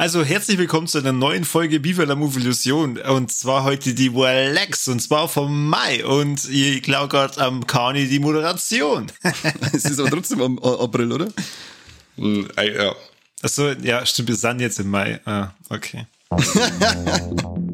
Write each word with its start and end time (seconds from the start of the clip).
Also 0.00 0.24
herzlich 0.24 0.56
willkommen 0.56 0.86
zu 0.86 0.96
einer 0.96 1.12
neuen 1.12 1.44
Folge 1.44 1.84
Viva 1.84 2.04
la 2.04 2.14
Move 2.14 2.40
Illusion 2.40 2.96
und 2.96 3.30
zwar 3.30 3.64
heute 3.64 3.92
die 3.92 4.14
Walex 4.14 4.88
und 4.88 5.00
zwar 5.00 5.28
vom 5.28 5.68
Mai 5.68 6.02
und 6.06 6.48
ich 6.48 6.82
glaube 6.82 7.08
gerade 7.08 7.38
am 7.42 7.66
Kani 7.66 8.08
die 8.08 8.18
Moderation. 8.18 9.12
es 9.74 9.84
ist 9.84 10.00
aber 10.00 10.08
trotzdem 10.08 10.40
am 10.40 10.58
April, 10.58 11.12
oder? 11.12 11.28
Hm, 12.16 12.48
ja. 12.56 12.96
Achso, 13.42 13.72
ja, 13.72 14.06
stimmt, 14.06 14.28
wir 14.30 14.36
sind 14.36 14.60
jetzt 14.60 14.80
im 14.80 14.88
Mai. 14.88 15.20
Ah, 15.26 15.50
okay. 15.68 16.06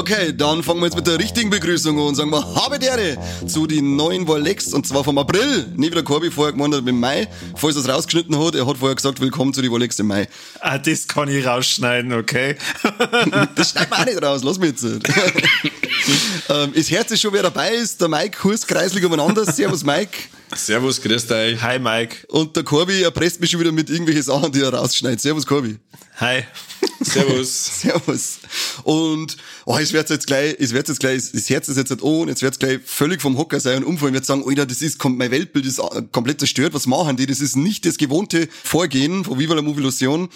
Okay, 0.00 0.32
dann 0.34 0.62
fangen 0.62 0.80
wir 0.80 0.86
jetzt 0.86 0.96
mit 0.96 1.06
der 1.06 1.18
richtigen 1.18 1.50
Begrüßung 1.50 1.98
an 1.98 2.06
und 2.06 2.14
sagen 2.14 2.30
wir 2.30 2.42
habe 2.54 2.78
Dere 2.78 3.18
zu 3.46 3.66
den 3.66 3.96
neuen 3.96 4.26
Volex 4.26 4.72
und 4.72 4.86
zwar 4.86 5.04
vom 5.04 5.18
April. 5.18 5.66
Nicht 5.76 5.90
wie 5.90 5.94
der 5.94 6.02
Corby 6.02 6.30
vorher 6.30 6.54
gemeint 6.54 6.74
hat, 6.74 6.88
im 6.88 6.98
Mai. 6.98 7.28
Falls 7.54 7.76
er 7.76 7.82
es 7.82 7.88
rausgeschnitten 7.90 8.42
hat, 8.42 8.54
er 8.54 8.66
hat 8.66 8.78
vorher 8.78 8.96
gesagt, 8.96 9.20
willkommen 9.20 9.52
zu 9.52 9.60
den 9.60 9.70
Volex 9.70 9.98
im 9.98 10.06
Mai. 10.06 10.26
Ah, 10.60 10.78
das 10.78 11.06
kann 11.06 11.28
ich 11.28 11.46
rausschneiden, 11.46 12.14
okay? 12.14 12.56
das 13.56 13.72
schneiden 13.72 13.90
wir 13.90 13.98
auch 13.98 14.06
nicht 14.06 14.22
raus, 14.22 14.42
lass 14.42 14.58
mich 14.58 14.70
jetzt. 14.70 14.86
ähm, 16.48 16.72
das 16.74 16.90
Herz 16.90 17.10
ist 17.10 17.20
schon, 17.20 17.32
wer 17.32 17.42
dabei 17.42 17.74
ist. 17.74 18.00
Der 18.00 18.08
Mike 18.08 18.42
Hus 18.44 18.66
kreislig 18.66 19.04
umeinander. 19.04 19.44
Servus, 19.44 19.84
Mike. 19.84 20.18
Servus, 20.56 21.00
grüß 21.00 21.26
dich. 21.26 21.62
Hi, 21.62 21.78
Mike. 21.78 22.26
Und 22.28 22.56
der 22.56 22.64
Corby 22.64 23.02
erpresst 23.02 23.40
mich 23.40 23.50
schon 23.50 23.60
wieder 23.60 23.72
mit 23.72 23.88
irgendwelchen 23.88 24.22
Sachen, 24.22 24.50
die 24.52 24.60
er 24.60 24.72
rausschneidet. 24.72 25.20
Servus, 25.20 25.46
Corby. 25.46 25.78
Hi. 26.16 26.44
Servus. 27.00 27.80
Servus. 27.80 28.38
Und 28.82 29.36
oh, 29.64 29.78
es 29.78 29.92
wird 29.92 30.10
jetzt 30.10 30.26
gleich, 30.26 30.56
es 30.58 30.72
wird 30.72 30.88
jetzt 30.88 31.00
gleich, 31.00 31.30
das 31.32 31.48
Herz 31.48 31.68
ist 31.68 31.76
jetzt 31.76 31.90
nicht 31.90 32.04
an, 32.04 32.28
jetzt 32.28 32.42
wird 32.42 32.58
gleich 32.58 32.80
völlig 32.84 33.22
vom 33.22 33.38
Hocker 33.38 33.60
sein 33.60 33.78
und 33.78 33.84
umfallen. 33.84 34.12
Wird 34.14 34.26
sagen, 34.26 34.44
Alter, 34.46 34.66
das 34.66 34.82
ist, 34.82 35.02
mein 35.04 35.30
Weltbild 35.30 35.66
ist 35.66 35.78
äh, 35.78 36.02
komplett 36.12 36.40
zerstört. 36.40 36.74
Was 36.74 36.86
machen 36.86 37.16
die? 37.16 37.26
Das 37.26 37.40
ist 37.40 37.56
nicht 37.56 37.86
das 37.86 37.96
gewohnte 37.96 38.48
Vorgehen 38.64 39.24
von 39.24 39.38
Viva 39.38 39.54
la 39.54 39.62
Movilusion. 39.62 40.28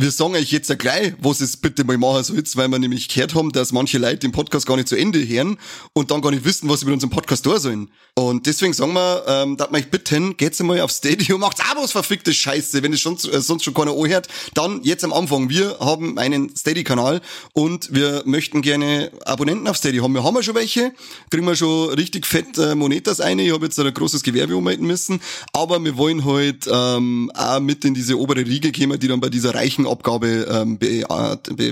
Wir 0.00 0.12
sagen 0.12 0.36
euch 0.36 0.52
jetzt 0.52 0.70
ja 0.70 0.76
gleich, 0.76 1.14
was 1.18 1.40
es 1.40 1.56
bitte 1.56 1.82
mal 1.82 1.98
machen 1.98 2.22
soll, 2.22 2.40
weil 2.54 2.68
wir 2.68 2.78
nämlich 2.78 3.08
gehört 3.08 3.34
haben, 3.34 3.50
dass 3.50 3.72
manche 3.72 3.98
Leute 3.98 4.18
den 4.18 4.30
Podcast 4.30 4.64
gar 4.64 4.76
nicht 4.76 4.86
zu 4.86 4.94
Ende 4.94 5.18
hören 5.26 5.58
und 5.92 6.12
dann 6.12 6.20
gar 6.20 6.30
nicht 6.30 6.44
wissen, 6.44 6.68
was 6.68 6.78
sie 6.78 6.86
mit 6.86 6.94
unserem 6.94 7.10
Podcast 7.10 7.42
tun 7.44 7.58
sollen. 7.58 7.90
Und 8.14 8.46
deswegen 8.46 8.72
sagen 8.72 8.92
wir, 8.92 9.24
ähm, 9.26 9.56
dass 9.56 9.72
man 9.72 9.80
euch 9.80 9.90
bitten, 9.90 10.36
geht's 10.36 10.60
einmal 10.60 10.82
auf 10.82 10.92
Stadium, 10.92 11.40
macht's 11.40 11.62
auch 11.62 11.82
was 11.82 11.90
verfickte 11.90 12.32
Scheiße, 12.32 12.80
wenn 12.84 12.92
es 12.92 13.00
schon, 13.00 13.16
äh, 13.16 13.40
sonst 13.40 13.64
schon 13.64 13.74
keiner 13.74 13.90
anhört. 13.90 14.28
Dann 14.54 14.84
jetzt 14.84 15.02
am 15.02 15.12
Anfang, 15.12 15.50
wir 15.50 15.78
haben 15.80 16.16
einen 16.16 16.54
Steady-Kanal 16.54 17.20
und 17.52 17.92
wir 17.92 18.22
möchten 18.24 18.62
gerne 18.62 19.10
Abonnenten 19.24 19.66
auf 19.66 19.78
Steady 19.78 19.98
haben. 19.98 20.14
Wir 20.14 20.22
haben 20.22 20.36
ja 20.36 20.44
schon 20.44 20.54
welche, 20.54 20.92
kriegen 21.28 21.44
wir 21.44 21.56
schon 21.56 21.90
richtig 21.94 22.24
fett 22.24 22.56
äh, 22.56 22.76
Monetas 22.76 23.20
ein. 23.20 23.40
Ich 23.40 23.52
habe 23.52 23.66
jetzt 23.66 23.80
ein 23.80 23.92
großes 23.92 24.22
Gewerbe 24.22 24.56
ummelden 24.56 24.86
müssen, 24.86 25.20
aber 25.52 25.82
wir 25.82 25.96
wollen 25.96 26.24
halt 26.24 26.68
ähm, 26.70 27.32
auch 27.34 27.58
mit 27.58 27.84
in 27.84 27.94
diese 27.94 28.16
obere 28.16 28.46
Riege 28.46 28.70
kommen, 28.70 29.00
die 29.00 29.08
dann 29.08 29.18
bei 29.18 29.28
dieser 29.28 29.56
reichen 29.56 29.87
Abgabe 29.88 30.46
ähm, 30.50 30.78
be 30.78 31.04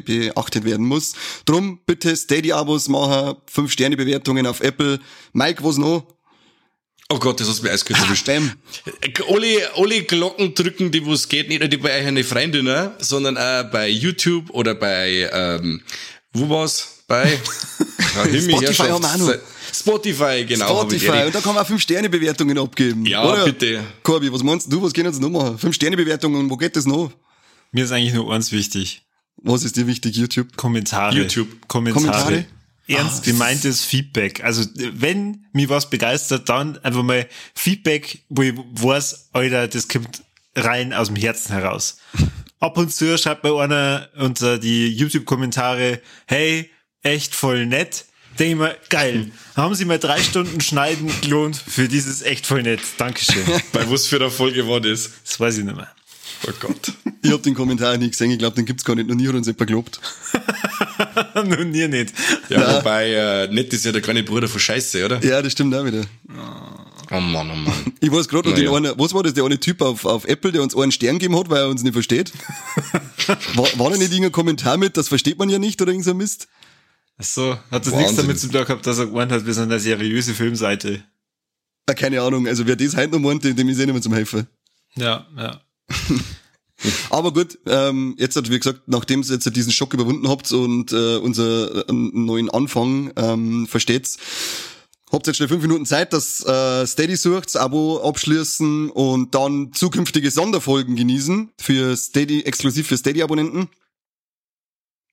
beachtet 0.01 0.65
werden 0.65 0.87
muss. 0.87 1.15
Drum 1.45 1.81
bitte 1.87 2.15
Steady-Abos 2.17 2.89
machen, 2.89 3.37
5-Sterne-Bewertungen 3.53 4.47
auf 4.47 4.61
Apple. 4.61 4.99
Mike, 5.33 5.63
was 5.65 5.79
noch? 5.79 6.07
Oh 7.09 7.19
Gott, 7.19 7.39
das 7.39 7.49
hast 7.49 7.61
du 7.61 7.65
mir 7.65 7.71
eiskürzer 7.71 8.07
bestimmt. 8.07 8.57
Alle, 9.29 9.71
alle 9.77 10.03
Glocken 10.03 10.55
drücken, 10.55 10.91
die 10.91 11.05
wo 11.07 11.13
es 11.13 11.29
geht, 11.29 11.49
nicht 11.49 11.61
nur 11.61 11.81
bei 11.81 12.01
euch 12.01 12.07
eine 12.07 12.25
Freundin, 12.25 12.65
ne? 12.65 12.95
sondern 12.99 13.39
auch 13.39 13.71
bei 13.71 13.89
YouTube 13.89 14.51
oder 14.51 14.75
bei, 14.75 15.31
ähm, 15.33 15.83
wo 16.33 16.49
war's? 16.49 17.05
Bei 17.07 17.25
Spotify. 18.41 19.39
Spotify, 19.73 20.45
genau. 20.45 20.81
Spotify, 20.81 21.27
und 21.27 21.35
da 21.35 21.41
kann 21.41 21.55
man 21.55 21.65
auch 21.65 21.71
5-Sterne-Bewertungen 21.71 22.59
abgeben. 22.59 23.07
Ja, 23.07 23.25
oder? 23.25 23.45
bitte. 23.45 23.85
Corby, 24.03 24.33
was 24.33 24.43
meinst 24.43 24.73
du, 24.73 24.83
was 24.83 24.93
gehen 24.93 25.05
jetzt 25.05 25.21
noch 25.21 25.31
machen? 25.31 25.59
5-Sterne-Bewertungen, 25.59 26.51
wo 26.51 26.57
geht 26.57 26.75
das 26.75 26.87
noch? 26.87 27.13
Mir 27.73 27.85
ist 27.85 27.93
eigentlich 27.93 28.15
nur 28.15 28.33
eins 28.33 28.53
wichtig. 28.53 29.03
Was 29.37 29.65
ist 29.65 29.77
dir 29.77 29.87
wichtig, 29.87 30.17
YouTube? 30.17 30.57
Kommentare. 30.57 31.15
YouTube. 31.15 31.69
Kommentare. 31.69 32.05
Kommentare? 32.05 32.47
Ernst 32.89 33.23
ah, 33.23 33.31
gemeintes 33.31 33.85
Feedback. 33.85 34.45
Also, 34.45 34.65
wenn 34.75 35.47
mich 35.53 35.69
was 35.69 35.91
begeistert, 35.91 36.49
dann 36.49 36.79
einfach 36.79 37.03
mal 37.03 37.27
Feedback, 37.55 38.21
wo 38.29 38.43
ich 38.43 38.55
weiß, 38.57 39.31
Alter, 39.33 39.67
das 39.67 39.89
kommt 39.89 40.23
rein 40.55 40.93
aus 40.93 41.09
dem 41.09 41.17
Herzen 41.17 41.53
heraus. 41.53 41.99
Ab 42.61 42.79
und 42.79 42.93
zu 42.93 43.19
schreibt 43.19 43.45
mir 43.45 43.55
einer 43.61 44.09
unter 44.17 44.59
die 44.59 44.89
YouTube-Kommentare, 44.89 46.01
hey, 46.27 46.71
echt 47.03 47.35
voll 47.35 47.67
nett. 47.67 48.07
Denke 48.39 48.53
ich 48.53 48.59
mir, 48.59 48.77
geil. 48.89 49.31
Haben 49.57 49.75
Sie 49.75 49.85
mal 49.85 49.99
drei 49.99 50.23
Stunden 50.23 50.61
Schneiden 50.61 51.11
gelohnt 51.23 51.57
für 51.57 51.89
dieses 51.89 52.23
echt 52.23 52.47
voll 52.47 52.63
nett. 52.63 52.81
Dankeschön. 52.99 53.45
Bei 53.73 53.91
was 53.91 54.07
für 54.07 54.17
eine 54.17 54.31
Folge 54.31 54.67
war 54.69 54.81
das? 54.81 55.11
Das 55.25 55.41
weiß 55.41 55.59
ich 55.59 55.65
nicht 55.65 55.77
mehr. 55.77 55.91
Oh 56.47 56.53
Gott. 56.61 56.93
Ich 57.23 57.33
hab 57.33 57.43
den 57.43 57.55
Kommentar 57.55 57.97
nicht 57.97 58.13
gesehen, 58.13 58.31
ich 58.31 58.39
glaube, 58.39 58.55
den 58.55 58.67
gibt's 58.67 58.85
gar 58.85 58.95
nicht. 58.95 59.09
Noch 59.09 59.17
nie 59.17 59.27
hat 59.27 59.35
uns 59.35 59.49
jemand 59.49 59.67
gelobt. 59.67 60.01
Noch 61.35 61.65
nie 61.65 61.89
nicht. 61.89 62.13
Ja, 62.49 62.61
Nein. 62.61 62.77
wobei, 62.77 63.11
äh, 63.11 63.49
nett 63.53 63.73
ist 63.73 63.85
ja 63.85 63.91
der 63.91 64.01
kleine 64.01 64.23
Bruder 64.23 64.47
von 64.47 64.61
Scheiße, 64.61 65.05
oder? 65.05 65.25
Ja, 65.25 65.43
das 65.43 65.51
stimmt 65.51 65.75
auch 65.75 65.85
wieder. 65.85 66.05
Oh 67.11 67.21
Mann, 67.21 67.51
oh 67.51 67.55
Mann. 67.57 67.93
Ich 68.01 68.13
weiß 68.13 68.29
gerade 68.29 68.51
noch, 68.51 68.57
ja. 68.57 68.99
was 68.99 69.13
war 69.13 69.25
das, 69.25 69.35
der 69.35 69.45
eine 69.45 69.59
Typ 69.59 69.83
auf, 69.83 70.05
auf 70.05 70.25
Apple, 70.25 70.53
der 70.53 70.63
uns 70.63 70.77
einen 70.77 70.93
Stern 70.93 71.19
gegeben 71.19 71.37
hat, 71.37 71.51
weil 71.51 71.63
er 71.63 71.69
uns 71.69 71.83
nicht 71.83 71.95
versteht? 71.95 72.33
war, 73.55 73.67
war 73.77 73.91
da 73.91 73.97
nicht 73.97 74.13
irgendein 74.13 74.31
Kommentar 74.31 74.77
mit, 74.77 74.97
das 74.97 75.09
versteht 75.09 75.39
man 75.39 75.49
ja 75.49 75.59
nicht 75.59 75.83
oder 75.83 75.91
irgend 75.91 76.05
so 76.05 76.15
Mist? 76.15 76.47
Ach 77.19 77.25
so, 77.25 77.59
hat 77.71 77.87
das 77.87 77.93
Wahnsinn. 77.93 77.99
nichts 77.99 78.17
damit 78.17 78.39
zu 78.39 78.49
tun 78.51 78.65
gehabt, 78.65 78.87
dass 78.87 78.99
er 78.99 79.07
gemeint 79.07 79.33
hat, 79.33 79.47
wir 79.47 79.55
sind 79.55 79.65
eine 79.65 79.81
seriöse 79.81 80.33
Filmseite? 80.33 81.03
Keine 81.87 82.21
Ahnung, 82.23 82.47
also 82.47 82.67
wer 82.67 82.77
das 82.77 82.97
heute 82.97 83.13
noch 83.13 83.21
meint, 83.21 83.45
dem 83.45 83.69
ist 83.69 83.79
eh 83.79 83.87
nicht 83.87 83.93
mehr 83.93 84.03
zum 84.03 84.15
Helfen. 84.15 84.47
Ja, 84.97 85.27
ja. 85.37 85.61
Aber 87.11 87.33
gut, 87.33 87.59
ähm, 87.67 88.15
jetzt 88.19 88.37
hat, 88.37 88.51
wie 88.51 88.59
gesagt, 88.59 88.83
nachdem 88.87 89.23
ihr 89.23 89.29
jetzt 89.29 89.57
diesen 89.57 89.73
Schock 89.73 89.95
überwunden 89.95 90.29
habt 90.29 90.53
und 90.53 90.93
äh, 90.93 91.17
unser 91.17 91.89
äh, 91.89 91.93
neuen 91.93 92.51
Anfang 92.51 93.13
ähm, 93.17 93.67
versteht's, 93.67 94.19
habt 95.11 95.27
jetzt 95.27 95.37
schnell 95.37 95.49
fünf 95.49 95.63
Minuten 95.63 95.87
Zeit, 95.87 96.13
dass 96.13 96.45
äh, 96.45 96.87
Steady 96.87 97.17
sucht, 97.17 97.57
Abo 97.57 98.03
abschließen 98.07 98.91
und 98.91 99.35
dann 99.35 99.73
zukünftige 99.73 100.31
Sonderfolgen 100.31 100.97
genießen 100.97 101.51
für 101.59 101.97
Steady, 101.97 102.43
exklusiv 102.43 102.87
für 102.87 102.97
Steady-Abonnenten. 102.97 103.69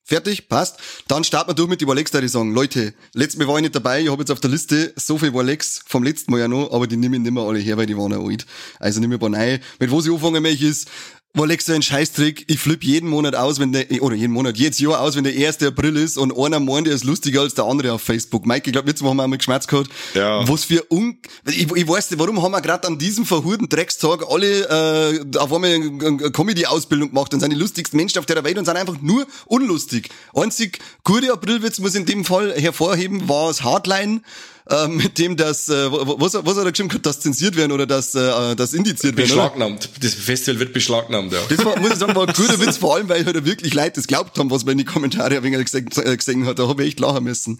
Fertig, 0.05 0.49
passt. 0.49 0.79
Dann 1.07 1.23
starten 1.23 1.51
wir 1.51 1.55
durch 1.55 1.69
mit 1.69 1.79
die 1.79 1.87
Warlex, 1.87 2.11
da 2.11 2.19
ich 2.19 2.31
sagen, 2.31 2.53
Leute, 2.53 2.93
letztes 3.13 3.39
Mal 3.39 3.47
war 3.47 3.55
ich 3.55 3.61
nicht 3.61 3.75
dabei, 3.75 4.01
ich 4.01 4.11
habe 4.11 4.21
jetzt 4.21 4.31
auf 4.31 4.41
der 4.41 4.49
Liste 4.49 4.91
so 4.97 5.17
viel 5.17 5.33
Warlex 5.33 5.81
vom 5.85 6.03
letzten 6.03 6.31
Mal 6.31 6.41
ja 6.41 6.47
noch, 6.49 6.73
aber 6.73 6.87
die 6.87 6.97
nehme 6.97 7.15
ich 7.15 7.21
nicht 7.21 7.31
mehr 7.31 7.43
alle 7.43 7.59
her, 7.59 7.77
weil 7.77 7.85
die 7.85 7.97
waren 7.97 8.11
ja 8.11 8.19
alt. 8.19 8.45
Also 8.79 8.99
nehme 8.99 9.15
ich 9.15 9.17
ein 9.17 9.21
paar 9.21 9.29
neue. 9.29 9.61
Mit 9.79 9.91
was 9.91 10.05
ich 10.05 10.11
anfangen 10.11 10.43
möchte 10.43 10.65
ist, 10.65 10.89
Rolex 11.35 11.65
so 11.65 11.73
ein 11.73 11.81
Scheißtrick. 11.81 12.45
Ich 12.47 12.59
flippe 12.59 12.85
jeden 12.85 13.09
Monat 13.09 13.35
aus, 13.35 13.59
wenn 13.59 13.71
der, 13.71 13.87
oder 14.03 14.15
jeden 14.15 14.33
Monat, 14.33 14.55
jedes 14.55 14.77
Jahr 14.77 15.01
aus, 15.01 15.15
wenn 15.15 15.23
der 15.23 15.33
1. 15.33 15.63
April 15.63 15.97
ist 15.97 16.15
und 16.15 16.37
einer 16.37 16.59
meint, 16.59 16.85
der 16.85 16.93
ist 16.93 17.03
lustiger 17.03 17.41
als 17.41 17.55
der 17.55 17.65
andere 17.65 17.91
auf 17.93 18.03
Facebook. 18.03 18.45
Mike, 18.45 18.67
ich 18.67 18.71
glaube, 18.71 18.87
jetzt 18.89 19.01
haben 19.01 19.17
wir 19.17 19.23
einmal 19.23 19.39
geschmerzt 19.39 19.67
gehabt. 19.67 19.89
Ja. 20.13 20.47
Was 20.47 20.65
für 20.65 20.85
un, 20.91 21.17
ich, 21.47 21.71
ich 21.71 21.87
weiß 21.87 22.11
nicht, 22.11 22.19
warum 22.19 22.39
haben 22.43 22.51
wir 22.51 22.61
gerade 22.61 22.87
an 22.87 22.99
diesem 22.99 23.25
verhurten 23.25 23.67
Dreckstag 23.67 24.23
alle, 24.29 25.23
äh, 25.25 25.37
auf 25.39 25.51
einmal 25.51 25.71
eine 25.71 26.31
Comedy-Ausbildung 26.31 27.09
gemacht 27.09 27.33
und 27.33 27.39
sind 27.39 27.51
die 27.51 27.57
lustigsten 27.57 27.97
Menschen 27.97 28.19
auf 28.19 28.27
der 28.27 28.43
Welt 28.43 28.59
und 28.59 28.65
sind 28.65 28.77
einfach 28.77 29.01
nur 29.01 29.25
unlustig. 29.47 30.09
Einzig 30.35 30.77
gute 31.03 31.33
Aprilwitz 31.33 31.79
muss 31.79 31.95
in 31.95 32.05
dem 32.05 32.25
Fall 32.25 32.53
hervorheben, 32.53 33.27
war 33.27 33.47
das 33.47 33.63
Hardline, 33.63 34.21
äh, 34.69 34.87
mit 34.87 35.17
dem 35.17 35.35
das, 35.35 35.67
äh, 35.69 35.91
was, 35.91 36.33
was 36.33 36.57
hat 36.57 36.65
er 36.65 36.71
geschrieben, 36.71 37.01
das 37.01 37.19
zensiert 37.19 37.55
werden 37.55 37.71
oder 37.71 37.85
das, 37.85 38.15
äh, 38.15 38.55
das 38.55 38.73
indiziert 38.73 39.17
werden, 39.17 39.27
Beschlagnahmt. 39.27 39.89
Das 40.01 40.13
Festival 40.13 40.59
wird 40.59 40.73
beschlagnahmt, 40.73 41.33
ja. 41.33 41.39
Das 41.49 41.65
war, 41.65 41.77
muss 41.79 41.91
ich 41.91 41.97
sagen, 41.97 42.15
war 42.15 42.27
ein 42.27 42.33
guter 42.35 42.59
Witz, 42.59 42.77
vor 42.77 42.95
allem, 42.95 43.09
weil 43.09 43.25
halt 43.25 43.45
wirklich 43.45 43.73
Leute 43.73 43.93
das 43.95 44.07
glaubt 44.07 44.37
haben, 44.39 44.49
was 44.51 44.63
man 44.63 44.73
in 44.73 44.77
die 44.79 44.85
Kommentare 44.85 45.37
ein 45.37 45.43
wenig 45.43 45.65
gesehen, 45.65 45.89
gesehen 45.89 46.45
hat. 46.45 46.59
Da 46.59 46.67
habe 46.67 46.83
ich 46.83 46.89
echt 46.89 46.99
lachen 46.99 47.23
müssen. 47.23 47.59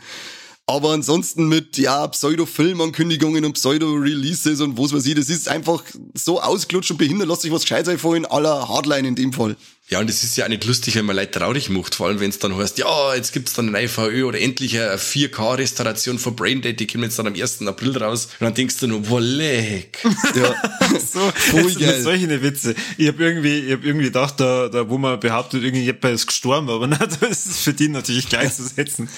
Aber 0.65 0.91
ansonsten 0.91 1.49
mit, 1.49 1.77
ja, 1.77 2.07
Pseudo-Filmankündigungen 2.07 3.43
und 3.43 3.53
Pseudo-Releases 3.53 4.61
und 4.61 4.77
was 4.77 4.93
weiß 4.93 5.05
ich, 5.05 5.15
das 5.15 5.27
ist 5.27 5.49
einfach 5.49 5.83
so 6.13 6.41
ausgelutscht 6.41 6.91
und 6.91 6.97
behindert, 6.97 7.27
lass 7.27 7.41
sich 7.41 7.51
was 7.51 7.63
Gescheites 7.63 7.89
einfallen, 7.89 8.25
aller 8.25 8.69
Hardline 8.69 9.09
in 9.09 9.15
dem 9.15 9.33
Fall. 9.33 9.57
Ja, 9.89 9.99
und 9.99 10.09
es 10.09 10.23
ist 10.23 10.37
ja 10.37 10.45
auch 10.45 10.49
nicht 10.49 10.63
lustig, 10.63 10.95
wenn 10.95 11.05
man 11.05 11.17
Leute 11.17 11.37
traurig 11.37 11.69
macht, 11.69 11.95
vor 11.95 12.07
allem 12.07 12.21
wenn 12.21 12.29
es 12.29 12.39
dann 12.39 12.55
heißt, 12.55 12.77
ja, 12.77 13.13
jetzt 13.13 13.33
gibt's 13.33 13.51
dann 13.53 13.75
ein 13.75 13.83
IVÖ 13.83 14.23
oder 14.23 14.39
endlich 14.39 14.79
eine 14.79 14.95
4K-Restauration 14.95 16.17
von 16.17 16.33
Braindead, 16.37 16.79
die 16.79 16.87
kommt 16.87 17.03
jetzt 17.03 17.19
dann 17.19 17.27
am 17.27 17.33
1. 17.33 17.67
April 17.67 17.97
raus 17.97 18.29
und 18.39 18.45
dann 18.45 18.53
denkst 18.53 18.77
du 18.77 18.87
nur, 18.87 19.01
boah, 19.01 19.19
leck. 19.19 19.99
Ja, 20.35 20.55
so, 20.99 21.19
voll 21.35 21.73
geil. 21.73 22.01
solche 22.01 22.41
Witze. 22.41 22.73
Ich 22.97 23.09
habe 23.09 23.21
irgendwie, 23.21 23.59
ich 23.59 23.73
hab 23.73 23.83
irgendwie 23.83 24.05
gedacht, 24.05 24.39
da, 24.39 24.69
da 24.69 24.89
wo 24.89 24.97
man 24.97 25.19
behauptet, 25.19 25.61
irgendwie 25.61 25.83
jemand 25.83 26.05
ist 26.05 26.27
gestorben, 26.27 26.69
aber 26.69 26.87
na, 26.87 26.97
das 26.97 27.45
ist 27.45 27.59
für 27.59 27.73
die 27.73 27.89
natürlich 27.89 28.29
gleichzusetzen. 28.29 29.09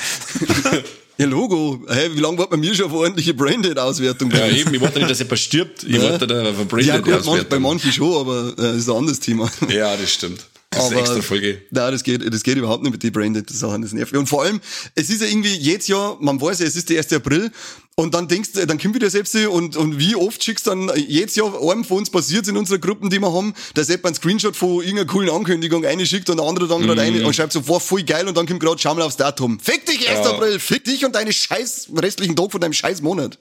Ja, 1.18 1.26
Logo. 1.28 1.80
Hey, 1.88 2.14
wie 2.14 2.20
lange 2.20 2.38
warten 2.38 2.52
wir 2.52 2.58
mir 2.70 2.76
schon 2.76 2.86
auf 2.88 2.92
eine 2.92 3.00
ordentliche 3.02 3.34
Branded-Auswertung? 3.34 4.32
Ja, 4.32 4.48
eben, 4.48 4.74
ich 4.74 4.82
warte 4.82 5.00
nicht, 5.00 5.10
dass 5.10 5.20
jemand 5.20 5.40
stirbt. 5.40 5.84
Ich 5.84 5.96
Ja. 5.96 6.04
warte 6.04 6.28
da 6.28 6.42
auf 6.42 6.48
eine 6.48 6.82
Ja, 6.84 6.98
Branded 6.98 7.04
gut, 7.04 7.26
man, 7.26 7.46
bei 7.50 7.60
manchen 7.60 7.92
schon, 7.94 8.14
aber 8.16 8.54
äh, 8.58 8.78
ist 8.78 8.90
ein 8.90 8.96
anderes 8.98 9.20
Thema. 9.22 9.50
Ja, 9.70 9.96
das 9.96 10.12
stimmt. 10.14 10.46
Das 10.76 10.86
ist 10.86 10.92
eine 10.92 11.00
extra 11.02 11.22
Folge. 11.22 11.62
Nein, 11.72 11.92
das 11.92 12.04
geht, 12.04 12.34
das 12.34 12.44
geht 12.44 12.58
überhaupt 12.58 12.84
nicht 12.84 12.92
mit 12.92 13.04
den 13.04 13.12
branded 13.12 13.50
Sachen, 13.50 13.82
das 13.82 13.94
nervt. 13.94 14.14
Und 14.16 14.28
vor 14.28 14.44
allem, 14.44 14.60
es 14.96 15.10
ist 15.10 15.22
ja 15.22 15.28
irgendwie 15.28 15.56
jedes 15.56 15.88
Jahr, 15.88 16.18
man 16.20 16.40
weiß 16.40 16.60
ja, 16.60 16.66
es 16.66 16.76
ist 16.76 16.90
der 16.90 16.98
1. 17.00 17.14
April, 17.14 17.52
und 17.98 18.14
dann 18.14 18.28
denkst 18.28 18.52
du, 18.54 18.68
dann 18.68 18.78
kommt 18.78 18.94
wieder 18.96 19.10
selbst 19.10 19.34
und, 19.36 19.78
und 19.78 19.98
wie 19.98 20.18
oft 20.18 20.44
schickst 20.44 20.68
du 20.68 20.72
dann 20.72 20.92
jedes 21.08 21.36
Jahr 21.38 21.54
einem 21.72 21.86
von 21.86 22.00
uns 22.00 22.10
passiert 22.10 22.46
in 22.50 22.58
unserer 22.58 22.78
Gruppen, 22.78 23.10
die 23.10 23.20
wir 23.20 23.32
haben, 23.32 23.54
dass 23.74 23.88
jemand 23.88 24.06
einen 24.08 24.16
Screenshot 24.16 24.56
von 24.58 24.82
irgendeiner 24.82 25.06
coolen 25.06 25.30
Ankündigung 25.30 25.86
einschickt 25.86 26.30
und 26.30 26.38
der 26.38 26.46
andere 26.46 26.68
dann 26.68 26.82
gerade 26.82 27.02
Mhm. 27.02 27.16
eine 27.16 27.26
und 27.26 27.34
schreibt 27.34 27.54
so, 27.54 27.66
war 27.70 27.80
voll 27.80 28.04
geil 28.04 28.28
und 28.28 28.36
dann 28.36 28.48
kommt 28.48 28.60
gerade, 28.60 28.78
schau 28.80 28.94
mal 28.96 29.04
aufs 29.04 29.16
Datum. 29.16 29.62
Fick 29.62 29.86
dich, 29.86 30.10
1. 30.10 30.26
Ja. 30.26 30.32
April, 30.32 30.60
fick 30.60 30.84
dich 30.84 31.06
und 31.06 31.16
deine 31.16 31.32
scheiß 31.32 31.88
restlichen 31.96 32.36
Tag 32.36 32.52
von 32.52 32.60
deinem 32.60 32.74
scheiß 32.74 33.02
Monat. 33.02 33.40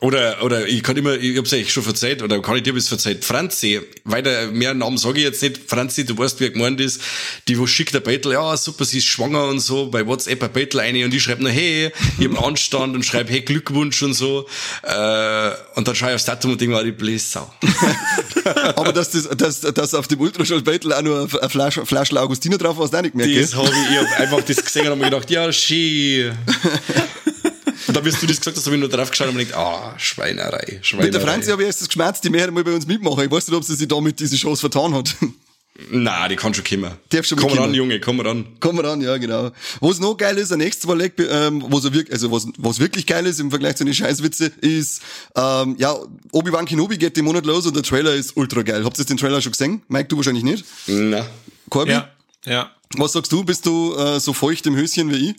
Oder, 0.00 0.42
oder 0.42 0.66
ich 0.66 0.82
kann 0.82 0.96
immer, 0.96 1.14
ich 1.14 1.36
hab's 1.36 1.52
eigentlich 1.52 1.72
schon 1.72 1.82
verzeiht, 1.82 2.22
oder 2.22 2.40
kann 2.40 2.56
ich 2.56 2.62
dir 2.62 2.72
bis 2.72 2.88
verzeiht, 2.88 3.22
Franzi, 3.22 3.80
weiter, 4.04 4.46
mehr 4.46 4.72
Namen 4.72 4.96
sage 4.96 5.18
ich 5.18 5.24
jetzt 5.24 5.42
nicht, 5.42 5.60
Franzi, 5.66 6.06
du 6.06 6.16
weißt, 6.16 6.40
wie 6.40 6.44
er 6.44 6.50
gemeint 6.50 6.80
ist, 6.80 7.02
die, 7.48 7.58
wo 7.58 7.66
schickt 7.66 7.92
der 7.92 8.00
Bettel, 8.00 8.32
ja, 8.32 8.56
super, 8.56 8.86
sie 8.86 8.98
ist 8.98 9.04
schwanger 9.04 9.44
und 9.44 9.60
so, 9.60 9.90
bei 9.90 10.06
WhatsApp 10.06 10.42
ein 10.42 10.52
Bettel 10.52 10.80
eine 10.80 11.04
und 11.04 11.12
ich 11.12 11.22
schreibe 11.22 11.42
nur, 11.42 11.52
hey, 11.52 11.92
ich 12.18 12.28
hab 12.28 12.42
Anstand 12.42 12.94
und 12.94 13.04
schreibe, 13.04 13.30
hey, 13.30 13.42
Glückwunsch 13.42 14.02
und 14.02 14.14
so, 14.14 14.46
äh, 14.84 15.50
und 15.74 15.86
dann 15.86 15.94
schaue 15.94 16.08
ich 16.08 16.14
aufs 16.14 16.24
Datum 16.24 16.52
und 16.52 16.60
denke 16.62 16.74
mir, 16.74 16.80
ah, 16.80 16.84
die 16.84 16.92
Blässau. 16.92 17.52
Aber 18.76 18.94
dass 18.94 19.10
das, 19.10 19.28
dass, 19.36 19.60
dass 19.60 19.92
auf 19.92 20.08
dem 20.08 20.18
Ultraschall 20.18 20.62
Battle 20.62 20.96
auch 20.96 21.02
nur 21.02 21.28
eine 21.28 21.50
Flasche, 21.50 21.84
Flasche 21.84 22.18
Augustiner 22.18 22.56
drauf 22.56 22.78
war, 22.78 22.84
hast 22.84 22.94
du 22.94 22.96
auch 22.96 23.02
nicht 23.02 23.12
gemerkt, 23.12 23.36
Das 23.36 23.54
habe 23.54 23.68
ich, 23.68 23.90
ich 23.90 23.98
hab 23.98 24.20
einfach 24.20 24.40
das 24.40 24.64
gesehen 24.64 24.86
und 24.86 24.92
hab 24.92 24.98
mir 24.98 25.10
gedacht, 25.10 25.30
ja, 25.30 25.52
schön. 25.52 26.38
Und 27.90 27.96
dann, 27.96 28.04
bis 28.04 28.20
du 28.20 28.26
das 28.26 28.38
gesagt 28.38 28.56
hast, 28.56 28.64
habe 28.66 28.76
ich 28.76 28.80
nur 28.80 28.88
drauf 28.88 29.10
geschaut 29.10 29.28
und 29.28 29.34
mir 29.36 29.44
gedacht, 29.46 29.58
ah, 29.60 29.94
Schweinerei, 29.98 30.78
Schweinerei. 30.82 31.06
Mit 31.06 31.14
der 31.14 31.20
Franzi 31.20 31.50
habe 31.50 31.62
ich 31.62 31.66
erst 31.66 31.80
das 31.80 31.88
geschmerzt, 31.88 32.22
die 32.22 32.30
möchte 32.30 32.50
mal 32.52 32.62
bei 32.62 32.72
uns 32.72 32.86
mitmachen. 32.86 33.24
Ich 33.24 33.30
weiß 33.30 33.48
nicht, 33.48 33.56
ob 33.56 33.64
sie 33.64 33.74
sich 33.74 33.88
damit 33.88 34.20
diese 34.20 34.36
Chance 34.36 34.60
vertan 34.60 34.94
hat. 34.94 35.16
Na, 35.90 36.28
die 36.28 36.36
kann 36.36 36.52
schon 36.52 36.62
kommen. 36.64 36.92
Darf 37.08 37.24
schon 37.24 37.38
komm 37.38 37.52
ran, 37.52 37.72
Junge, 37.72 38.00
komm 38.00 38.20
ran. 38.20 38.44
Kommen 38.60 38.78
wir 38.84 38.90
an, 38.90 39.00
ja, 39.00 39.16
genau. 39.16 39.50
Was 39.80 39.98
noch 39.98 40.14
geil 40.14 40.36
ist, 40.36 40.52
ein 40.52 40.58
nächstes 40.58 40.86
Mal, 40.86 41.00
ähm, 41.00 41.64
was, 41.68 41.84
er 41.86 41.92
wirk- 41.94 42.12
also 42.12 42.30
was, 42.30 42.46
was 42.58 42.78
wirklich 42.80 43.06
geil 43.06 43.24
ist 43.26 43.40
im 43.40 43.48
Vergleich 43.50 43.76
zu 43.76 43.84
den 43.84 43.94
Scheißwitze, 43.94 44.52
ist, 44.60 45.00
ähm, 45.36 45.76
ja, 45.78 45.96
Obi-Wan 46.32 46.66
Kenobi 46.66 46.98
geht 46.98 47.16
den 47.16 47.24
Monat 47.24 47.46
los 47.46 47.66
und 47.66 47.74
der 47.74 47.82
Trailer 47.82 48.14
ist 48.14 48.36
ultra 48.36 48.62
geil. 48.62 48.84
Habt 48.84 48.98
ihr 48.98 49.04
den 49.06 49.16
Trailer 49.16 49.40
schon 49.40 49.52
gesehen? 49.52 49.82
Mike, 49.88 50.08
du 50.08 50.16
wahrscheinlich 50.16 50.44
nicht. 50.44 50.64
Na. 50.86 51.26
Corby? 51.70 51.92
Ja, 51.92 52.10
ja. 52.44 52.70
Was 52.96 53.12
sagst 53.12 53.32
du? 53.32 53.42
Bist 53.44 53.64
du 53.64 53.94
äh, 53.96 54.20
so 54.20 54.32
feucht 54.34 54.66
im 54.66 54.76
Höschen 54.76 55.10
wie 55.10 55.30
ich? 55.30 55.36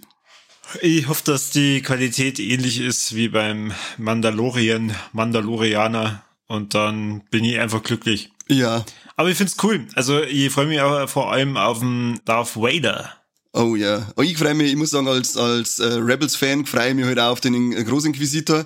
Ich 0.81 1.07
hoffe, 1.07 1.23
dass 1.25 1.49
die 1.49 1.81
Qualität 1.81 2.39
ähnlich 2.39 2.79
ist 2.79 3.15
wie 3.15 3.27
beim 3.27 3.73
Mandalorian, 3.97 4.95
Mandalorianer. 5.11 6.23
Und 6.47 6.73
dann 6.73 7.21
bin 7.31 7.43
ich 7.43 7.59
einfach 7.59 7.83
glücklich. 7.83 8.31
Ja. 8.47 8.85
Aber 9.15 9.29
ich 9.29 9.37
find's 9.37 9.57
cool. 9.63 9.87
Also 9.95 10.21
ich 10.21 10.51
freue 10.51 10.67
mich 10.67 10.81
auch 10.81 11.07
vor 11.09 11.31
allem 11.31 11.57
auf 11.57 11.79
den 11.79 12.19
Darth 12.25 12.55
Vader. 12.55 13.13
Oh 13.53 13.75
ja. 13.75 14.07
Oh, 14.15 14.21
ich 14.21 14.37
freue 14.37 14.53
mich, 14.53 14.71
ich 14.71 14.77
muss 14.77 14.91
sagen, 14.91 15.07
als, 15.07 15.35
als 15.35 15.79
äh, 15.79 15.85
Rebels-Fan 15.85 16.65
freue 16.65 16.89
ich 16.89 16.95
mich 16.95 17.05
heute 17.05 17.23
auch 17.23 17.31
auf 17.31 17.41
den 17.41 17.73
äh, 17.73 17.83
Großinquisitor. 17.83 18.65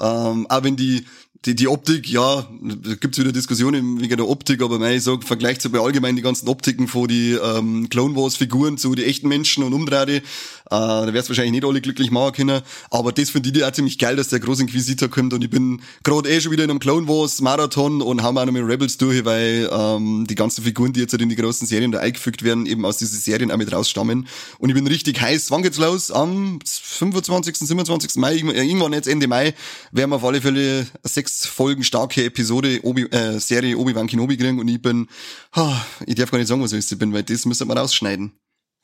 Ähm, 0.00 0.46
auch 0.48 0.62
wenn 0.62 0.76
die, 0.76 1.04
die, 1.44 1.54
die 1.54 1.68
Optik, 1.68 2.08
ja, 2.08 2.48
da 2.62 2.94
gibt's 2.94 3.18
wieder 3.18 3.32
Diskussionen 3.32 4.00
wegen 4.00 4.16
der 4.16 4.28
Optik, 4.28 4.62
aber 4.62 4.78
mei, 4.78 4.96
ich 4.96 5.04
sag, 5.04 5.24
vergleicht 5.24 5.62
so 5.62 5.70
bei 5.70 5.80
allgemein 5.80 6.16
die 6.16 6.22
ganzen 6.22 6.48
Optiken 6.48 6.86
von 6.86 7.08
die 7.08 7.32
ähm, 7.32 7.88
Clone 7.88 8.14
Wars 8.14 8.36
Figuren 8.36 8.78
zu 8.78 8.94
die 8.94 9.04
echten 9.04 9.28
Menschen 9.28 9.64
und 9.64 9.72
umdrehte, 9.72 10.22
äh, 10.70 11.06
da 11.06 11.12
wär's 11.12 11.28
wahrscheinlich 11.28 11.52
nicht 11.52 11.64
alle 11.64 11.80
glücklich 11.80 12.10
machen 12.10 12.32
können. 12.34 12.62
Aber 12.90 13.12
das 13.12 13.30
finde 13.30 13.50
ich 13.50 13.64
auch 13.64 13.72
ziemlich 13.72 13.98
geil, 13.98 14.16
dass 14.16 14.28
der 14.28 14.40
Großinquisitor 14.40 15.08
kommt 15.08 15.32
und 15.32 15.42
ich 15.42 15.50
bin 15.50 15.82
gerade 16.04 16.28
eh 16.30 16.40
schon 16.40 16.52
wieder 16.52 16.64
in 16.64 16.70
einem 16.70 16.78
Clone 16.78 17.08
Wars 17.08 17.40
Marathon 17.40 18.00
und 18.02 18.22
haben 18.22 18.38
auch 18.38 18.44
noch 18.44 18.52
mit 18.52 18.64
Rebels 18.64 18.96
durch, 18.98 19.24
weil 19.24 19.68
ähm, 19.72 20.26
die 20.28 20.34
ganzen 20.34 20.64
Figuren, 20.64 20.92
die 20.92 21.00
jetzt 21.00 21.12
halt 21.12 21.22
in 21.22 21.28
die 21.28 21.36
großen 21.36 21.66
Serien 21.66 21.92
da 21.92 21.98
eingefügt 21.98 22.42
werden, 22.42 22.66
eben 22.66 22.84
aus 22.84 22.98
diesen 22.98 23.18
Serien 23.18 23.50
auch 23.50 23.56
mit 23.56 23.72
rausstammen. 23.72 24.26
Und 24.58 24.68
ich 24.68 24.74
bin 24.74 24.86
richtig 24.86 25.20
heiß. 25.20 25.50
Wann 25.50 25.62
geht's 25.62 25.78
los? 25.78 26.10
Am 26.10 26.58
25., 26.64 27.56
27. 27.56 28.16
Mai, 28.16 28.34
irgendwann- 28.36 28.54
äh, 28.56 28.64
irgendwann 28.64 28.92
jetzt 28.92 29.08
Ende 29.08 29.26
Mai, 29.28 29.54
werden 29.92 30.10
wir 30.10 30.16
auf 30.16 30.24
alle 30.24 30.40
Fälle 30.40 30.86
sechs 31.02 31.46
Folgen 31.46 31.82
starke 31.84 32.24
Episode 32.24 32.80
Obi, 32.82 33.02
äh, 33.10 33.38
Serie 33.40 33.76
Obi-Wan 33.76 34.06
Kenobi 34.06 34.36
kriegen 34.36 34.58
und 34.58 34.68
ich 34.68 34.80
bin, 34.80 35.08
ah, 35.52 35.80
ich 36.06 36.14
darf 36.14 36.30
gar 36.30 36.38
nicht 36.38 36.48
sagen, 36.48 36.62
was 36.62 36.72
ich 36.72 36.98
bin, 36.98 37.12
weil 37.12 37.22
das 37.22 37.44
müssen 37.46 37.68
wir 37.68 37.76
rausschneiden. 37.76 38.32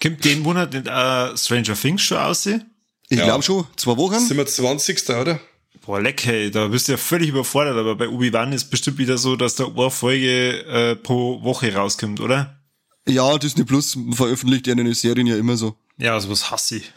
Kommt 0.02 0.25
den 0.25 0.40
Monat 0.40 0.72
nicht 0.72 0.87
äh, 0.87 1.37
Stranger 1.37 1.75
Things 1.75 2.02
schon 2.02 2.19
aussehen? 2.19 2.64
Ich 3.08 3.19
Ja. 3.19 3.25
glaube 3.25 3.43
schon, 3.43 3.66
zwei 3.76 3.96
Wochen. 3.96 4.19
Sind 4.19 4.37
wir 4.37 4.46
20. 4.46 5.08
oder? 5.10 5.40
Boah, 5.84 6.00
leck, 6.00 6.25
hey, 6.25 6.50
da 6.50 6.66
bist 6.69 6.88
du 6.88 6.93
ja 6.93 6.98
völlig 6.98 7.28
überfordert, 7.28 7.76
aber 7.76 7.94
bei 7.94 8.08
Obi-Wan 8.08 8.52
ist 8.52 8.70
bestimmt 8.70 8.98
wieder 8.98 9.16
so, 9.19 9.37
dass 9.37 9.54
da 9.54 9.66
eine 9.66 9.90
Folge 9.90 10.64
äh, 10.66 10.96
pro 10.96 11.43
Woche 11.43 11.72
rauskommt, 11.72 12.19
oder? 12.20 12.60
Ja, 13.08 13.38
Disney 13.38 13.62
Plus 13.64 13.96
veröffentlicht 14.12 14.66
ja 14.66 14.72
eine 14.72 14.93
Serien 14.94 15.28
ja 15.28 15.37
immer 15.37 15.56
so. 15.56 15.76
Ja, 15.96 16.19
sowas 16.20 16.50
hasse 16.50 16.76
ich. 16.78 16.93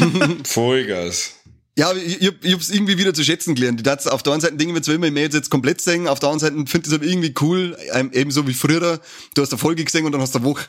Vollgas. 0.44 1.34
Ja, 1.76 1.92
ich, 1.92 2.20
ich, 2.22 2.28
hab- 2.28 2.44
ich 2.44 2.52
hab's 2.54 2.70
irgendwie 2.70 2.96
wieder 2.98 3.12
zu 3.12 3.24
schätzen 3.24 3.54
gelernt. 3.54 3.80
Ich 3.80 3.84
dachte, 3.84 4.12
auf 4.12 4.22
der 4.22 4.32
einen 4.32 4.40
Seite 4.40 4.56
denke 4.56 4.72
ich 4.72 4.74
mir 4.78 4.82
zwar 4.82 4.94
immer, 4.94 5.06
ich 5.06 5.12
möchte 5.12 5.36
jetzt 5.36 5.50
komplett 5.50 5.80
singen, 5.80 6.06
auf 6.08 6.20
der 6.20 6.30
anderen 6.30 6.54
Seite 6.56 6.70
finde 6.70 6.86
ich 6.88 6.92
es 6.92 6.98
aber 6.98 7.04
irgendwie 7.04 7.34
cool, 7.40 7.76
ähm, 7.92 8.10
ebenso 8.14 8.46
wie 8.46 8.54
früher. 8.54 9.00
Du 9.34 9.42
hast 9.42 9.52
eine 9.52 9.58
Folge 9.58 9.84
gesehen 9.84 10.06
und 10.06 10.12
dann 10.12 10.20
hast 10.20 10.34
du 10.34 10.38
eine 10.38 10.46
Woche 10.46 10.64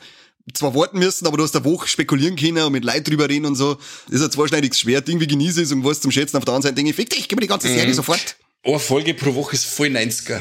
zwar 0.52 0.74
warten 0.74 0.98
müssen, 0.98 1.26
aber 1.26 1.36
du 1.36 1.42
hast 1.42 1.56
eine 1.56 1.64
Woche 1.64 1.88
spekulieren 1.88 2.36
können 2.36 2.58
und 2.58 2.72
mit 2.72 2.84
Leid 2.84 3.08
drüber 3.08 3.28
reden 3.28 3.46
und 3.46 3.56
so. 3.56 3.78
Das 4.06 4.20
ist 4.20 4.22
ein 4.22 4.30
zweischneidiges 4.30 4.80
Schwert. 4.80 5.08
Irgendwie 5.08 5.26
genieße 5.26 5.60
ich 5.60 5.66
es 5.66 5.72
und 5.72 5.84
was 5.84 6.00
zum 6.00 6.10
Schätzen. 6.10 6.36
Auf 6.36 6.44
der 6.44 6.54
anderen 6.54 6.62
Seite 6.70 6.76
denke 6.76 6.90
ich, 6.90 6.96
fick 6.96 7.10
dich, 7.10 7.28
gib 7.28 7.36
mir 7.36 7.42
die 7.42 7.48
ganze 7.48 7.68
Serie 7.68 7.94
sofort. 7.94 8.36
Eine 8.62 8.78
Folge 8.78 9.14
pro 9.14 9.34
Woche 9.34 9.54
ist 9.54 9.64
voll 9.66 9.88
90er. 9.88 10.40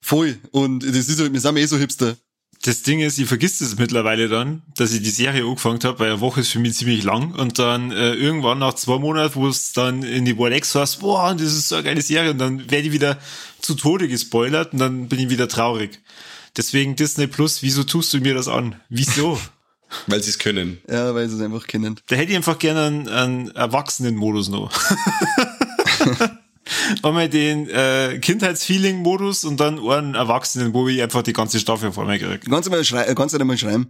Voll. 0.00 0.38
Und 0.50 0.84
das 0.84 1.08
ist 1.08 1.20
halt, 1.20 1.32
wir 1.32 1.40
sind 1.40 1.56
eh 1.56 1.66
so 1.66 1.78
hipster. 1.78 2.16
Das 2.62 2.82
Ding 2.82 3.00
ist, 3.00 3.18
ich 3.18 3.26
vergiss 3.26 3.58
das 3.58 3.78
mittlerweile 3.78 4.28
dann, 4.28 4.62
dass 4.76 4.92
ich 4.92 5.02
die 5.02 5.10
Serie 5.10 5.44
angefangen 5.44 5.78
habe, 5.84 5.98
weil 5.98 6.10
eine 6.10 6.20
Woche 6.20 6.40
ist 6.40 6.48
für 6.48 6.58
mich 6.58 6.74
ziemlich 6.74 7.04
lang 7.04 7.34
und 7.34 7.58
dann 7.58 7.92
äh, 7.92 8.14
irgendwann 8.14 8.58
nach 8.58 8.74
zwei 8.74 8.98
Monaten, 8.98 9.34
wo 9.34 9.46
es 9.46 9.72
dann 9.72 10.02
in 10.02 10.24
die 10.24 10.36
World 10.38 10.56
X 10.56 10.74
heißt, 10.74 11.00
boah, 11.00 11.34
das 11.34 11.52
ist 11.52 11.68
so 11.68 11.76
eine 11.76 11.84
geile 11.84 12.02
Serie 12.02 12.30
und 12.30 12.38
dann 12.38 12.70
werde 12.70 12.86
ich 12.88 12.92
wieder 12.92 13.18
zu 13.60 13.74
Tode 13.74 14.08
gespoilert 14.08 14.72
und 14.72 14.78
dann 14.78 15.08
bin 15.08 15.18
ich 15.18 15.28
wieder 15.28 15.48
traurig. 15.48 16.00
Deswegen 16.56 16.96
Disney 16.96 17.26
Plus, 17.26 17.62
wieso 17.62 17.84
tust 17.84 18.12
du 18.14 18.18
mir 18.18 18.34
das 18.34 18.48
an? 18.48 18.76
Wieso? 18.88 19.38
Weil 20.08 20.22
sie 20.22 20.30
es 20.30 20.38
können. 20.40 20.78
Ja, 20.90 21.14
weil 21.14 21.28
sie 21.28 21.36
es 21.36 21.40
einfach 21.42 21.66
kennen. 21.68 21.94
Da 22.08 22.16
hätte 22.16 22.32
ich 22.32 22.36
einfach 22.36 22.58
gerne 22.58 22.82
einen, 22.86 23.08
einen 23.08 23.50
Erwachsenen-Modus 23.52 24.48
noch. 24.48 24.72
Einmal 27.02 27.28
den 27.28 27.68
äh, 27.70 28.18
Kindheitsfeeling-Modus 28.20 29.44
und 29.44 29.60
dann 29.60 29.78
einen 29.78 30.14
Erwachsenen, 30.16 30.74
wo 30.74 30.88
ich 30.88 31.00
einfach 31.00 31.22
die 31.22 31.32
ganze 31.32 31.60
Staffel 31.60 31.92
vor 31.92 32.04
mir 32.04 32.18
kriege. 32.18 32.40
Kannst 32.50 32.66
du 32.66 32.72
mal 32.72 32.84
schrei 32.84 33.14
kannst 33.14 33.34
du 33.34 33.38
nicht 33.38 33.46
mal 33.46 33.56
schreiben. 33.56 33.88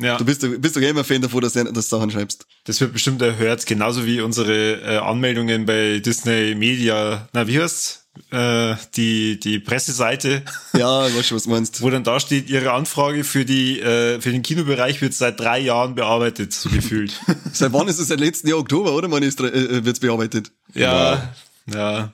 Ja. 0.00 0.16
Du 0.16 0.24
bist, 0.24 0.42
doch- 0.42 0.48
bist 0.58 0.74
doch 0.76 0.80
immer 0.80 1.04
Fan 1.04 1.22
davon, 1.22 1.40
dass 1.42 1.52
du, 1.52 1.62
dass 1.64 1.88
du 1.88 1.96
Sachen 1.96 2.10
schreibst. 2.10 2.46
Das 2.64 2.80
wird 2.80 2.92
bestimmt 2.92 3.22
erhört, 3.22 3.64
genauso 3.66 4.04
wie 4.06 4.20
unsere 4.22 4.80
äh, 4.82 4.96
Anmeldungen 4.98 5.64
bei 5.66 6.00
Disney 6.00 6.54
Media, 6.56 7.28
na 7.32 7.46
wie 7.46 7.60
heißt's? 7.60 7.99
Äh, 8.30 8.74
die, 8.96 9.38
die 9.40 9.58
Presseseite, 9.60 10.42
Ja, 10.72 11.06
ich 11.06 11.16
weiß 11.16 11.26
schon, 11.26 11.36
was 11.36 11.44
du 11.44 11.50
meinst. 11.50 11.80
wo 11.80 11.90
dann 11.90 12.04
da 12.04 12.18
steht, 12.20 12.50
ihre 12.50 12.72
Anfrage 12.72 13.24
für 13.24 13.44
die 13.44 13.80
äh, 13.80 14.20
für 14.20 14.32
den 14.32 14.42
Kinobereich 14.42 15.00
wird 15.00 15.14
seit 15.14 15.38
drei 15.40 15.58
Jahren 15.60 15.94
bearbeitet, 15.94 16.52
so 16.52 16.68
gefühlt. 16.70 17.12
Seit 17.52 17.72
wann 17.72 17.88
ist 17.88 17.98
es? 17.98 18.08
Seit 18.08 18.20
letzten 18.20 18.48
Jahr 18.48 18.58
Oktober, 18.58 18.92
oder? 18.92 19.08
Man 19.08 19.22
ist, 19.22 19.40
äh, 19.40 19.84
wird's 19.84 20.00
bearbeitet. 20.00 20.50
ja, 20.74 21.32
ja. 21.66 21.74
ja 21.74 22.12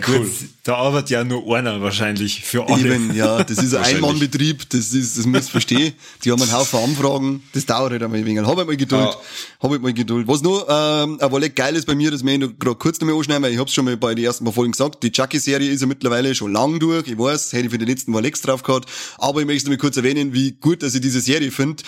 gut, 0.00 0.28
da 0.64 0.74
arbeitet 0.76 1.10
ja 1.10 1.24
nur 1.24 1.56
einer 1.56 1.80
wahrscheinlich 1.80 2.42
für 2.42 2.68
alle. 2.68 2.94
Eben, 2.94 3.14
ja, 3.14 3.42
das 3.42 3.58
ist 3.58 3.74
ein. 3.74 3.84
Einmannbetrieb, 3.96 4.68
das 4.70 4.92
ist, 4.92 5.16
das 5.16 5.26
muss 5.26 5.46
ich 5.46 5.50
verstehen. 5.50 5.94
Die 6.24 6.30
haben 6.30 6.42
einen 6.42 6.52
Haufen 6.52 6.78
Anfragen, 6.84 7.42
das 7.54 7.64
dauert 7.66 7.92
halt 7.92 8.02
einmal 8.02 8.18
ein 8.18 8.26
wenig. 8.26 8.44
Hab 8.44 8.56
halt 8.56 8.66
mal 8.66 8.76
Geduld, 8.76 9.02
Ja. 9.02 9.16
hab 9.60 9.70
halt 9.70 9.82
mal 9.82 9.92
Geduld. 9.94 10.28
Was 10.28 10.42
noch, 10.42 10.66
ähm, 10.68 11.18
aber 11.20 11.40
leck 11.40 11.56
geil 11.56 11.74
ist 11.76 11.86
bei 11.86 11.94
mir, 11.94 12.10
das 12.10 12.22
möchte 12.22 12.46
ich 12.46 12.58
grad 12.58 12.78
kurz 12.78 13.00
noch 13.00 13.08
mal 13.08 13.16
anschneiden, 13.16 13.42
weil 13.42 13.52
ich 13.52 13.58
hab's 13.58 13.72
schon 13.72 13.84
mal 13.86 13.96
bei 13.96 14.14
den 14.14 14.24
ersten 14.24 14.44
paar 14.44 14.52
Folgen 14.52 14.72
gesagt, 14.72 15.02
die 15.02 15.10
Chucky-Serie 15.10 15.70
ist 15.70 15.80
ja 15.80 15.86
mittlerweile 15.86 16.34
schon 16.34 16.52
lang 16.52 16.78
durch, 16.78 17.08
ich 17.08 17.18
weiß, 17.18 17.52
hätte 17.52 17.66
ich 17.66 17.70
für 17.70 17.78
die 17.78 17.86
letzten 17.86 18.12
Mal 18.12 18.22
Lex 18.22 18.42
drauf 18.42 18.62
gehabt, 18.62 18.88
aber 19.18 19.40
ich 19.40 19.46
möchte 19.46 19.66
noch 19.66 19.76
mal 19.76 19.78
kurz 19.80 19.96
erwähnen, 19.96 20.32
wie 20.34 20.52
gut, 20.52 20.82
dass 20.82 20.94
ich 20.94 21.00
diese 21.00 21.20
Serie 21.20 21.50
finde. 21.50 21.82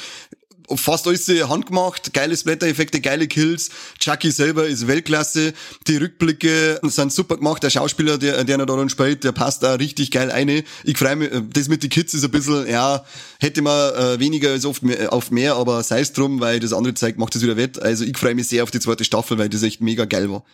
Fast 0.76 1.06
alles 1.06 1.28
handgemacht, 1.28 2.12
geile 2.12 2.36
Splatter-Effekte, 2.36 3.00
geile 3.00 3.26
Kills. 3.26 3.70
Chucky 3.98 4.30
selber 4.30 4.66
ist 4.66 4.86
Weltklasse. 4.86 5.52
Die 5.86 5.96
Rückblicke 5.96 6.80
sind 6.84 7.12
super 7.12 7.36
gemacht. 7.36 7.62
Der 7.62 7.70
Schauspieler, 7.70 8.18
der, 8.18 8.44
der 8.44 8.58
da 8.58 8.88
spielt, 8.88 9.24
der 9.24 9.32
passt 9.32 9.62
da 9.62 9.74
richtig 9.74 10.10
geil 10.10 10.30
eine. 10.30 10.64
Ich 10.84 10.98
freue 10.98 11.16
mich, 11.16 11.30
das 11.52 11.68
mit 11.68 11.82
den 11.82 11.90
Kids 11.90 12.14
ist 12.14 12.24
ein 12.24 12.30
bisschen, 12.30 12.68
ja, 12.68 13.04
hätte 13.38 13.62
man 13.62 13.94
äh, 13.94 14.20
weniger 14.20 14.50
als 14.50 14.64
oft 14.64 14.82
mehr, 14.82 15.12
auf 15.12 15.30
mehr, 15.30 15.56
aber 15.56 15.82
sei 15.82 16.00
es 16.00 16.12
drum, 16.12 16.40
weil 16.40 16.60
das 16.60 16.72
andere 16.72 16.94
zeigt, 16.94 17.18
macht 17.18 17.34
es 17.36 17.42
wieder 17.42 17.56
wett. 17.56 17.80
Also 17.80 18.04
ich 18.04 18.16
freue 18.16 18.34
mich 18.34 18.48
sehr 18.48 18.62
auf 18.62 18.70
die 18.70 18.80
zweite 18.80 19.04
Staffel, 19.04 19.38
weil 19.38 19.48
das 19.48 19.62
echt 19.62 19.80
mega 19.80 20.04
geil 20.04 20.30
war. 20.30 20.44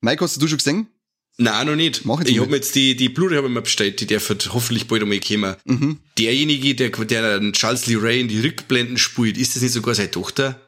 Mike, 0.00 0.24
hast 0.24 0.40
du 0.40 0.48
schon 0.48 0.58
gesehen? 0.58 0.88
Nein, 1.38 1.66
noch 1.66 1.76
nicht. 1.76 2.04
Mach 2.04 2.18
jetzt 2.20 2.28
ich 2.30 2.36
mal. 2.36 2.42
hab 2.42 2.50
mir 2.50 2.56
jetzt 2.56 2.74
die, 2.74 2.94
die 2.94 3.08
Blu-ray 3.08 3.36
hab 3.38 3.44
ich 3.44 3.50
mir 3.50 3.62
bestellt, 3.62 4.00
die 4.00 4.06
darf 4.06 4.28
halt 4.28 4.50
hoffentlich 4.52 4.86
bald 4.86 5.02
einmal 5.02 5.20
kommen. 5.20 5.98
Derjenige, 6.18 6.74
der, 6.74 6.90
der 6.90 7.52
Charles 7.52 7.86
Lee 7.86 7.96
Ray 7.96 8.20
in 8.20 8.28
die 8.28 8.40
Rückblenden 8.40 8.98
spielt, 8.98 9.38
ist 9.38 9.54
das 9.56 9.62
nicht 9.62 9.72
sogar 9.72 9.94
seine 9.94 10.10
Tochter? 10.10 10.60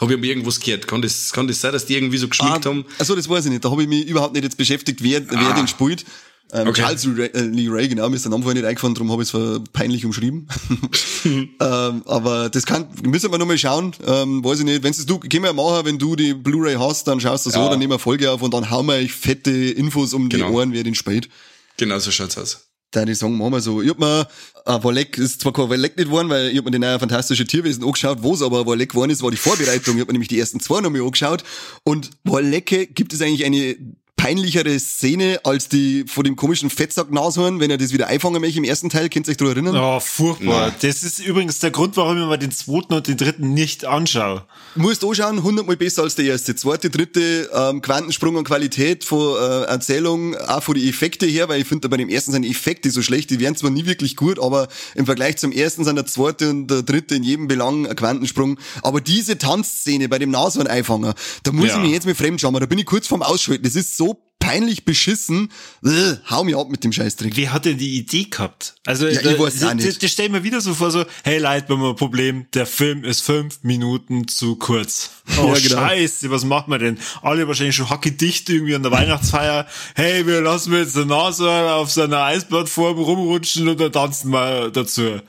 Habe 0.00 0.12
ich 0.12 0.18
aber 0.18 0.26
irgendwas 0.26 0.60
gehört. 0.60 0.86
Kann 0.86 1.02
das, 1.02 1.32
kann 1.32 1.46
das 1.48 1.60
sein, 1.60 1.72
dass 1.72 1.86
die 1.86 1.94
irgendwie 1.94 2.16
so 2.18 2.28
geschmeckt 2.28 2.66
Ah, 2.66 2.70
haben? 2.70 2.84
also 2.98 3.14
das 3.14 3.28
weiß 3.28 3.44
ich 3.46 3.50
nicht. 3.50 3.64
Da 3.64 3.70
habe 3.70 3.82
ich 3.82 3.88
mich 3.88 4.06
überhaupt 4.06 4.34
nicht 4.34 4.44
jetzt 4.44 4.56
beschäftigt, 4.56 5.02
wer, 5.02 5.28
wer 5.30 5.54
den 5.54 5.68
spielt. 5.68 6.04
Ähm, 6.52 6.68
Okay. 6.68 6.82
Charles 6.82 7.04
Lee 7.04 7.12
Ray, 7.22 7.30
äh, 7.34 7.40
Lee 7.42 7.68
Ray, 7.68 7.88
genau, 7.88 8.08
mir 8.08 8.16
ist 8.16 8.24
der 8.24 8.30
Name 8.30 8.42
vorher 8.42 8.60
nicht 8.60 8.68
eingefallen, 8.68 8.94
darum 8.94 9.10
habe 9.12 9.22
ich 9.22 9.32
es 9.32 9.60
peinlich 9.72 10.04
umschrieben. 10.04 10.48
ähm, 11.24 12.02
aber 12.06 12.48
das 12.50 12.66
kann, 12.66 12.88
müssen 13.04 13.30
wir 13.30 13.38
nochmal 13.38 13.58
schauen, 13.58 13.92
ähm, 14.06 14.44
weiß 14.44 14.60
ich 14.60 14.64
nicht. 14.64 14.82
Wenn 14.82 14.90
es 14.90 15.04
du, 15.06 15.18
können 15.18 15.44
wir 15.44 15.52
machen, 15.52 15.84
wenn 15.86 15.98
du 15.98 16.16
die 16.16 16.34
Blu-ray 16.34 16.74
hast, 16.74 17.06
dann 17.06 17.20
schaust 17.20 17.46
du 17.46 17.50
so, 17.50 17.58
Ja. 17.60 17.68
dann 17.68 17.78
nehmen 17.78 17.92
wir 17.92 17.98
Folge 17.98 18.30
auf 18.30 18.42
und 18.42 18.52
dann 18.54 18.70
hauen 18.70 18.86
wir 18.86 18.94
euch 18.94 19.12
fette 19.12 19.50
Infos 19.50 20.12
um 20.14 20.28
die 20.28 20.36
Genau. 20.36 20.50
Ohren, 20.52 20.72
wer 20.72 20.82
den 20.82 20.94
spielt. 20.94 21.28
Genau 21.76 21.98
so 21.98 22.10
schaut's 22.10 22.36
aus. 22.36 22.66
Da 22.92 23.04
die 23.04 23.14
sagen, 23.14 23.38
machen 23.38 23.52
wir 23.52 23.60
so. 23.60 23.80
Ich 23.82 23.88
hab 23.90 24.00
mir, 24.00 24.26
ein 24.66 24.82
Walleck 24.82 25.16
ist 25.16 25.42
zwar 25.42 25.52
kein 25.52 25.70
Walleck 25.70 25.96
nicht 25.96 26.06
geworden, 26.06 26.28
weil 26.28 26.48
ich 26.50 26.58
hab 26.58 26.64
mir 26.64 26.72
den 26.72 26.80
neuen 26.80 26.98
fantastische 26.98 27.46
Tierwesen 27.46 27.84
angeschaut, 27.84 28.18
wo 28.22 28.34
es 28.34 28.42
aber 28.42 28.60
ein 28.72 28.88
geworden 28.88 29.10
ist, 29.12 29.22
war 29.22 29.30
die 29.30 29.36
Vorbereitung. 29.36 29.94
Ich 29.94 30.00
hab 30.00 30.08
mir 30.08 30.12
nämlich 30.14 30.28
die 30.28 30.40
ersten 30.40 30.58
zwei 30.58 30.80
nochmal 30.80 31.02
angeschaut. 31.02 31.44
Und 31.84 32.10
Wallecke 32.24 32.88
gibt 32.88 33.12
es 33.12 33.20
eigentlich 33.22 33.44
eine 33.44 33.76
peinlichere 34.20 34.78
Szene 34.78 35.40
als 35.44 35.68
die 35.70 36.04
von 36.06 36.24
dem 36.24 36.36
komischen 36.36 36.68
Fettsack-Nashorn, 36.68 37.58
wenn 37.58 37.70
er 37.70 37.78
das 37.78 37.94
wieder 37.94 38.08
einfangen 38.08 38.38
möchte 38.42 38.58
im 38.58 38.64
ersten 38.64 38.90
Teil. 38.90 39.08
Könnt 39.08 39.26
ihr 39.26 39.30
euch 39.30 39.38
daran 39.38 39.54
erinnern? 39.54 39.76
Oh, 39.76 39.98
furchtbar. 39.98 40.66
Nein. 40.66 40.74
Das 40.82 41.02
ist 41.02 41.20
übrigens 41.20 41.58
der 41.60 41.70
Grund, 41.70 41.96
warum 41.96 42.18
ich 42.20 42.26
mir 42.26 42.36
den 42.36 42.50
zweiten 42.50 42.92
und 42.92 43.08
den 43.08 43.16
dritten 43.16 43.54
nicht 43.54 43.86
anschaue. 43.86 44.44
Musst 44.74 45.02
anschauen, 45.04 45.42
hundertmal 45.42 45.78
besser 45.78 46.02
als 46.02 46.16
der 46.16 46.26
erste. 46.26 46.54
Zweite, 46.54 46.90
dritte, 46.90 47.48
ähm, 47.54 47.80
Quantensprung 47.80 48.36
an 48.36 48.44
Qualität 48.44 49.04
von 49.04 49.36
äh, 49.40 49.62
Erzählung, 49.64 50.36
auch 50.36 50.62
von 50.62 50.74
den 50.74 50.86
Effekte 50.86 51.24
her, 51.24 51.48
weil 51.48 51.62
ich 51.62 51.66
finde, 51.66 51.88
bei 51.88 51.96
dem 51.96 52.10
ersten 52.10 52.32
sind 52.32 52.42
die 52.42 52.50
Effekte 52.50 52.90
so 52.90 53.00
schlecht, 53.00 53.30
die 53.30 53.40
wären 53.40 53.56
zwar 53.56 53.70
nie 53.70 53.86
wirklich 53.86 54.16
gut, 54.16 54.38
aber 54.38 54.68
im 54.96 55.06
Vergleich 55.06 55.38
zum 55.38 55.50
ersten 55.50 55.84
sind 55.84 55.96
der 55.96 56.04
zweite 56.04 56.50
und 56.50 56.66
der 56.66 56.82
dritte 56.82 57.14
in 57.14 57.22
jedem 57.22 57.48
Belang 57.48 57.86
ein 57.86 57.96
Quantensprung. 57.96 58.58
Aber 58.82 59.00
diese 59.00 59.38
Tanzszene 59.38 60.10
bei 60.10 60.18
dem 60.18 60.30
Nashorn-Einfanger, 60.30 61.14
da 61.42 61.52
muss 61.52 61.68
Ja. 61.68 61.76
ich 61.76 61.82
mich 61.82 61.92
jetzt 61.92 62.06
mit 62.06 62.18
fremdschauen, 62.18 62.52
da 62.60 62.66
bin 62.66 62.78
ich 62.78 62.84
kurz 62.86 63.06
vorm 63.06 63.22
Ausschalten. 63.22 63.62
Das 63.64 63.76
ist 63.76 63.96
so 63.96 64.09
peinlich 64.40 64.84
beschissen. 64.84 65.52
Äh, 65.84 66.14
hau 66.28 66.42
mir 66.42 66.58
ab 66.58 66.68
mit 66.70 66.82
dem 66.82 66.92
Scheißdreck. 66.92 67.36
Wer 67.36 67.52
hat 67.52 67.66
denn 67.66 67.78
die 67.78 67.96
Idee 67.96 68.24
gehabt? 68.24 68.74
Also, 68.84 69.06
Ja, 69.06 69.22
da, 69.22 69.30
ich 69.30 69.38
weiß 69.38 69.54
es 69.54 69.62
auch 69.62 69.68
das, 69.68 69.76
nicht. 69.84 70.02
das 70.02 70.10
stell 70.10 70.28
mir 70.30 70.42
wieder 70.42 70.60
so 70.60 70.74
vor, 70.74 70.90
so, 70.90 71.04
hey 71.22 71.38
Leute, 71.38 71.68
wir 71.68 71.76
haben 71.76 71.84
ein 71.90 71.94
Problem, 71.96 72.46
der 72.54 72.66
Film 72.66 73.04
ist 73.04 73.20
fünf 73.20 73.62
Minuten 73.62 74.26
zu 74.26 74.56
kurz. 74.56 75.10
Oh, 75.40 75.54
Ja, 75.54 75.60
genau. 75.60 75.76
scheiße, 75.86 76.30
was 76.30 76.44
machen 76.44 76.72
wir 76.72 76.78
denn? 76.78 76.98
Alle 77.22 77.46
wahrscheinlich 77.46 77.76
schon 77.76 77.88
hackedicht 77.90 78.48
irgendwie 78.50 78.74
an 78.74 78.82
der 78.82 78.90
Weihnachtsfeier. 78.90 79.66
Hey, 79.94 80.26
wir 80.26 80.40
lassen 80.40 80.72
jetzt 80.72 80.96
den 80.96 81.06
Nashorn 81.08 81.68
auf 81.70 81.90
seiner 81.92 82.24
Eisplattform 82.24 82.98
rumrutschen 82.98 83.68
und 83.68 83.78
dann 83.78 83.92
tanzen 83.92 84.30
wir 84.32 84.70
dazu. 84.70 85.20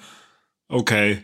Okay. 0.70 1.24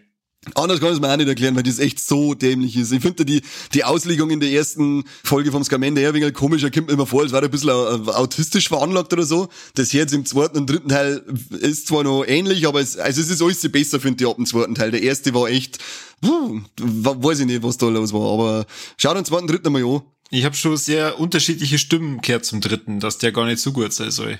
Anders 0.56 0.80
kann 0.80 0.90
ich 0.90 0.96
es 0.96 1.02
mir 1.02 1.12
auch 1.12 1.18
nicht 1.18 1.28
erklären, 1.28 1.56
weil 1.56 1.64
das 1.64 1.80
echt 1.80 2.00
so 2.00 2.34
dämlich 2.34 2.76
ist. 2.78 2.92
Ich 2.92 3.02
finde 3.02 3.26
die, 3.26 3.42
die 3.74 3.84
Auslegung 3.84 4.30
in 4.30 4.40
der 4.40 4.52
ersten 4.52 5.04
Folge 5.24 5.52
vom 5.52 5.64
Scamende 5.64 6.02
her 6.02 6.14
wegen 6.14 6.32
komischer 6.34 6.72
kommt 6.72 6.88
mir 6.88 6.94
immer 6.94 7.06
vor, 7.06 7.22
als 7.24 7.32
wäre 7.32 7.44
er 7.44 7.48
ein 7.48 7.52
bisschen 7.52 7.70
äh, 7.70 8.12
autistisch 8.12 8.68
veranlagt 8.68 9.14
oder 9.14 9.24
so. 9.24 9.50
Das 9.76 9.94
jetzt 9.94 10.14
im 10.14 10.26
zweiten 10.26 10.58
und 10.58 10.70
dritten 10.70 10.90
Teil 10.90 11.24
ist 11.60 11.88
zwar 11.88 12.04
noch 12.04 12.24
ähnlich, 12.24 12.68
aber 12.68 12.82
es, 12.82 12.98
also 12.98 13.22
es 13.22 13.30
ist 13.30 13.42
alles 13.42 13.70
besser, 13.72 14.00
finde 14.00 14.24
ich, 14.24 14.30
ab 14.30 14.38
dem 14.38 14.46
zweiten 14.46 14.76
Teil. 14.76 14.92
Der 14.92 15.02
erste 15.02 15.34
war 15.34 15.50
echt, 15.50 15.80
puh, 16.22 16.62
weiß 16.80 17.40
ich 17.40 17.46
nicht, 17.46 17.64
was 17.64 17.78
da 17.78 17.88
los 17.88 18.14
war, 18.14 18.34
aber 18.34 18.66
schau 18.98 19.14
den 19.14 19.26
zweiten, 19.26 19.48
dritten 19.48 19.72
mal 19.72 19.84
an. 19.84 20.02
Ich 20.30 20.44
habe 20.44 20.56
schon 20.56 20.76
sehr 20.76 21.20
unterschiedliche 21.20 21.78
Stimmen 21.78 22.20
gehört 22.22 22.46
zum 22.46 22.60
dritten, 22.60 23.00
dass 23.00 23.18
der 23.18 23.32
gar 23.32 23.46
nicht 23.46 23.60
so 23.60 23.72
gut 23.72 23.94
sein 23.94 24.12
soll. 24.12 24.40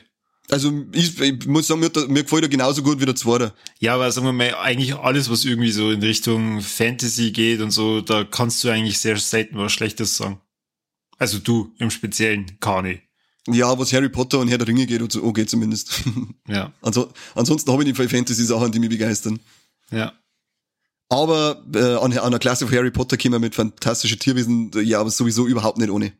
Also 0.50 0.72
ich, 0.94 1.20
ich 1.20 1.46
muss 1.46 1.68
sagen, 1.68 1.82
mir, 1.82 1.92
mir 2.08 2.24
gefällt 2.24 2.44
er 2.44 2.50
genauso 2.50 2.82
gut 2.82 3.02
wie 3.02 3.06
der 3.06 3.16
zweite. 3.16 3.54
Ja, 3.80 3.96
aber 3.96 4.10
sagen 4.12 4.28
wir 4.28 4.32
mal, 4.34 4.56
eigentlich 4.56 4.96
alles, 4.96 5.30
was 5.30 5.44
irgendwie 5.44 5.72
so 5.72 5.92
in 5.92 6.02
Richtung 6.02 6.62
Fantasy 6.62 7.32
geht 7.32 7.60
und 7.60 7.72
so, 7.72 8.00
da 8.02 8.24
kannst 8.24 8.64
du 8.64 8.70
eigentlich 8.70 8.98
sehr 9.00 9.18
selten 9.18 9.58
was 9.58 9.74
Schlechtes 9.74 10.16
sagen. 10.16 10.40
Also 11.18 11.40
du 11.40 11.74
im 11.80 11.90
Speziellen, 11.92 12.60
Kani. 12.62 13.02
Ja, 13.50 13.78
was 13.78 13.92
Harry 13.94 14.10
Potter 14.10 14.40
und 14.40 14.48
Herr 14.50 14.58
der 14.58 14.68
Ringe 14.68 14.86
geht, 14.86 15.02
und 15.02 15.12
so- 15.12 15.24
angeht 15.26 15.50
zumindest. 15.50 16.04
Ja, 16.48 16.72
also, 16.82 17.12
ansonsten 17.36 17.70
habe 17.72 17.82
ich 17.84 17.88
nicht 17.88 17.98
viele 17.98 18.08
Fantasy-Sachen, 18.10 18.72
die 18.72 18.80
mich 18.80 18.90
begeistern. 18.90 19.40
ja. 19.92 20.14
Aber 21.10 21.64
äh, 21.74 21.96
an, 21.96 22.18
an 22.18 22.32
der 22.32 22.40
Klasse 22.40 22.68
von 22.68 22.76
Harry 22.76 22.92
Potter 22.92 23.16
kommen 23.18 23.36
wir 23.36 23.40
mit 23.40 23.56
fantastischen 23.56 24.20
Tierwesen 24.20 24.72
äh, 24.76 24.82
ja 24.82 25.00
aber 25.00 25.10
sowieso 25.10 25.48
überhaupt 25.48 25.78
nicht 25.78 25.90
ohne. 25.90 26.12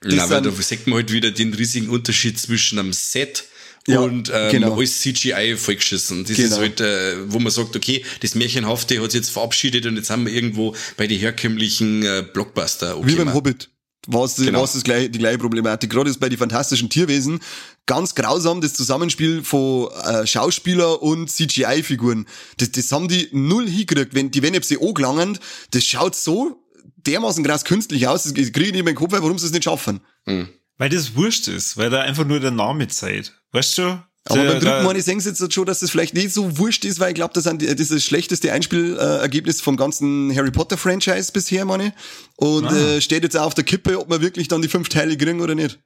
Das 0.00 0.14
Na, 0.16 0.30
weil 0.30 0.42
sind- 0.42 0.58
da 0.58 0.62
sieht 0.62 0.86
man 0.88 0.96
halt 0.96 1.12
wieder 1.12 1.30
den 1.30 1.54
riesigen 1.54 1.88
Unterschied 1.88 2.40
zwischen 2.40 2.78
einem 2.80 2.92
Set 2.92 3.44
Ja, 3.88 3.98
und 4.00 4.30
ähm, 4.32 4.50
genau. 4.52 4.76
alles 4.76 5.00
CGI 5.00 5.56
vollgeschissen. 5.56 6.24
Das 6.24 6.36
Genau. 6.36 6.48
ist 6.48 6.58
halt, 6.58 6.80
äh, 6.80 7.16
wo 7.32 7.40
man 7.40 7.50
sagt, 7.50 7.74
okay, 7.74 8.04
das 8.20 8.34
Märchenhafte 8.36 9.02
hat 9.02 9.10
sich 9.10 9.20
jetzt 9.20 9.30
verabschiedet 9.30 9.86
und 9.86 9.96
jetzt 9.96 10.08
haben 10.10 10.24
wir 10.26 10.32
irgendwo 10.32 10.74
bei 10.96 11.06
den 11.08 11.18
herkömmlichen 11.18 12.02
äh, 12.04 12.24
Blockbuster. 12.32 12.96
Okay, 12.98 13.08
Wie 13.08 13.14
beim 13.16 13.24
man. 13.26 13.34
Hobbit. 13.34 13.70
Was, 14.08 14.36
Genau. 14.36 14.62
was 14.62 14.72
das 14.72 14.82
gleich, 14.82 15.10
die 15.12 15.18
gleiche 15.18 15.38
Problematik. 15.38 15.88
Gerade 15.90 16.10
ist 16.10 16.18
bei 16.18 16.28
den 16.28 16.38
fantastischen 16.38 16.90
Tierwesen 16.90 17.38
ganz 17.86 18.14
grausam 18.16 18.60
das 18.60 18.74
Zusammenspiel 18.74 19.42
von 19.44 19.90
äh, 20.04 20.26
Schauspieler 20.26 21.02
und 21.02 21.28
CGI-Figuren. 21.30 22.26
Das, 22.56 22.72
das 22.72 22.90
haben 22.92 23.06
die 23.08 23.28
null 23.32 23.68
hingekriegt. 23.68 24.14
Wenn 24.14 24.30
die, 24.30 24.42
wenn 24.42 24.54
ich 24.54 24.64
sie 24.64 24.78
angelangen, 24.80 25.38
das 25.70 25.84
schaut 25.84 26.14
so 26.16 26.62
dermaßen 27.06 27.44
krass 27.44 27.64
künstlich 27.64 28.06
aus, 28.08 28.24
das 28.24 28.32
kriege 28.34 28.48
ich 28.48 28.56
nicht 28.56 28.72
mehr 28.72 28.78
in 28.80 28.86
den 28.86 28.94
Kopf, 28.96 29.12
warum 29.12 29.38
sie 29.38 29.46
es 29.46 29.52
nicht 29.52 29.64
schaffen. 29.64 30.00
Weil 30.24 30.88
das 30.88 31.14
wurscht 31.14 31.48
ist, 31.48 31.76
weil 31.76 31.90
da 31.90 32.00
einfach 32.00 32.24
nur 32.26 32.40
der 32.40 32.50
Name 32.52 32.88
zeigt. 32.88 33.40
Weißt 33.52 33.78
du? 33.78 33.82
Aber 34.24 34.44
beim 34.44 34.60
dritten 34.60 34.84
Mal, 34.84 34.96
ich 34.96 35.04
sehe 35.04 35.16
jetzt 35.18 35.52
schon, 35.52 35.66
dass 35.66 35.80
das 35.80 35.90
vielleicht 35.90 36.14
nicht 36.14 36.32
so 36.32 36.56
wurscht 36.56 36.84
ist, 36.84 37.00
weil 37.00 37.08
ich 37.08 37.16
glaube, 37.16 37.34
das, 37.34 37.42
das 37.44 37.54
ist 37.60 37.90
das 37.90 38.04
schlechteste 38.04 38.52
Einspielergebnis 38.52 39.60
vom 39.60 39.76
ganzen 39.76 40.34
Harry 40.36 40.52
Potter 40.52 40.78
Franchise 40.78 41.32
bisher, 41.32 41.64
meine 41.64 41.88
ich. 41.88 41.92
Und 42.36 42.66
Ah. 42.66 42.76
äh, 42.96 43.00
steht 43.00 43.24
jetzt 43.24 43.36
auch 43.36 43.46
auf 43.46 43.54
der 43.54 43.64
Kippe, 43.64 43.98
ob 43.98 44.08
wir 44.10 44.20
wirklich 44.20 44.46
dann 44.48 44.62
die 44.62 44.68
fünf 44.68 44.88
Teile 44.88 45.16
kriegen 45.16 45.40
oder 45.40 45.54
nicht. 45.56 45.78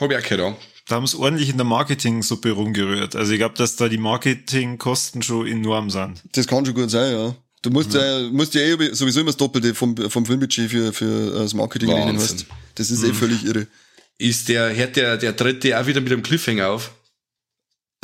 Hab 0.00 0.10
ich 0.10 0.16
auch 0.16 0.22
gehört, 0.22 0.40
ja. 0.40 0.56
Da 0.88 0.94
haben 0.96 1.06
sie 1.06 1.18
ordentlich 1.18 1.50
in 1.50 1.58
der 1.58 1.66
Marketing-Suppe 1.66 2.52
rumgerührt. 2.52 3.14
Also 3.14 3.32
ich 3.32 3.38
glaube, 3.38 3.56
dass 3.58 3.76
da 3.76 3.88
die 3.90 3.98
Marketingkosten 3.98 5.22
schon 5.22 5.46
enorm 5.46 5.90
sind. 5.90 6.22
Das 6.32 6.46
kann 6.46 6.64
schon 6.64 6.74
gut 6.74 6.90
sein, 6.90 7.12
ja. 7.12 7.34
Du 7.60 7.70
musst 7.70 7.94
ja, 7.94 8.28
musst 8.32 8.54
ja 8.54 8.62
eh 8.62 8.92
sowieso 8.94 9.20
immer 9.20 9.28
das 9.30 9.36
Doppelte 9.36 9.74
vom, 9.74 9.94
vom 9.96 10.26
Filmbudget 10.26 10.68
für, 10.70 10.92
für 10.92 11.34
äh, 11.36 11.38
das 11.40 11.54
Marketing 11.54 11.90
rechnen 11.92 12.16
Wahnsinn. 12.18 12.38
hast. 12.38 12.46
Das 12.74 12.90
ist 12.90 13.04
eh 13.04 13.12
völlig 13.12 13.44
irre. 13.44 13.68
Ist 14.18 14.48
der, 14.48 14.74
hört 14.74 14.96
der, 14.96 15.16
der 15.18 15.32
dritte 15.34 15.78
auch 15.78 15.86
wieder 15.86 16.00
mit 16.00 16.10
einem 16.12 16.22
Cliffhanger 16.22 16.70
auf? 16.70 16.90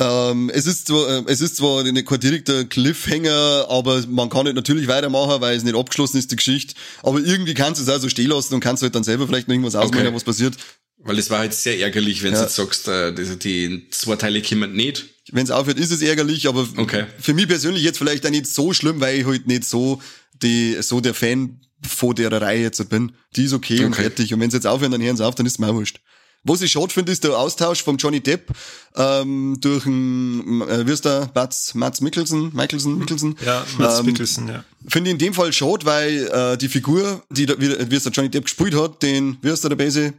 Ähm, 0.01 0.49
es 0.53 0.65
ist 0.65 0.87
zwar, 0.87 1.09
äh, 1.09 1.23
es 1.27 1.41
ist 1.41 1.57
zwar 1.57 1.83
nicht 1.83 2.07
kein 2.07 2.19
direkter 2.19 2.63
Cliffhanger, 2.65 3.65
aber 3.69 4.01
man 4.07 4.29
kann 4.29 4.45
nicht 4.45 4.55
natürlich 4.55 4.87
weitermachen, 4.87 5.41
weil 5.41 5.57
es 5.57 5.63
nicht 5.63 5.75
abgeschlossen 5.75 6.17
ist, 6.17 6.31
die 6.31 6.37
Geschichte. 6.37 6.75
Aber 7.03 7.19
irgendwie 7.19 7.53
kannst 7.53 7.81
du 7.81 7.83
es 7.83 7.89
auch 7.89 8.01
so 8.01 8.07
stehen 8.09 8.29
lassen 8.29 8.53
und 8.53 8.59
kannst 8.61 8.81
halt 8.81 8.95
dann 8.95 9.03
selber 9.03 9.27
vielleicht 9.27 9.47
noch 9.47 9.53
irgendwas 9.53 9.75
ausmachen, 9.75 10.07
Okay. 10.07 10.15
was 10.15 10.23
passiert. 10.23 10.55
Weil 11.01 11.15
das 11.15 11.29
war 11.29 11.39
halt 11.39 11.53
sehr 11.53 11.79
ärgerlich, 11.79 12.23
wenn 12.23 12.33
Ja. 12.33 12.39
du 12.39 12.43
jetzt 12.45 12.55
sagst, 12.55 12.87
äh, 12.87 13.13
die 13.13 13.87
zwei 13.91 14.15
Teile 14.15 14.41
kommen 14.41 14.73
nicht. 14.73 15.05
Wenn 15.31 15.43
es 15.43 15.51
aufhört, 15.51 15.79
ist 15.79 15.91
es 15.91 16.01
ärgerlich, 16.01 16.47
aber 16.47 16.67
Okay. 16.77 17.05
für 17.19 17.33
mich 17.33 17.47
persönlich 17.47 17.83
jetzt 17.83 17.97
vielleicht 17.97 18.25
auch 18.25 18.31
nicht 18.31 18.47
so 18.47 18.73
schlimm, 18.73 18.99
weil 19.01 19.19
ich 19.19 19.25
halt 19.25 19.47
nicht 19.47 19.63
so 19.65 20.01
die, 20.41 20.77
so 20.81 20.99
der 21.01 21.13
Fan 21.13 21.61
von 21.87 22.15
der 22.15 22.31
Reihe 22.31 22.61
jetzt 22.63 22.89
bin. 22.89 23.13
Die 23.35 23.45
ist 23.45 23.53
okay, 23.53 23.83
und 23.85 23.93
Okay. 23.93 24.03
fertig. 24.03 24.33
Und 24.33 24.39
wenn 24.41 24.49
sie 24.49 24.57
jetzt 24.57 24.65
aufhören, 24.67 24.91
dann 24.91 25.01
hören 25.01 25.15
sie 25.17 25.25
auf, 25.25 25.35
dann 25.35 25.45
ist 25.45 25.53
es 25.53 25.59
mir 25.59 25.67
auch 25.67 25.73
wurscht. 25.75 25.99
Was 26.43 26.61
ich 26.61 26.71
schade 26.71 26.89
finde, 26.93 27.11
ist 27.11 27.23
der 27.23 27.37
Austausch 27.37 27.83
vom 27.83 27.97
Johnny 27.97 28.21
Depp 28.21 28.51
ähm, 28.95 29.57
durch 29.59 29.85
einen, 29.85 30.61
äh, 30.61 30.87
wie 30.87 30.91
ist 30.93 31.03
der, 31.05 31.29
Mats, 31.35 31.73
Mats 31.75 31.99
Mikkelsen, 32.01 32.51
Mikkelsen, 32.55 32.97
Mikkelsen. 32.97 33.35
Ja, 33.45 33.65
Mats 33.77 33.99
Ähm, 33.99 34.05
Mikkelsen, 34.05 34.47
ja. 34.47 34.63
Finde 34.87 35.09
ich 35.09 35.13
in 35.13 35.19
dem 35.19 35.33
Fall 35.33 35.51
schade, 35.51 35.85
weil 35.85 36.27
äh, 36.27 36.57
die 36.57 36.69
Figur, 36.69 37.21
die, 37.29 37.45
da- 37.45 37.55
wie, 37.59 37.91
wie 37.91 37.95
es 37.95 38.03
der 38.03 38.11
Johnny 38.13 38.29
Depp 38.29 38.45
gespielt 38.45 38.73
hat, 38.75 39.03
den, 39.03 39.37
wie 39.41 39.49
ist 39.49 39.63
der, 39.63 39.69
der 39.69 39.75
Base? 39.75 40.13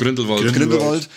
Grindelwald. 0.00 0.52
Grindelwald. 0.54 1.08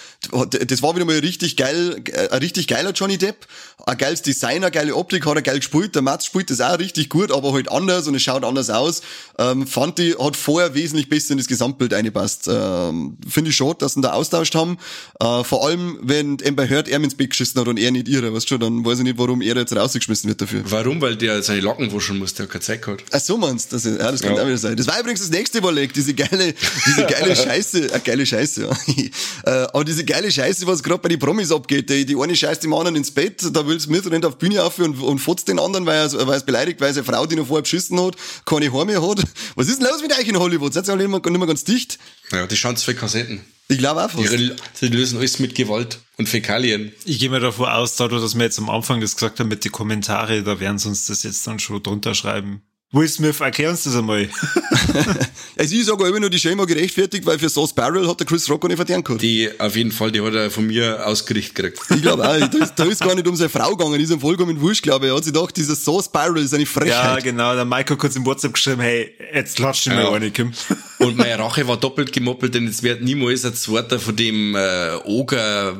Das 0.70 0.82
war 0.82 0.96
wieder 0.96 1.06
mal 1.06 1.18
richtig 1.20 1.58
geil, 1.58 2.02
äh, 2.12 2.30
ein 2.30 2.40
richtig 2.40 2.68
geiler 2.68 2.92
Johnny 2.92 3.18
Depp. 3.18 3.46
Ein 3.86 3.98
geiles 3.98 4.22
Design, 4.22 4.58
eine 4.63 4.72
geile 4.72 4.96
Optik, 4.96 5.25
hat 5.25 5.36
er 5.36 5.42
geil 5.42 5.58
gespielt. 5.58 5.94
Der 5.96 6.02
Mats 6.02 6.25
spielt 6.25 6.50
das 6.50 6.62
auch 6.62 6.80
richtig 6.80 7.10
gut, 7.10 7.32
aber 7.32 7.52
halt 7.52 7.70
anders 7.70 8.08
und 8.08 8.16
es 8.16 8.22
schaut 8.22 8.46
anders 8.46 8.70
aus. 8.70 9.02
Ähm, 9.38 9.68
fand 9.68 10.00
ich, 10.00 10.18
hat 10.18 10.38
vorher 10.38 10.74
wesentlich 10.74 11.10
besser 11.10 11.32
in 11.32 11.38
das 11.40 11.48
Gesamtbild 11.48 11.94
eingepasst. 11.94 12.48
Ähm, 12.50 13.18
Finde 13.28 13.50
ich 13.50 13.58
schade, 13.58 13.75
dass 13.80 13.94
sie 13.94 14.00
ihn 14.00 14.04
da 14.04 14.13
austauscht 14.13 14.56
haben. 14.56 14.78
Äh, 15.20 15.44
vor 15.44 15.68
allem, 15.68 16.00
wenn 16.02 16.38
Amber 16.46 16.66
Heard 16.70 16.88
er 16.88 17.04
ins 17.04 17.16
Bett 17.16 17.32
geschissen 17.32 17.60
hat 17.60 17.68
und 17.68 17.78
er 17.78 17.92
nicht 17.92 18.08
ihre, 18.08 18.34
weißt 18.34 18.46
du, 18.46 18.50
schon, 18.56 18.60
dann 18.62 18.86
weiß 18.86 19.00
ich 19.00 19.04
nicht, 19.04 19.18
warum 19.18 19.42
er 19.42 19.56
jetzt 19.58 19.75
rausgeschmissen 19.75 20.30
wird 20.30 20.40
dafür. 20.42 20.62
Warum? 20.66 21.02
Weil 21.02 21.18
der 21.18 21.44
seine 21.44 21.60
Locken 21.60 21.92
waschen 21.94 22.20
muss, 22.20 22.34
der 22.36 22.46
hat 22.46 22.52
keine 22.52 22.62
Zeit 22.62 22.82
gehabt. 22.84 23.04
Ach 23.12 23.20
so 23.20 23.38
meinst 23.38 23.72
du? 23.72 23.75
Das, 23.75 23.86
ist- 23.86 24.00
ja, 24.00 24.10
das 24.12 24.22
kann 24.22 24.36
Ja. 24.38 24.44
auch 24.44 24.48
wieder 24.48 24.58
sein. 24.58 24.78
Das 24.78 24.88
war 24.88 24.98
übrigens 25.00 25.20
das 25.20 25.30
nächste 25.30 25.58
Überleg, 25.58 25.94
diese 25.94 26.13
geile, 26.13 26.54
diese 26.86 27.06
geile 27.06 27.36
Scheiße, 27.36 27.94
äh, 27.94 28.00
geile 28.04 28.25
Scheiße, 28.25 28.62
ja. 28.62 28.73
äh, 29.46 29.50
aber 29.50 29.84
diese 29.84 30.06
geile 30.06 30.32
Scheiße, 30.32 30.65
was 30.68 30.84
gerade 30.84 31.01
bei 31.01 31.10
den 31.10 31.20
Promis 31.20 31.51
abgeht, 31.51 31.89
die, 31.89 32.06
die 32.06 32.15
eine 32.15 32.36
scheißt 32.36 32.63
dem 32.63 32.74
anderen 32.74 32.96
ins 32.96 33.12
Bett, 33.12 33.44
da 33.51 33.65
will's 33.68 33.88
mit, 33.88 34.10
rennt 34.10 34.25
auf 34.25 34.38
die 34.38 34.46
Bühne 34.48 34.63
auf 34.63 34.80
und, 34.80 35.00
und 35.00 35.20
fotzt 35.20 35.48
den 35.48 35.60
anderen, 35.60 35.86
weil 35.86 35.98
er, 35.98 36.27
weil 36.27 36.39
er 36.39 36.42
beleidigt, 36.42 36.82
weil 36.82 36.94
seine 36.94 37.06
Frau, 37.06 37.25
die 37.25 37.36
noch 37.36 37.48
vorher 37.48 37.63
beschissen 37.63 38.00
hat, 38.00 38.15
keine 38.46 38.72
Haare 38.72 38.86
mehr 38.86 39.01
hat. 39.01 39.24
Was 39.56 39.68
ist 39.68 39.82
denn 39.82 39.88
los 39.88 40.01
mit 40.01 40.12
euch 40.18 40.27
in 40.27 40.38
Hollywood? 40.38 40.74
Seid 40.74 40.88
ihr 40.88 40.94
alle 40.94 41.08
nicht 41.08 41.12
mehr, 41.12 41.32
nicht 41.32 41.39
mehr 41.39 41.48
ganz 41.48 41.63
dicht? 41.63 42.00
Ja, 42.32 42.48
die 42.48 42.56
schauen 42.56 42.77
für 42.77 42.96
Kassetten. 42.96 43.42
Ich 43.70 43.77
glaube 43.77 44.03
auch 44.03 44.10
fast. 44.10 44.32
Die, 44.32 44.51
die 44.82 44.88
lösen 44.88 45.18
alles 45.18 45.39
mit 45.39 45.56
Gewalt 45.56 46.00
und 46.18 46.27
Fäkalien. 46.27 46.92
Ich 47.06 47.20
gehe 47.20 47.30
mir 47.30 47.39
davon 47.39 47.70
aus, 47.70 47.96
dadurch, 47.96 48.22
dass 48.22 48.36
wir 48.36 48.44
jetzt 48.44 48.60
am 48.60 48.70
Anfang 48.70 49.01
das 49.01 49.15
gesagt 49.15 49.39
haben 49.39 49.48
mit 49.48 49.63
den 49.63 49.72
Kommentare, 49.72 50.44
da 50.44 50.60
werden 50.60 50.77
sie 50.77 50.89
uns 50.89 51.08
das 51.08 51.24
jetzt 51.24 51.46
dann 51.48 51.60
schon 51.60 51.82
drunter 51.82 52.13
schreiben. 52.13 52.62
Will 52.94 53.08
Smith, 53.08 53.40
erklär 53.40 53.72
uns 53.72 53.84
das 53.84 53.96
einmal. 53.96 54.30
also 55.58 55.76
ich 55.76 55.84
sage 55.84 56.08
immer 56.08 56.20
nur, 56.20 56.30
die 56.30 56.58
war 56.58 56.68
gerechtfertigt, 56.68 57.26
weil 57.26 57.40
für 57.40 57.50
Sauce 57.50 57.74
Barrel 57.74 58.08
hat 58.08 58.20
der 58.20 58.28
Chris 58.28 58.48
Rock 58.48 58.64
auch 58.64 58.68
nicht 58.68 58.78
verdient 58.78 59.04
gehabt. 59.04 59.20
Die, 59.24 59.50
auf 59.60 59.76
jeden 59.76 59.92
Fall, 59.92 60.12
die 60.12 60.22
hat 60.22 60.36
er 60.36 60.52
von 60.52 60.68
mir 60.68 61.04
ausgerichtet 61.08 61.56
gekriegt. 61.56 61.80
Ich 61.90 62.04
glaube 62.04 62.24
auch, 62.24 62.48
da 62.48 62.58
ist, 62.60 62.74
da 62.76 62.84
ist 62.84 63.02
gar 63.02 63.16
nicht 63.16 63.28
um 63.28 63.36
seine 63.36 63.50
Frau 63.50 63.76
gegangen, 63.76 63.98
die 63.98 64.04
ist 64.04 64.12
ihm 64.12 64.20
vollkommen 64.20 64.62
wurscht, 64.62 64.84
glaube 64.84 65.08
ich. 65.08 65.12
Er 65.12 65.16
hat 65.16 65.24
sich 65.24 65.34
gedacht, 65.34 65.58
dieser 65.58 65.76
Sauce 65.76 66.08
Barrel 66.08 66.44
ist 66.44 66.54
eine 66.54 66.68
Frechheit. 66.68 66.92
Ja, 66.92 67.20
genau, 67.20 67.56
der 67.56 67.66
Michael 67.66 67.98
kurz 67.98 68.16
im 68.16 68.28
WhatsApp 68.28 68.54
geschrieben, 68.54 68.82
hey, 68.82 69.12
jetzt 69.34 69.58
latscht 69.58 69.88
ihn 69.88 69.94
ja. 69.94 70.04
mal 70.04 70.14
eine, 70.14 70.30
Kim. 70.30 70.54
Und 71.00 71.18
meine 71.18 71.40
Rache 71.40 71.68
war 71.68 71.78
doppelt 71.78 72.14
gemoppelt, 72.14 72.54
denn 72.54 72.68
es 72.68 72.84
wird 72.84 73.02
niemals 73.02 73.44
ein 73.44 73.56
zweiter 73.56 74.00
von 74.00 74.16
dem 74.16 74.56
äh, 74.56 74.98
Oger 75.06 75.78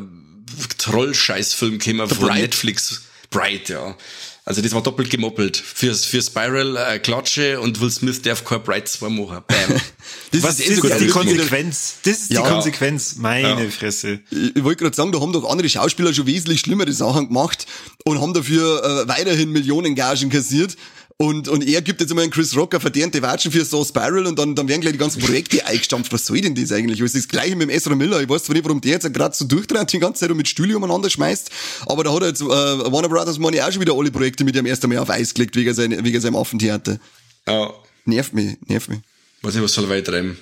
Troll-Scheißfilm 0.79 1.77
kommen 1.77 2.10
von 2.10 2.27
Bright. 2.27 2.41
Netflix. 2.41 3.03
Bright, 3.29 3.70
ja. 3.70 3.96
Also 4.45 4.62
das 4.62 4.73
war 4.73 4.83
doppelt 4.83 5.09
gemoppelt. 5.09 5.55
Für, 5.55 5.93
für 5.95 6.21
Spiral 6.21 6.75
äh, 6.75 7.00
Klatsche 7.00 7.62
und 7.62 7.79
Will 7.79 7.89
Smith 7.89 8.21
darf 8.21 8.43
kein 8.43 8.62
Bright 8.62 8.89
2 8.89 9.07
machen. 9.09 9.41
Bam. 9.47 9.81
das 10.31 10.43
Was 10.43 10.59
ist, 10.59 10.69
ist 10.69 10.83
das 10.83 10.97
die 10.97 11.07
Konsequenz? 11.07 11.95
Das 12.03 12.13
ist 12.13 12.31
ja. 12.31 12.41
die 12.41 12.50
Konsequenz. 12.50 13.15
Meine 13.15 13.63
ja. 13.63 13.69
Fresse. 13.69 14.19
Ich, 14.29 14.57
ich 14.57 14.63
wollte 14.65 14.83
gerade 14.83 14.95
sagen, 14.95 15.13
da 15.13 15.21
haben 15.21 15.31
doch 15.31 15.50
andere 15.50 15.69
Schauspieler 15.69 16.13
schon 16.13 16.25
wesentlich 16.25 16.59
schlimmere 16.59 16.91
Sachen 16.91 17.29
gemacht 17.29 17.65
und 18.03 18.19
haben 18.19 18.33
dafür 18.33 18.83
äh, 18.83 19.07
weiterhin 19.07 19.50
Millionen 19.50 19.95
Gagen 19.95 20.29
kassiert. 20.29 20.75
Und, 21.17 21.48
und 21.48 21.65
er 21.65 21.82
gibt 21.82 22.01
jetzt 22.01 22.10
einmal 22.10 22.24
einen 22.24 22.32
Chris 22.32 22.55
Rocker 22.55 22.79
verdiente 22.79 23.22
Watschen 23.22 23.51
für 23.51 23.63
so 23.63 23.86
Spiral 23.86 24.25
und 24.25 24.38
dann, 24.38 24.55
dann 24.55 24.67
werden 24.67 24.82
gleich 24.82 24.93
die 24.93 25.00
ganzen 25.00 25.22
Projekte 25.22 25.65
eingestampft. 25.65 26.12
Was 26.12 26.25
soll 26.25 26.41
denn 26.41 26.55
das 26.55 26.72
eigentlich? 26.72 27.00
Es 27.00 27.13
ist 27.13 27.25
das 27.25 27.29
gleiche 27.29 27.55
mit 27.55 27.70
dem 27.70 27.70
Ezra 27.70 27.96
Miller. 27.96 28.22
Ich 28.22 28.27
weiß 28.27 28.43
zwar 28.43 28.55
nicht, 28.55 28.65
warum 28.65 28.82
der 28.82 28.93
jetzt 28.93 29.13
gerade 29.13 29.36
so 29.36 29.46
durchdreht 29.46 29.93
die 29.93 30.00
ganze 30.00 30.22
Zeit 30.22 30.32
und 30.32 30.38
mit 30.38 30.48
Stühle 30.48 30.75
umeinander 30.75 31.10
schmeißt, 31.10 31.51
aber 31.86 32.03
da 32.03 32.13
hat 32.13 32.22
er 32.22 32.27
jetzt 32.29 32.41
äh, 32.41 32.46
Warner 32.46 33.10
Brothers 33.10 33.38
Money 33.38 33.62
auch 33.62 33.72
schon 33.72 33.82
wieder 33.82 33.93
alle 33.93 34.12
Projekte 34.12 34.43
mit 34.43 34.55
dem 34.55 34.65
ersten 34.65 34.89
Mal 34.89 34.98
auf 34.98 35.10
Eis 35.10 35.34
gelegt 35.34 35.55
wegen, 35.55 35.74
sein, 35.74 36.03
wegen 36.03 36.20
seinem 36.20 36.36
Affentheater. 36.36 37.00
Ja. 37.48 37.74
Nervt 38.05 38.34
mich, 38.34 38.58
nervt 38.67 38.89
mich. 38.89 39.00
Weiß 39.41 39.53
nicht, 39.53 39.63
was 39.63 39.74
soll 39.74 39.88
weiter 39.89 40.12
treiben. 40.12 40.38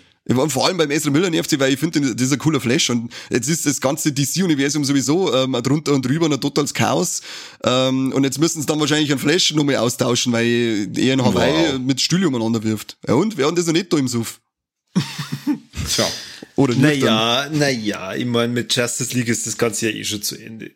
Vor 0.49 0.67
allem 0.67 0.77
beim 0.77 0.91
Ezra 0.91 1.09
Miller 1.09 1.31
nervt 1.31 1.49
sie, 1.49 1.59
weil 1.59 1.73
ich 1.73 1.79
finde, 1.79 1.99
das 1.99 2.27
ist 2.27 2.33
ein 2.33 2.37
cooler 2.37 2.61
Flash 2.61 2.91
und 2.91 3.11
jetzt 3.31 3.49
ist 3.49 3.65
das 3.65 3.81
ganze 3.81 4.11
DC-Universum 4.11 4.85
sowieso 4.85 5.33
ähm, 5.33 5.53
drunter 5.63 5.93
und 5.93 6.05
drüber 6.05 6.27
ein 6.27 6.39
totales 6.39 6.75
Chaos 6.75 7.21
ähm, 7.63 8.13
und 8.13 8.23
jetzt 8.23 8.37
müssen 8.37 8.61
sie 8.61 8.67
dann 8.67 8.79
wahrscheinlich 8.79 9.09
einen 9.09 9.19
Flash 9.19 9.53
nochmal 9.55 9.77
austauschen, 9.77 10.31
weil 10.31 10.89
er 10.95 11.13
in 11.15 11.23
Hawaii 11.23 11.73
wow. 11.73 11.79
mit 11.79 12.01
Stühle 12.01 12.27
umeinander 12.27 12.63
wirft. 12.63 12.97
Ja 13.07 13.15
und? 13.15 13.35
Wer 13.37 13.47
hat 13.47 13.57
das 13.57 13.65
noch 13.65 13.73
nicht 13.73 13.91
da 13.91 13.97
im 13.97 14.07
Suff? 14.07 14.39
Tja. 15.89 16.07
Oder 16.55 16.75
nicht 16.75 17.01
Naja, 17.01 17.49
naja, 17.51 18.13
ich 18.13 18.25
meine, 18.25 18.53
mit 18.53 18.75
Justice 18.75 19.15
League 19.15 19.27
ist 19.27 19.47
das 19.47 19.57
Ganze 19.57 19.89
ja 19.89 19.97
eh 19.97 20.03
schon 20.03 20.21
zu 20.21 20.35
Ende. 20.35 20.71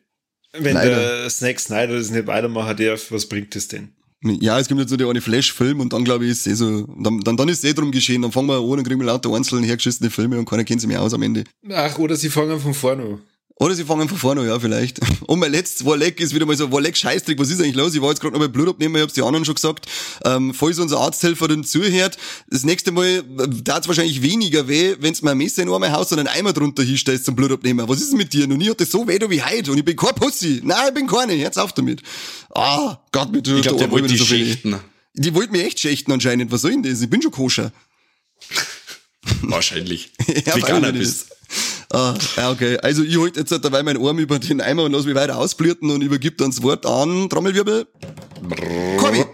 Wenn 0.54 0.74
Leider. 0.74 1.20
der 1.22 1.30
Snack 1.30 1.60
Snyder 1.60 1.98
das 1.98 2.10
nicht 2.10 2.28
weitermachen 2.28 2.78
darf, 2.78 3.12
was 3.12 3.28
bringt 3.28 3.56
das 3.56 3.68
denn? 3.68 3.95
Ja, 4.24 4.60
es 4.60 4.68
gibt 4.68 4.80
jetzt 4.80 4.90
so 4.90 4.98
der 4.98 5.08
eine 5.08 5.22
Flash-Film 5.22 5.80
und 5.80 5.94
dann 5.94 6.04
glaube 6.04 6.26
ich, 6.26 6.32
ist 6.32 6.48
eh 6.48 6.54
so, 6.54 6.88
dann, 7.00 7.20
dann, 7.20 7.38
dann 7.38 7.48
ist 7.50 7.64
es 7.64 7.70
eh 7.70 7.74
drum 7.74 7.92
geschehen, 7.92 8.22
dann 8.24 8.32
fangen 8.32 8.48
wir 8.48 8.62
ohne 8.64 8.82
Krümel 8.82 9.06
lauter 9.06 9.34
einzeln 9.34 9.64
hergeschissene 9.64 10.10
Filme 10.10 10.40
und 10.40 10.50
keiner 10.50 10.64
kennt 10.64 10.82
sie 10.82 10.88
mehr 10.88 11.02
aus 11.02 11.14
am 11.14 11.22
Ende. 11.22 11.44
Ach, 11.72 11.98
oder 12.00 12.16
sie 12.16 12.30
fangen 12.30 12.60
von 12.60 12.74
vorne 12.74 13.04
an. 13.04 13.22
Oder 13.58 13.74
sie 13.74 13.86
fangen 13.86 14.10
von 14.10 14.18
vorne, 14.18 14.46
ja, 14.46 14.60
vielleicht. 14.60 15.00
Und 15.28 15.40
mein 15.40 15.52
letztes 15.52 15.86
Warleck 15.86 16.20
ist 16.20 16.36
wieder 16.36 16.46
mal 16.46 16.58
so, 16.58 16.74
Warleck 16.74 16.98
Scheißdreck, 16.98 17.40
was 17.40 17.50
ist 17.50 17.62
eigentlich 17.62 17.76
los? 17.76 17.96
Ich 17.96 18.02
war 18.02 18.10
jetzt 18.10 18.20
gerade 18.20 18.34
noch 18.34 18.42
bei 18.42 18.50
Blut 18.50 18.68
abnehmen, 18.68 18.96
ich 18.96 19.02
hab's 19.02 19.14
die 19.14 19.22
anderen 19.22 19.46
schon 19.46 19.56
gesagt. 19.56 19.86
Ähm, 20.26 20.54
falls 20.54 20.78
unser 20.78 21.00
Arzthelfer 21.00 21.48
dann 21.48 21.64
zuhört, 21.64 22.18
das 22.50 22.66
nächste 22.66 22.92
Mal 22.92 23.24
äh, 23.40 23.80
es 23.80 23.88
wahrscheinlich 23.88 24.22
weniger 24.22 24.68
weh, 24.68 24.96
wenn's 25.00 25.22
mir 25.22 25.32
ein 25.32 25.38
Messer 25.38 25.62
in 25.64 25.70
mein 25.70 25.94
Haus 25.94 26.12
und 26.12 26.20
einen 26.20 26.28
Eimer 26.28 26.52
drunter 26.52 26.84
hinstellst 26.84 27.24
zum 27.24 27.38
Blut 27.38 27.54
abnehmen. 27.54 27.88
Was 27.88 28.02
ist 28.02 28.12
denn 28.12 28.18
mit 28.18 28.34
dir? 28.34 28.46
Noch 28.46 28.58
nie 28.58 28.70
hat 28.70 28.82
das 28.82 28.92
so 28.92 29.08
weh 29.08 29.20
wie 29.30 29.42
heute 29.42 29.72
und 29.72 29.78
ich 29.78 29.86
bin 29.86 29.96
kein 29.96 30.16
Pussy. 30.16 30.60
Nein, 30.64 30.90
ich 30.90 30.94
bin 30.94 31.08
keine, 31.08 31.34
jetzt 31.34 31.58
auf 31.58 31.72
damit. 31.72 32.02
Ah, 32.54 33.00
Gott, 33.14 33.32
mit 33.32 33.48
Ich 33.48 33.62
glaube, 33.62 33.80
der 33.80 33.90
wollte 33.90 34.08
die 34.08 34.18
so 34.18 34.26
schächten. 34.26 34.76
Die 35.14 35.34
wollten 35.34 35.54
mich 35.54 35.64
echt 35.64 35.80
schächten 35.80 36.12
anscheinend. 36.12 36.52
Was 36.52 36.62
soll 36.62 36.72
denn 36.72 36.84
das? 36.84 37.02
Ich 37.02 37.10
bin 37.10 37.22
schon 37.22 37.32
koscher. 37.32 37.72
Wahrscheinlich. 39.44 40.12
ja, 40.46 40.56
Veganer 40.56 40.92
bist. 40.92 41.28
Ah, 41.92 42.14
ja, 42.38 42.52
okay. 42.52 42.78
Also 42.78 43.04
ich 43.04 43.20
halte 43.20 43.40
jetzt 43.40 43.52
dabei 43.52 43.84
meinen 43.84 44.06
Arm 44.06 44.20
über 44.20 44.40
den 44.40 44.62
Eimer 44.62 44.84
und 44.84 44.92
lass 44.92 45.06
mich 45.06 45.16
weiter 45.16 45.38
ausblüten 45.38 45.90
und 45.90 46.02
übergib 46.02 46.38
dann 46.38 46.52
das 46.52 46.62
Wort 46.62 46.86
an 46.86 47.30
Trommelwirbel. 47.30 47.88
Corby. 48.98 49.26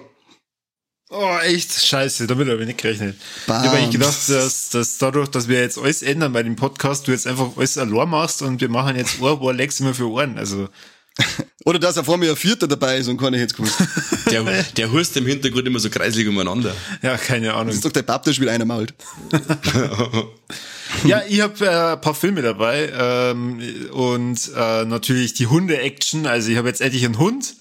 Oh, 1.14 1.38
echt 1.44 1.74
scheiße, 1.74 2.26
damit 2.26 2.48
habe 2.48 2.62
ich 2.62 2.68
nicht 2.68 2.82
gerechnet. 2.82 3.18
Bam. 3.46 3.62
Ich 3.62 3.68
habe 3.68 3.78
eigentlich 3.78 3.92
gedacht, 3.92 4.30
dass, 4.30 4.70
dass 4.70 4.98
dadurch, 4.98 5.28
dass 5.28 5.50
wir 5.50 5.60
jetzt 5.60 5.78
alles 5.78 6.04
ändern 6.04 6.32
bei 6.32 6.42
dem 6.42 6.56
Podcast, 6.56 7.06
du 7.06 7.12
jetzt 7.12 7.28
einfach 7.28 7.58
alles 7.58 7.78
allein 7.78 8.08
machst 8.08 8.42
und 8.42 8.62
wir 8.62 8.70
machen 8.70 8.96
jetzt 8.96 9.20
Ohr, 9.20 9.42
Ohr, 9.42 9.54
Lex 9.54 9.82
immer 9.82 9.94
für 9.94 10.10
Ohren. 10.10 10.38
Also 10.38 10.70
Oder 11.66 11.80
dass 11.80 11.98
er 11.98 12.04
vor 12.04 12.18
mir 12.18 12.32
ein 12.32 12.36
Vierter 12.36 12.68
dabei 12.68 12.98
ist 12.98 13.08
und 13.08 13.18
kann 13.18 13.34
ich 13.34 13.40
jetzt 13.40 13.56
gewusst. 13.56 13.78
Der, 14.32 14.44
der 14.44 14.92
hust 14.92 15.18
im 15.18 15.26
Hintergrund 15.26 15.68
immer 15.68 15.80
so 15.80 15.90
kreislig 15.90 16.26
umeinander. 16.26 16.74
Ja, 17.02 17.18
keine 17.18 17.54
Ahnung. 17.54 17.68
Das 17.68 17.76
ist 17.76 17.86
doch 17.86 17.92
der 17.92 18.04
Papp, 18.04 18.24
der 18.24 18.32
spielt 18.32 18.50
einer 18.50 18.64
malt. 18.64 18.94
ja, 21.04 21.22
ich 21.28 21.42
habe 21.42 21.66
äh, 21.66 21.94
ein 21.94 22.02
paar 22.02 22.16
Filme 22.16 22.42
dabei 22.42 22.90
ähm, 22.98 23.60
und 23.92 24.52
äh, 24.56 24.86
natürlich 24.86 25.34
die 25.34 25.48
Hunde-Action. 25.48 26.28
Also 26.28 26.50
ich 26.50 26.58
habe 26.58 26.70
jetzt 26.70 26.80
endlich 26.80 27.04
einen 27.04 27.18
Hund. 27.18 27.56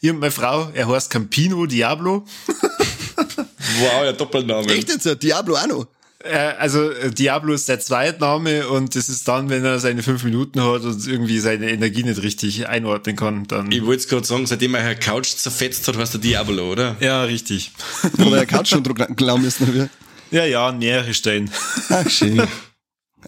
Ich 0.00 0.10
und 0.10 0.18
meine 0.18 0.32
Frau, 0.32 0.70
er 0.74 0.88
heißt 0.88 1.10
Campino 1.10 1.66
Diablo. 1.66 2.26
wow, 2.46 4.02
der 4.02 4.14
Doppelname. 4.14 4.66
Echt 4.66 4.88
jetzt? 4.88 5.22
Diablo 5.22 5.54
auch 5.54 5.66
noch? 5.68 5.86
Äh, 6.30 6.54
also 6.58 6.90
äh, 6.90 7.10
Diablo 7.10 7.52
ist 7.54 7.68
der 7.68 7.80
Zweitname 7.80 8.68
und 8.68 8.94
das 8.94 9.08
ist 9.08 9.26
dann, 9.28 9.48
wenn 9.48 9.64
er 9.64 9.78
seine 9.78 10.02
fünf 10.02 10.24
Minuten 10.24 10.62
hat 10.62 10.82
und 10.82 11.06
irgendwie 11.06 11.38
seine 11.38 11.70
Energie 11.70 12.02
nicht 12.02 12.22
richtig 12.22 12.68
einordnen 12.68 13.16
kann. 13.16 13.46
Dann 13.46 13.70
ich 13.70 13.84
wollte 13.84 14.06
gerade 14.06 14.26
sagen, 14.26 14.46
seitdem 14.46 14.74
er 14.74 14.82
eine 14.82 14.96
Couch 14.96 15.28
zerfetzt 15.28 15.86
hat, 15.88 15.96
heißt 15.96 16.14
der 16.14 16.20
Diablo, 16.20 16.72
oder? 16.72 16.96
Ja, 17.00 17.22
richtig. 17.24 17.72
Oder 18.18 18.38
er 18.38 18.46
Couch 18.46 18.68
schon 18.68 18.82
glauben 18.82 19.42
müssen. 19.42 19.90
Ja, 20.30 20.44
ja, 20.44 20.72
nähere 20.72 21.14
Stellen. 21.14 21.50
Ach, 21.88 22.08
schön. 22.08 22.40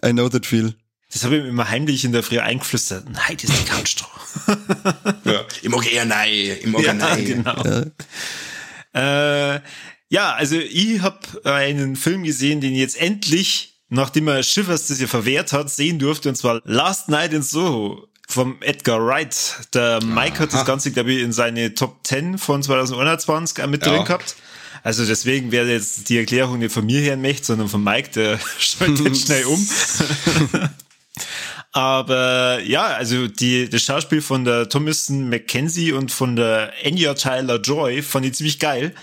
I 0.05 0.11
know 0.11 0.29
that 0.29 0.45
feel. 0.45 0.73
Das 1.11 1.23
habe 1.23 1.37
ich 1.37 1.43
mir 1.43 1.49
immer 1.49 1.69
heimlich 1.69 2.05
in 2.05 2.11
der 2.11 2.23
Früh 2.23 2.39
eingeflüstert. 2.39 3.05
Nein, 3.09 3.37
das 3.41 3.49
ist 3.49 3.61
die 3.61 3.65
Couch 3.65 3.95
drauf. 3.99 4.47
ja, 5.25 5.41
ich 5.61 5.69
mag 5.69 5.91
eher 5.91 6.05
nein. 6.05 6.29
Ich 6.59 6.67
mag 6.67 6.83
ja, 6.83 6.93
nein. 6.93 7.25
Genau. 7.25 7.63
Ja. 8.93 9.55
Äh, 9.55 9.61
ja, 10.09 10.33
also 10.33 10.55
ich 10.55 11.01
habe 11.01 11.19
einen 11.43 11.95
Film 11.95 12.23
gesehen, 12.23 12.61
den 12.61 12.75
jetzt 12.75 12.99
endlich, 12.99 13.75
nachdem 13.89 14.27
er 14.27 14.43
Schiffers 14.43 14.87
das 14.87 14.99
ja 14.99 15.07
verwehrt 15.07 15.53
hat, 15.53 15.69
sehen 15.69 15.99
durfte, 15.99 16.29
und 16.29 16.35
zwar 16.35 16.61
Last 16.65 17.09
Night 17.09 17.33
in 17.33 17.43
Soho 17.43 18.07
vom 18.27 18.57
Edgar 18.61 19.05
Wright. 19.05 19.55
Der 19.73 20.03
Mike 20.03 20.35
Aha. 20.35 20.39
hat 20.39 20.53
das 20.53 20.65
Ganze, 20.65 20.91
glaube 20.91 21.13
ich, 21.13 21.23
in 21.23 21.31
seine 21.31 21.73
Top 21.73 21.99
10 22.03 22.37
von 22.37 22.61
2021 22.61 23.65
mit 23.67 23.85
ja. 23.85 23.93
drin 23.93 24.05
gehabt. 24.05 24.35
Also 24.83 25.05
deswegen 25.05 25.51
wäre 25.51 25.69
jetzt 25.69 26.09
die 26.09 26.17
Erklärung 26.17 26.59
nicht 26.59 26.71
von 26.71 26.85
mir 26.85 27.01
her 27.01 27.17
möchte, 27.17 27.47
sondern 27.47 27.67
von 27.67 27.83
Mike, 27.83 28.11
der 28.11 28.39
schaltet 28.59 29.17
schnell 29.25 29.45
um. 29.45 29.67
Aber 31.71 32.59
ja, 32.61 32.85
also 32.87 33.27
die, 33.27 33.69
das 33.69 33.83
Schauspiel 33.83 34.21
von 34.21 34.43
der 34.43 34.69
Thomason 34.69 35.29
McKenzie 35.29 35.91
und 35.91 36.11
von 36.11 36.35
der 36.35 36.71
Anya 36.83 37.13
Tyler 37.13 37.59
Joy 37.59 38.01
fand 38.01 38.25
ich 38.25 38.33
ziemlich 38.33 38.59
geil. 38.59 38.93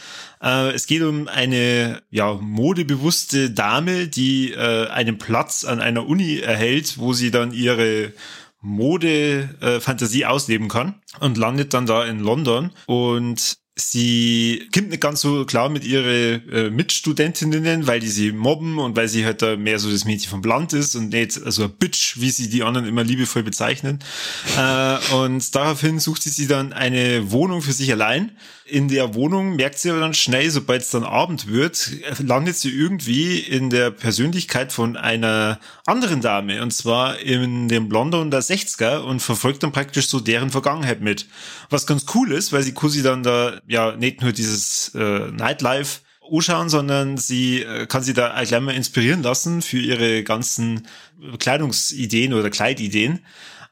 Äh, 0.43 0.73
es 0.73 0.87
geht 0.87 1.03
um 1.03 1.29
eine 1.29 2.03
ja, 2.11 2.35
modebewusste 2.35 3.51
Dame, 3.51 4.09
die 4.09 4.53
äh, 4.53 4.89
einen 4.89 5.19
Platz 5.19 5.65
an 5.65 5.81
einer 5.81 6.07
Uni 6.07 6.39
erhält, 6.39 6.99
wo 6.99 7.13
sie 7.13 7.31
dann 7.31 7.53
ihre 7.53 8.13
Mode-Fantasie 8.61 10.23
äh, 10.23 10.27
ausleben 10.27 10.69
kann 10.69 10.95
und 11.21 11.37
landet 11.37 11.75
dann 11.75 11.87
da 11.87 12.05
in 12.05 12.21
London 12.21 12.73
und 12.87 13.59
sie 13.79 14.69
kommt 14.73 14.89
nicht 14.89 15.03
ganz 15.03 15.21
so 15.21 15.45
klar 15.45 15.69
mit 15.69 15.85
ihren 15.85 16.49
äh, 16.51 16.71
Mitstudentinnen, 16.71 17.87
weil 17.87 18.01
die 18.01 18.09
sie 18.09 18.33
mobben 18.33 18.79
und 18.79 18.97
weil 18.97 19.07
sie 19.07 19.27
halt 19.27 19.43
da 19.43 19.57
mehr 19.57 19.79
so 19.79 19.91
das 19.91 20.07
Mädchen 20.07 20.31
vom 20.31 20.43
Land 20.43 20.73
ist 20.73 20.97
und 20.97 21.11
nicht 21.11 21.33
so 21.33 21.45
also 21.45 21.65
ein 21.65 21.77
Bitch, 21.79 22.19
wie 22.19 22.31
sie 22.31 22.49
die 22.49 22.63
anderen 22.63 22.87
immer 22.87 23.05
liebevoll 23.05 23.43
bezeichnen. 23.43 23.99
äh, 24.57 25.15
und 25.15 25.55
daraufhin 25.55 26.01
sucht 26.01 26.23
sie 26.23 26.31
sich 26.31 26.49
dann 26.49 26.73
eine 26.73 27.31
Wohnung 27.31 27.61
für 27.61 27.73
sich 27.73 27.93
allein 27.93 28.33
in 28.69 28.89
der 28.89 29.15
Wohnung 29.15 29.55
merkt 29.57 29.79
sie 29.79 29.91
aber 29.91 30.01
dann 30.01 30.15
schnell, 30.15 30.51
sobald 30.51 30.83
es 30.83 30.91
dann 30.91 31.05
Abend 31.05 31.47
wird, 31.47 31.91
landet 32.19 32.57
sie 32.57 32.71
irgendwie 32.71 33.39
in 33.39 33.71
der 33.71 33.91
Persönlichkeit 33.91 34.73
von 34.73 34.97
einer 34.97 35.61
anderen 35.87 36.21
Dame, 36.21 36.63
und 36.63 36.73
zwar 36.73 37.19
in 37.21 37.69
dem 37.69 37.91
London 37.91 38.31
der 38.31 38.43
60er 38.43 38.99
und 38.99 39.21
verfolgt 39.21 39.63
dann 39.63 39.73
praktisch 39.73 40.09
so 40.09 40.19
deren 40.19 40.51
Vergangenheit 40.51 41.01
mit. 41.01 41.27
Was 41.71 41.87
ganz 41.87 42.07
cool 42.15 42.33
ist, 42.33 42.53
weil 42.53 42.63
sie 42.63 42.73
Kusi 42.73 43.03
dann 43.03 43.23
da 43.23 43.61
ja 43.69 43.95
nicht 43.97 44.21
nur 44.23 44.33
dieses 44.33 44.93
äh, 44.95 45.31
Nightlife 45.31 46.01
anschauen, 46.29 46.69
sondern 46.69 47.19
sie 47.19 47.63
äh, 47.63 47.87
kann 47.87 48.03
sie 48.03 48.15
da 48.15 48.43
gleich 48.43 48.61
mal 48.61 48.75
inspirieren 48.75 49.23
lassen 49.23 49.63
für 49.63 49.79
ihre 49.79 50.25
ganzen 50.25 50.89
Kleidungsideen 51.39 52.35
oder 52.35 52.51
Kleidideen. 52.51 53.21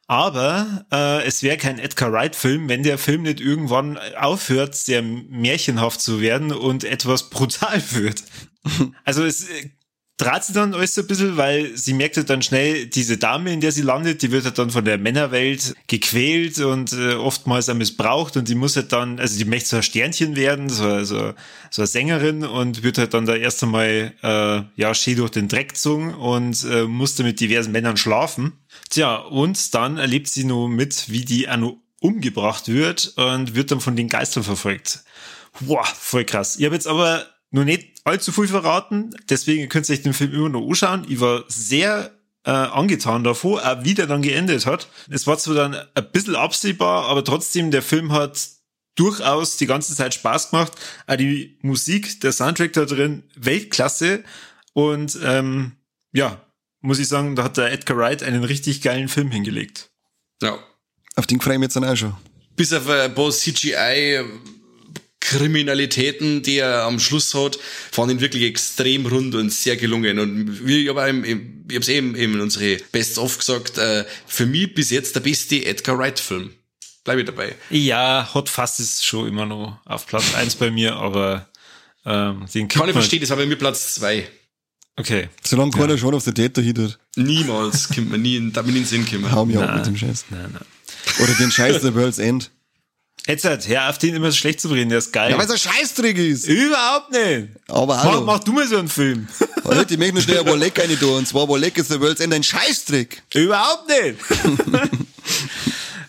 Aber 0.07 0.87
äh, 0.93 1.25
es 1.25 1.43
wäre 1.43 1.57
kein 1.57 1.79
Edgar 1.79 2.13
Wright-Film, 2.13 2.69
wenn 2.69 2.83
der 2.83 2.99
Film 2.99 3.23
nicht 3.23 3.41
irgendwann 3.41 3.99
aufhört, 4.17 4.75
sehr 4.75 5.03
märchenhaft 5.03 6.01
zu 6.01 6.21
werden 6.21 6.53
und 6.53 6.85
etwas 6.85 7.31
brutal 7.31 7.83
wird. 7.93 8.23
Also 9.05 9.25
es 9.25 9.49
draht 10.17 10.45
sie 10.45 10.53
dann 10.53 10.75
alles 10.75 10.95
so 10.95 11.01
ein 11.01 11.07
bisschen, 11.09 11.37
weil 11.37 11.77
sie 11.77 11.93
merkt 11.93 12.17
halt 12.17 12.31
dann 12.31 12.41
schnell, 12.41 12.87
diese 12.87 13.19
Dame, 13.19 13.53
in 13.53 13.61
der 13.61 13.73
sie 13.73 13.83
landet, 13.83 14.23
die 14.23 14.31
wird 14.31 14.45
halt 14.45 14.59
dann 14.59 14.71
von 14.71 14.85
der 14.85 14.97
Männerwelt 14.97 15.75
gequält 15.89 16.61
und 16.61 16.93
äh, 16.93 17.15
oftmals 17.15 17.69
auch 17.69 17.75
missbraucht 17.75 18.37
und 18.37 18.49
die 18.49 18.55
muss 18.55 18.77
halt 18.77 18.93
dann, 18.93 19.19
also 19.19 19.37
die 19.37 19.45
möchte 19.45 19.71
so 19.71 19.77
ein 19.77 19.83
Sternchen 19.83 20.37
werden, 20.37 20.69
so, 20.69 21.03
so, 21.05 21.35
so 21.71 21.83
eine 21.83 21.87
Sängerin 21.87 22.45
und 22.45 22.85
wird 22.85 22.99
halt 22.99 23.13
dann 23.13 23.27
da 23.27 23.35
erst 23.35 23.63
einmal, 23.65 24.13
äh, 24.23 24.81
ja, 24.81 24.95
schön 24.95 25.17
durch 25.17 25.31
den 25.31 25.49
Dreck 25.49 25.71
gezogen 25.71 26.15
und 26.15 26.65
äh, 26.65 26.85
musste 26.85 27.25
mit 27.25 27.41
diversen 27.41 27.73
Männern 27.73 27.97
schlafen. 27.97 28.53
Tja, 28.91 29.17
und 29.17 29.75
dann 29.75 29.99
erlebt 29.99 30.29
sie 30.29 30.45
nur 30.45 30.69
mit, 30.69 31.11
wie 31.11 31.25
die 31.25 31.49
auch 31.49 31.57
noch 31.57 31.77
umgebracht 32.01 32.69
wird 32.69 33.15
und 33.17 33.55
wird 33.55 33.71
dann 33.71 33.81
von 33.81 33.97
den 33.97 34.09
Geistern 34.09 34.45
verfolgt. 34.45 35.03
Boah, 35.61 35.85
voll 35.85 36.25
krass. 36.25 36.57
Ich 36.57 36.65
habe 36.65 36.75
jetzt 36.75 36.87
aber 36.87 37.27
nur 37.51 37.65
nicht 37.65 37.94
allzu 38.05 38.33
viel 38.33 38.49
verraten, 38.49 39.15
deswegen 39.29 39.69
könnt 39.69 39.89
ihr 39.89 39.95
euch 39.95 40.03
den 40.03 40.15
Film 40.15 40.33
immer 40.33 40.49
noch 40.49 40.67
anschauen. 40.67 41.07
Ich 41.09 41.21
war 41.21 41.45
sehr 41.49 42.13
äh, 42.45 42.51
angetan 42.51 43.25
davor, 43.25 43.63
auch 43.63 43.85
wie 43.85 43.95
der 43.95 44.07
dann 44.07 44.23
geendet 44.23 44.67
hat. 44.67 44.89
Es 45.11 45.27
war 45.27 45.39
zwar 45.39 45.55
dann 45.55 45.75
ein 45.95 46.11
bisschen 46.13 46.37
absehbar, 46.37 47.07
aber 47.07 47.25
trotzdem, 47.25 47.71
der 47.71 47.83
Film 47.83 48.13
hat 48.13 48.49
durchaus 48.97 49.57
die 49.57 49.67
ganze 49.67 49.95
Zeit 49.95 50.15
Spaß 50.15 50.51
gemacht. 50.51 50.73
Auch 51.07 51.17
die 51.17 51.59
Musik, 51.63 52.21
der 52.21 52.33
Soundtrack 52.33 52.73
da 52.75 52.85
drin, 52.85 53.25
Weltklasse. 53.35 54.23
Und 54.73 55.19
ähm, 55.23 55.73
ja, 56.13 56.41
muss 56.81 56.99
ich 56.99 57.09
sagen, 57.09 57.35
da 57.35 57.45
hat 57.45 57.57
der 57.57 57.73
Edgar 57.73 57.97
Wright 57.97 58.23
einen 58.23 58.45
richtig 58.45 58.83
geilen 58.83 59.09
Film 59.09 59.31
hingelegt. 59.31 59.91
Ja. 60.43 60.59
Auf 61.17 61.27
den 61.27 61.41
freue 61.41 61.55
ich 61.55 61.61
mich 61.61 61.67
jetzt 61.67 61.77
dann 61.77 61.85
auch 61.85 61.97
schon. 61.97 62.15
Bis 62.57 62.73
auf 62.73 62.89
ein 62.89 63.15
paar 63.15 63.31
CGI 63.31 64.23
Kriminalitäten, 65.25 66.43
die 66.43 66.59
er 66.59 66.83
am 66.83 67.01
Schluss 67.01 67.33
hat, 67.33 67.59
fand 67.91 68.13
ihn 68.13 68.21
wirklich 68.21 68.43
extrem 68.43 69.07
rund 69.07 69.35
und 69.35 69.51
sehr 69.51 69.77
gelungen. 69.77 70.19
Und 70.19 70.67
wie 70.67 70.85
ich 70.85 70.91
aber 70.91 71.09
im, 71.09 71.25
im, 71.25 71.65
ich 71.69 71.77
hab's 71.77 71.89
eben, 71.89 72.15
eben 72.15 72.35
in 72.35 72.41
unsere 72.43 72.77
Best 72.93 73.17
of 73.17 73.39
gesagt, 73.39 73.79
äh, 73.79 74.05
für 74.27 74.45
mich 74.45 74.75
bis 74.75 74.91
jetzt 74.91 75.17
der 75.17 75.21
beste 75.21 75.65
Edgar 75.65 75.99
Wright 75.99 76.21
Film. 76.21 76.51
Bleibe 77.05 77.23
ich 77.23 77.27
dabei. 77.27 77.55
Ja, 77.71 78.29
Hot 78.35 78.51
Fast 78.51 78.81
ist 78.81 79.07
schon 79.07 79.27
immer 79.27 79.47
noch 79.47 79.79
auf 79.87 80.07
Platz 80.07 80.35
eins 80.35 80.57
bei 80.57 80.71
mir, 80.71 80.95
aber 80.97 81.49
ähm, 82.05 82.45
den 82.53 82.69
Kann 82.69 82.87
ich 82.89 82.93
verstehen, 82.93 83.21
das 83.21 83.31
war 83.31 83.39
bei 83.39 83.47
mir 83.47 83.57
Platz 83.57 83.95
zwei. 83.95 84.29
Okay. 84.97 85.31
Solange 85.43 85.73
ja. 85.73 85.79
keiner 85.79 85.97
schon 85.97 86.15
auf 86.15 86.25
der 86.25 86.35
Täter 86.35 86.61
hittet. 86.61 86.99
Niemals 87.17 87.89
kommt 87.89 88.11
man 88.11 88.21
nie 88.21 88.37
in, 88.37 88.53
da 88.53 88.61
bin 88.61 88.73
ich 88.73 88.77
in 88.77 88.83
den 88.83 88.89
Sinn 88.89 89.05
gekommen. 89.07 89.33
Hau 89.33 89.47
mich 89.47 89.57
ab 89.57 89.75
mit 89.75 89.87
dem 89.87 89.97
Scheiß. 89.97 90.27
Nein, 90.29 90.51
nein. 90.53 90.65
Oder 91.23 91.33
den 91.35 91.51
Scheiß 91.51 91.81
der 91.81 91.95
World's 91.95 92.19
End. 92.19 92.51
Jetzt 93.27 93.45
halt, 93.47 93.67
hör 93.69 93.89
auf 93.89 93.97
den 93.97 94.15
immer 94.15 94.31
so 94.31 94.37
schlecht 94.37 94.61
zu 94.61 94.69
reden, 94.69 94.91
der 94.91 94.99
ist 94.99 95.13
geil. 95.13 95.31
Ja, 95.31 95.39
weil 95.39 95.47
es 95.47 95.51
ein 95.51 95.59
Scheißtrick 95.73 96.19
ist. 96.19 96.47
Überhaupt 96.47 97.11
nicht. 97.11 97.49
Aber 97.69 98.03
hallo. 98.03 98.21
Mach, 98.21 98.35
mach 98.35 98.45
du 98.45 98.53
mal 98.53 98.69
so 98.69 98.77
einen 98.77 98.89
Film. 98.89 99.27
Alter, 99.65 99.91
ich 99.91 99.97
möchte 99.97 100.15
nur 100.15 100.23
schnell 100.23 100.41
ein 100.41 100.47
Wolleck 100.47 100.79
rein 100.79 100.99
tun. 100.99 101.19
Und 101.19 101.29
zwar 101.29 101.49
Wolleck 101.49 101.79
ist 101.79 101.91
der 101.91 102.01
World's 102.03 102.21
End 102.21 102.35
ein 102.35 102.43
Scheißtrick. 102.43 103.23
Überhaupt 103.33 103.89
nicht. 103.89 104.19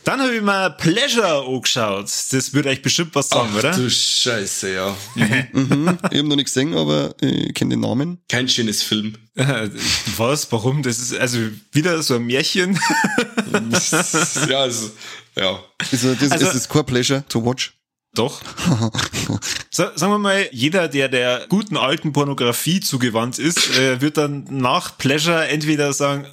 Dann 0.04 0.22
habe 0.22 0.36
ich 0.36 0.42
mal 0.42 0.70
Pleasure 0.72 1.48
angeschaut. 1.48 2.12
Das 2.32 2.54
würde 2.54 2.70
euch 2.70 2.82
bestimmt 2.82 3.16
was 3.16 3.30
sagen, 3.30 3.50
Ach, 3.54 3.60
oder? 3.60 3.72
du 3.72 3.90
Scheiße, 3.90 4.74
ja. 4.74 4.96
mhm. 5.52 5.98
Ich 6.12 6.20
habe 6.20 6.28
noch 6.28 6.36
nicht 6.36 6.46
gesehen, 6.46 6.76
aber 6.76 7.16
ich 7.22 7.54
kenne 7.56 7.72
den 7.72 7.80
Namen. 7.80 8.20
Kein 8.30 8.48
schönes 8.48 8.84
Film. 8.84 9.16
Was? 10.18 10.52
Warum? 10.52 10.84
Das 10.84 11.00
ist 11.00 11.16
also 11.16 11.40
wieder 11.72 12.04
so 12.04 12.16
ein 12.16 12.26
Märchen. 12.26 12.80
ja, 14.50 14.60
also, 14.60 14.92
ja. 15.36 15.60
Also, 15.92 16.14
das 16.16 16.32
Also- 16.32 16.48
ist 16.48 16.56
das 16.56 16.70
Core 16.70 16.84
Pleasure 16.84 17.24
to 17.30 17.44
watch. 17.46 17.74
Doch. 18.14 18.42
Sa 19.70 19.92
sagen 19.98 20.14
wir 20.14 20.18
mal, 20.20 20.48
jeder, 20.54 20.88
der 20.88 21.10
der 21.10 21.48
guten 21.50 21.76
alten 21.76 22.14
Pornografie 22.14 22.80
zugewandt 22.80 23.40
ist, 23.40 23.78
äh, 23.78 24.00
wird 24.00 24.16
dann 24.16 24.46
nach 24.50 24.98
Pleasure 24.98 25.48
entweder 25.50 25.92
sagen, 25.92 26.26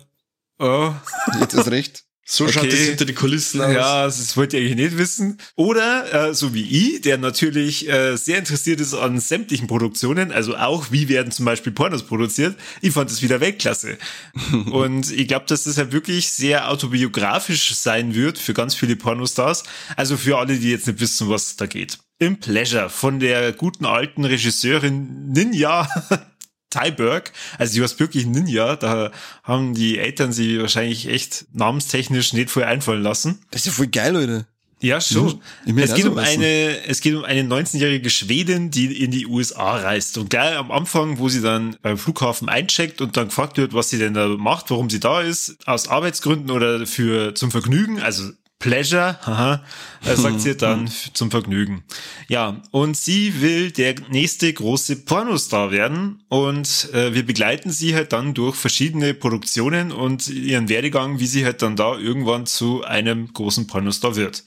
oh, 0.61 0.93
Jetzt 1.41 1.55
ist 1.55 1.69
recht. 1.73 2.05
So 2.25 2.47
schaut 2.47 2.63
Okay. 2.63 2.71
das 2.71 2.79
hinter 2.81 3.05
die 3.05 3.15
Kulissen 3.15 3.61
aus. 3.61 3.75
ja, 3.75 4.05
das 4.07 4.37
wollt 4.37 4.53
ihr 4.53 4.61
eigentlich 4.61 4.77
nicht 4.77 4.97
wissen. 4.97 5.39
Oder, 5.57 6.29
äh, 6.29 6.35
so 6.35 6.55
wie 6.55 6.63
ich, 6.95 7.01
der 7.01 7.19
natürlich 7.19 7.89
äh, 7.89 8.17
sehr 8.17 8.39
interessiert 8.39 8.81
ist 8.81 8.95
an 8.95 9.19
sämtlichen 9.19 9.67
Produktionen, 9.67 10.31
also 10.31 10.57
auch, 10.57 10.93
wie 10.93 11.09
werden 11.09 11.33
zum 11.33 11.45
Beispiel 11.47 11.73
Pornos 11.73 12.05
produziert, 12.05 12.55
ich 12.81 12.93
fand 12.93 13.11
das 13.11 13.23
wieder 13.23 13.41
Weltklasse. 13.41 13.99
Und 14.71 15.11
ich 15.11 15.27
glaube, 15.27 15.47
dass 15.49 15.65
das 15.65 15.79
halt 15.79 15.91
wirklich 15.93 16.31
sehr 16.31 16.71
autobiografisch 16.71 17.75
sein 17.75 18.15
wird 18.15 18.39
für 18.39 18.55
ganz 18.55 18.75
viele 18.77 18.95
Pornostars. 18.97 19.65
Also 19.97 20.17
für 20.17 20.39
alle, 20.39 20.57
die 20.59 20.71
jetzt 20.71 20.87
nicht 20.87 21.01
wissen, 21.01 21.29
was 21.29 21.57
da 21.57 21.67
geht. 21.67 21.99
Im 22.19 22.39
Pleasure 22.39 22.89
von 22.89 23.19
der 23.19 23.53
guten 23.53 23.85
alten 23.85 24.25
Regisseurin 24.25 25.33
Ninja 25.33 25.89
Tyberg, 26.73 27.33
also 27.59 27.75
die 27.75 27.83
war 27.83 27.99
wirklich 27.99 28.27
Ninja, 28.27 28.77
da 28.77 29.11
haben 29.43 29.75
die 29.75 29.99
Eltern 29.99 30.33
sie 30.33 30.61
wahrscheinlich 30.61 31.09
echt 31.09 31.47
namenstechnisch 31.53 32.33
nicht 32.33 32.51
voll 32.51 32.65
einfallen 32.65 33.03
lassen. 33.03 33.41
Das 33.51 33.63
ist 33.63 33.67
ja 33.67 33.73
voll 33.73 33.89
geil, 33.89 34.13
Leute. 34.13 34.47
Ja, 34.83 35.01
schon. 35.01 35.41
Ich 35.65 35.73
möchte 35.73 35.93
Es 35.93 35.97
geht, 35.97 36.07
um 36.07 36.19
eine, 36.19 36.87
es 36.89 37.01
geht 37.01 37.15
um 37.15 37.25
eine 37.25 37.43
19-jährige 37.43 38.11
Schwedin, 38.11 38.73
die 38.73 39.01
in 39.05 39.13
die 39.13 39.27
USA 39.27 39.77
reist. 39.77 40.19
Und 40.19 40.31
gleich 40.31 40.57
am 40.57 40.73
Anfang, 40.73 41.19
wo 41.19 41.29
sie 41.29 41.41
dann 41.41 41.77
beim 41.83 41.97
Flughafen 41.97 42.49
eincheckt 42.49 43.01
und 43.01 43.17
dann 43.17 43.29
gefragt 43.29 43.59
wird, 43.59 43.75
was 43.75 43.91
sie 43.91 43.99
denn 43.99 44.13
da 44.13 44.27
macht, 44.27 44.71
warum 44.73 44.91
sie 44.91 44.99
da 44.99 45.21
ist, 45.21 45.57
aus 45.67 45.87
Arbeitsgründen 45.87 46.51
oder 46.51 46.85
für 46.85 47.33
zum 47.37 47.53
Vergnügen, 47.53 48.01
also 48.01 48.33
Pleasure, 48.63 49.19
haha, 49.27 49.63
sagt 50.03 50.41
sie 50.41 50.57
dann 50.57 50.87
f- 50.87 51.11
zum 51.13 51.33
Vergnügen. 51.33 51.83
Ja, 52.29 52.63
und 52.71 52.97
sie 52.97 53.41
will 53.43 53.73
der 53.73 53.97
nächste 54.09 54.53
große 54.53 54.97
Pornostar 55.05 55.73
werden. 55.73 56.23
Und 56.29 56.89
äh, 56.95 57.13
wir 57.13 57.27
begleiten 57.27 57.71
sie 57.73 57.95
halt 57.95 58.13
dann 58.13 58.35
durch 58.35 58.55
verschiedene 58.55 59.15
Produktionen 59.15 59.91
und 59.91 60.29
ihren 60.29 60.69
Werdegang, 60.69 61.19
wie 61.19 61.27
sie 61.27 61.45
halt 61.45 61.61
dann 61.61 61.75
da 61.75 61.99
irgendwann 61.99 62.47
zu 62.47 62.85
einem 62.85 63.33
großen 63.33 63.67
Pornostar 63.67 64.15
wird. 64.15 64.45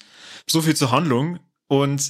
So 0.48 0.62
viel 0.62 0.76
zur 0.78 0.92
Handlung. 0.92 1.40
Und 1.68 2.02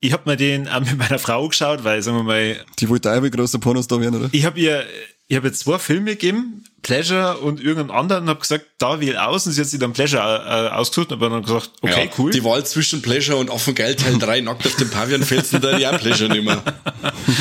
ich 0.00 0.12
habe 0.12 0.30
mir 0.30 0.36
den 0.36 0.68
auch 0.68 0.80
mit 0.80 0.96
meiner 0.96 1.18
Frau 1.18 1.48
geschaut, 1.48 1.84
weil, 1.84 2.02
sagen 2.02 2.16
wir 2.18 2.22
mal, 2.24 2.56
Die 2.78 2.88
wollte 2.88 3.12
auch 3.12 3.22
wie 3.22 3.30
großer 3.30 3.58
Pornostar 3.58 4.00
werden, 4.00 4.16
oder? 4.16 4.28
ich 4.32 4.44
habe 4.44 4.58
ihr, 4.60 4.84
ich 5.26 5.36
habe 5.36 5.48
ihr 5.48 5.52
zwei 5.52 5.78
Filme 5.78 6.12
gegeben, 6.12 6.64
Pleasure 6.82 7.38
und 7.38 7.60
irgendeinen 7.60 7.90
anderen, 7.90 8.22
und 8.24 8.28
habe 8.30 8.40
gesagt, 8.40 8.64
da 8.78 9.00
wähl 9.00 9.16
aus, 9.16 9.46
und 9.46 9.52
sie 9.52 9.60
hat 9.60 9.68
sich 9.68 9.80
dann 9.80 9.92
Pleasure 9.92 10.22
äh, 10.22 10.74
ausgesucht, 10.74 11.10
und 11.12 11.20
habe 11.20 11.30
dann 11.30 11.42
gesagt, 11.42 11.70
okay, 11.82 12.04
ja, 12.04 12.10
cool. 12.18 12.30
Die 12.30 12.44
Wahl 12.44 12.64
zwischen 12.64 13.02
Pleasure 13.02 13.36
und 13.36 13.50
Affengeil 13.50 13.96
Teil 13.96 14.18
3 14.18 14.40
nackt 14.42 14.66
auf 14.66 14.76
dem 14.76 14.88
Pavian 14.88 15.22
fällst 15.22 15.52
du 15.52 15.58
da 15.58 15.76
ja 15.76 15.96
Pleasure 15.98 16.30
nicht 16.30 16.44
mehr. 16.44 16.62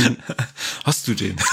Hast 0.84 1.08
du 1.08 1.14
den? 1.14 1.36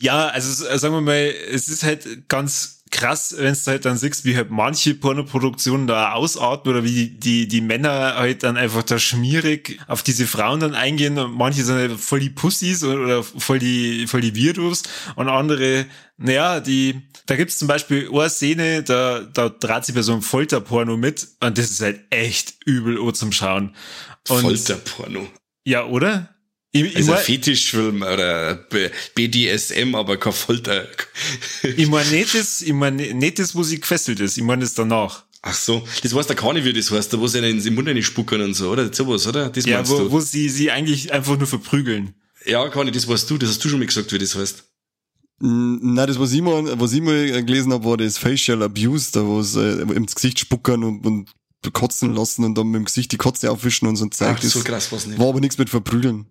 Ja, 0.00 0.26
also 0.28 0.50
sagen 0.76 0.94
wir 0.94 1.00
mal, 1.00 1.32
es 1.50 1.68
ist 1.68 1.82
halt 1.82 2.28
ganz 2.28 2.73
krass, 2.94 3.34
wenn 3.36 3.54
du 3.54 3.60
halt 3.66 3.84
dann 3.84 3.98
siehst, 3.98 4.24
wie 4.24 4.36
halt 4.36 4.50
manche 4.50 4.94
Pornoproduktionen 4.94 5.88
da 5.88 6.12
ausatmen 6.12 6.76
oder 6.76 6.84
wie 6.84 7.08
die, 7.08 7.48
die, 7.48 7.60
Männer 7.60 8.14
halt 8.14 8.44
dann 8.44 8.56
einfach 8.56 8.84
da 8.84 9.00
schmierig 9.00 9.80
auf 9.88 10.04
diese 10.04 10.28
Frauen 10.28 10.60
dann 10.60 10.74
eingehen 10.74 11.18
und 11.18 11.34
manche 11.34 11.64
sind 11.64 11.74
halt 11.74 12.00
voll 12.00 12.20
die 12.20 12.30
Pussys 12.30 12.84
oder, 12.84 13.24
voll 13.24 13.58
die, 13.58 14.06
voll 14.06 14.20
die 14.20 14.36
Virus 14.36 14.84
und 15.16 15.28
andere, 15.28 15.86
naja, 16.18 16.60
die, 16.60 17.02
da 17.26 17.34
gibt's 17.34 17.58
zum 17.58 17.66
Beispiel 17.66 18.08
eine 18.12 18.30
Szene, 18.30 18.84
da, 18.84 19.22
da 19.22 19.48
dreht 19.48 19.84
sie 19.84 19.92
bei 19.92 20.02
so 20.02 20.12
einem 20.12 20.22
Folterporno 20.22 20.96
mit 20.96 21.26
und 21.40 21.58
das 21.58 21.70
ist 21.72 21.80
halt 21.80 22.00
echt 22.10 22.54
übel 22.64 22.98
oh 22.98 23.10
zum 23.10 23.32
Schauen. 23.32 23.74
Und, 24.28 24.40
Folterporno. 24.40 25.26
Ja, 25.64 25.84
oder? 25.84 26.33
Ich, 26.76 26.82
ich 26.86 26.96
Also 26.96 27.12
mein- 27.12 27.22
Fetischfilm 27.22 28.02
oder 28.02 28.56
BDSM, 29.14 29.94
aber 29.94 30.16
kein 30.16 30.32
Folter. 30.32 30.86
Ich 31.76 31.88
meine 31.88 32.10
nicht 32.10 32.34
das, 32.34 32.62
ich 32.62 32.72
meine 32.72 33.14
nicht 33.14 33.38
das, 33.38 33.54
wo 33.54 33.62
sie 33.62 33.78
gefesselt 33.80 34.18
ist. 34.18 34.36
Ich 34.36 34.42
meine 34.42 34.62
das 34.62 34.74
danach. 34.74 35.24
Ach 35.42 35.54
so, 35.54 35.86
das 36.02 36.12
weiß 36.14 36.26
der 36.26 36.34
gar 36.36 36.52
nicht, 36.52 36.64
wie 36.64 36.72
das 36.72 36.90
heißt, 36.90 37.12
da 37.12 37.20
wo 37.20 37.28
sie 37.28 37.38
einen 37.38 37.64
im 37.64 37.74
Mund 37.74 37.86
reinspucken 37.88 38.40
und 38.40 38.54
so, 38.54 38.70
oder? 38.70 38.92
Sowas, 38.92 39.24
oder? 39.26 39.50
Das 39.50 39.66
Ja, 39.66 39.76
meinst 39.76 39.92
wo, 39.92 39.98
du? 39.98 40.10
wo 40.10 40.18
sie 40.20 40.48
sie 40.48 40.70
eigentlich 40.72 41.12
einfach 41.12 41.38
nur 41.38 41.46
verprügeln. 41.46 42.14
Ja, 42.44 42.66
gar 42.68 42.82
nicht, 42.82 42.96
das 42.96 43.06
weißt 43.06 43.30
du, 43.30 43.38
das 43.38 43.50
hast 43.50 43.64
du 43.64 43.68
schon 43.68 43.78
mal 43.78 43.86
gesagt, 43.86 44.12
wie 44.12 44.18
das 44.18 44.34
heißt. 44.34 44.64
Nein, 45.40 46.06
das, 46.08 46.18
was 46.18 46.32
ich 46.32 46.40
mal, 46.42 46.80
was 46.80 46.92
ich 46.92 47.02
mal 47.02 47.44
gelesen 47.44 47.72
habe, 47.72 47.84
war 47.84 47.96
das 47.98 48.18
Facial 48.18 48.62
Abuse, 48.62 49.10
da 49.12 49.24
wo 49.24 49.42
sie 49.42 49.60
äh, 49.60 49.92
ins 49.94 50.14
Gesicht 50.14 50.40
spuckern 50.40 50.82
und, 50.82 51.04
und 51.06 51.28
kotzen 51.72 52.14
lassen 52.14 52.44
und 52.44 52.56
dann 52.56 52.68
mit 52.68 52.80
dem 52.80 52.84
Gesicht 52.86 53.12
die 53.12 53.16
Kotze 53.16 53.50
aufwischen 53.50 53.86
und 53.86 53.96
so 53.96 54.04
ein 54.06 54.12
Zeug. 54.12 54.36
Ach, 54.38 54.42
so 54.42 54.58
Das 54.58 54.64
krass 54.64 54.92
war's 54.92 55.06
nicht. 55.06 55.18
war 55.18 55.28
aber 55.28 55.40
nichts 55.40 55.56
mit 55.58 55.70
Verprügeln. 55.70 56.26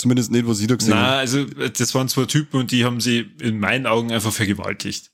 Zumindest 0.00 0.30
nicht, 0.30 0.46
was 0.46 0.60
ich 0.60 0.66
da 0.66 0.76
gesehen 0.76 0.94
Na, 0.94 1.02
habe. 1.06 1.16
also 1.16 1.38
äh, 1.40 1.70
das 1.70 1.94
waren 1.94 2.08
zwei 2.08 2.24
Typen 2.24 2.58
und 2.60 2.70
die 2.72 2.84
haben 2.84 3.00
sie 3.00 3.30
in 3.40 3.60
meinen 3.60 3.86
Augen 3.86 4.12
einfach 4.12 4.32
vergewaltigt. 4.32 5.10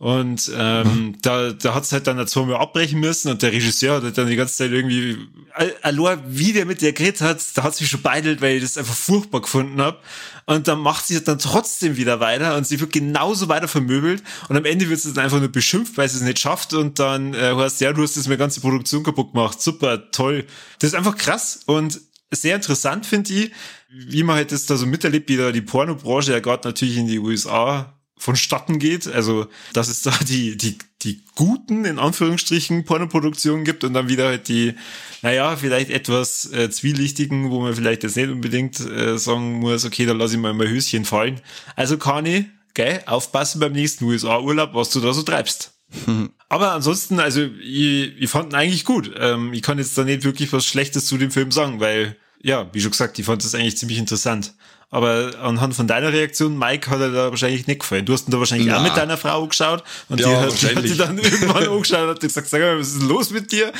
Und 0.00 0.52
ähm, 0.56 1.16
da, 1.22 1.50
da 1.50 1.74
hat's 1.74 1.90
halt 1.90 2.06
dann 2.06 2.24
zweimal 2.28 2.58
abbrechen 2.58 3.00
müssen 3.00 3.32
und 3.32 3.42
der 3.42 3.50
Regisseur 3.50 3.96
hat 3.96 4.04
halt 4.04 4.16
dann 4.16 4.28
die 4.28 4.36
ganze 4.36 4.54
Zeit 4.54 4.70
irgendwie, 4.70 5.16
Al- 5.54 5.74
Alor, 5.82 6.22
wie 6.28 6.52
der 6.52 6.66
mit 6.66 6.82
der 6.82 6.92
geredet 6.92 7.20
hat, 7.20 7.40
da 7.54 7.64
hat's 7.64 7.80
mich 7.80 7.90
schon 7.90 8.02
beidelt, 8.02 8.40
weil 8.40 8.58
ich 8.58 8.62
das 8.62 8.78
einfach 8.78 8.94
furchtbar 8.94 9.40
gefunden 9.40 9.80
hab. 9.82 10.04
Und 10.46 10.68
dann 10.68 10.78
macht 10.78 11.04
sie 11.08 11.16
es 11.16 11.24
dann 11.24 11.40
trotzdem 11.40 11.96
wieder 11.96 12.20
weiter 12.20 12.56
und 12.56 12.64
sie 12.64 12.78
wird 12.78 12.92
genauso 12.92 13.48
weiter 13.48 13.66
vermöbelt 13.66 14.22
und 14.48 14.56
am 14.56 14.64
Ende 14.64 14.88
wird 14.88 15.00
sie 15.00 15.12
dann 15.12 15.24
einfach 15.24 15.40
nur 15.40 15.48
beschimpft, 15.48 15.96
weil 15.98 16.08
sie 16.08 16.18
es 16.18 16.22
nicht 16.22 16.38
schafft 16.38 16.74
und 16.74 17.00
dann 17.00 17.34
äh, 17.34 17.56
heißt, 17.56 17.80
ja, 17.80 17.92
du 17.92 18.04
hast 18.04 18.14
jetzt 18.14 18.28
meine 18.28 18.38
ganze 18.38 18.60
Produktion 18.60 19.02
kaputt 19.02 19.32
gemacht. 19.32 19.60
Super, 19.60 20.12
toll. 20.12 20.46
Das 20.78 20.90
ist 20.90 20.94
einfach 20.94 21.16
krass 21.16 21.62
und 21.66 22.00
sehr 22.30 22.56
interessant, 22.56 23.06
finde 23.06 23.32
ich, 23.32 23.52
wie 23.88 24.22
man 24.22 24.36
halt 24.36 24.52
das 24.52 24.66
da 24.66 24.76
so 24.76 24.86
miterlebt, 24.86 25.28
wie 25.28 25.36
da 25.36 25.52
die 25.52 25.62
Pornobranche 25.62 26.32
ja 26.32 26.40
gerade 26.40 26.68
natürlich 26.68 26.98
in 26.98 27.06
die 27.06 27.18
USA 27.18 27.98
vonstatten 28.18 28.78
geht. 28.78 29.06
Also, 29.06 29.46
dass 29.72 29.88
es 29.88 30.02
da 30.02 30.12
die, 30.28 30.56
die, 30.56 30.76
die 31.02 31.22
guten, 31.36 31.84
in 31.84 31.98
Anführungsstrichen, 31.98 32.84
Pornoproduktionen 32.84 33.64
gibt 33.64 33.84
und 33.84 33.94
dann 33.94 34.08
wieder 34.08 34.26
halt 34.26 34.48
die, 34.48 34.74
naja, 35.22 35.56
vielleicht 35.56 35.90
etwas 35.90 36.52
äh, 36.52 36.68
zwielichtigen, 36.70 37.50
wo 37.50 37.60
man 37.60 37.74
vielleicht 37.74 38.02
jetzt 38.02 38.16
nicht 38.16 38.28
unbedingt 38.28 38.80
äh, 38.80 39.18
sagen 39.18 39.60
muss, 39.60 39.84
okay, 39.84 40.04
da 40.04 40.12
lasse 40.12 40.34
ich 40.34 40.40
mal 40.40 40.52
mein 40.52 40.68
Höschen 40.68 41.04
fallen. 41.04 41.40
Also, 41.76 41.96
Kani, 41.96 42.46
gell, 42.74 43.02
aufpassen 43.06 43.60
beim 43.60 43.72
nächsten 43.72 44.04
USA-Urlaub, 44.04 44.74
was 44.74 44.90
du 44.90 45.00
da 45.00 45.12
so 45.12 45.22
treibst. 45.22 45.72
Aber 46.48 46.72
ansonsten, 46.72 47.20
also 47.20 47.42
ich, 47.62 48.12
ich 48.20 48.30
fand 48.30 48.52
ihn 48.52 48.56
eigentlich 48.56 48.84
gut. 48.84 49.12
Ähm, 49.18 49.52
ich 49.52 49.62
kann 49.62 49.78
jetzt 49.78 49.96
da 49.98 50.04
nicht 50.04 50.24
wirklich 50.24 50.52
was 50.52 50.64
Schlechtes 50.64 51.06
zu 51.06 51.18
dem 51.18 51.30
Film 51.30 51.50
sagen, 51.52 51.80
weil, 51.80 52.16
ja, 52.42 52.68
wie 52.72 52.80
schon 52.80 52.90
gesagt, 52.90 53.18
ich 53.18 53.26
fand 53.26 53.44
das 53.44 53.54
eigentlich 53.54 53.76
ziemlich 53.76 53.98
interessant. 53.98 54.54
Aber 54.90 55.32
anhand 55.42 55.74
von 55.74 55.86
deiner 55.86 56.12
Reaktion, 56.12 56.58
Mike, 56.58 56.90
hat 56.90 57.00
er 57.00 57.10
da 57.10 57.30
wahrscheinlich 57.30 57.66
nicht 57.66 57.80
gefallen. 57.80 58.06
Du 58.06 58.14
hast 58.14 58.26
ihn 58.26 58.30
da 58.30 58.38
wahrscheinlich 58.38 58.68
Na. 58.68 58.78
auch 58.78 58.82
mit 58.82 58.96
deiner 58.96 59.18
Frau 59.18 59.46
geschaut 59.46 59.84
und 60.08 60.18
Ja, 60.18 60.46
die, 60.46 60.66
hat, 60.66 60.84
die 60.84 60.90
hat 60.92 61.00
dann 61.00 61.18
irgendwann 61.18 61.68
angeschaut 61.68 62.04
und 62.04 62.08
hat 62.08 62.20
gesagt, 62.20 62.48
sag 62.48 62.60
mal, 62.60 62.78
was 62.78 62.88
ist 62.88 63.00
denn 63.00 63.08
los 63.08 63.30
mit 63.30 63.52
dir? 63.52 63.70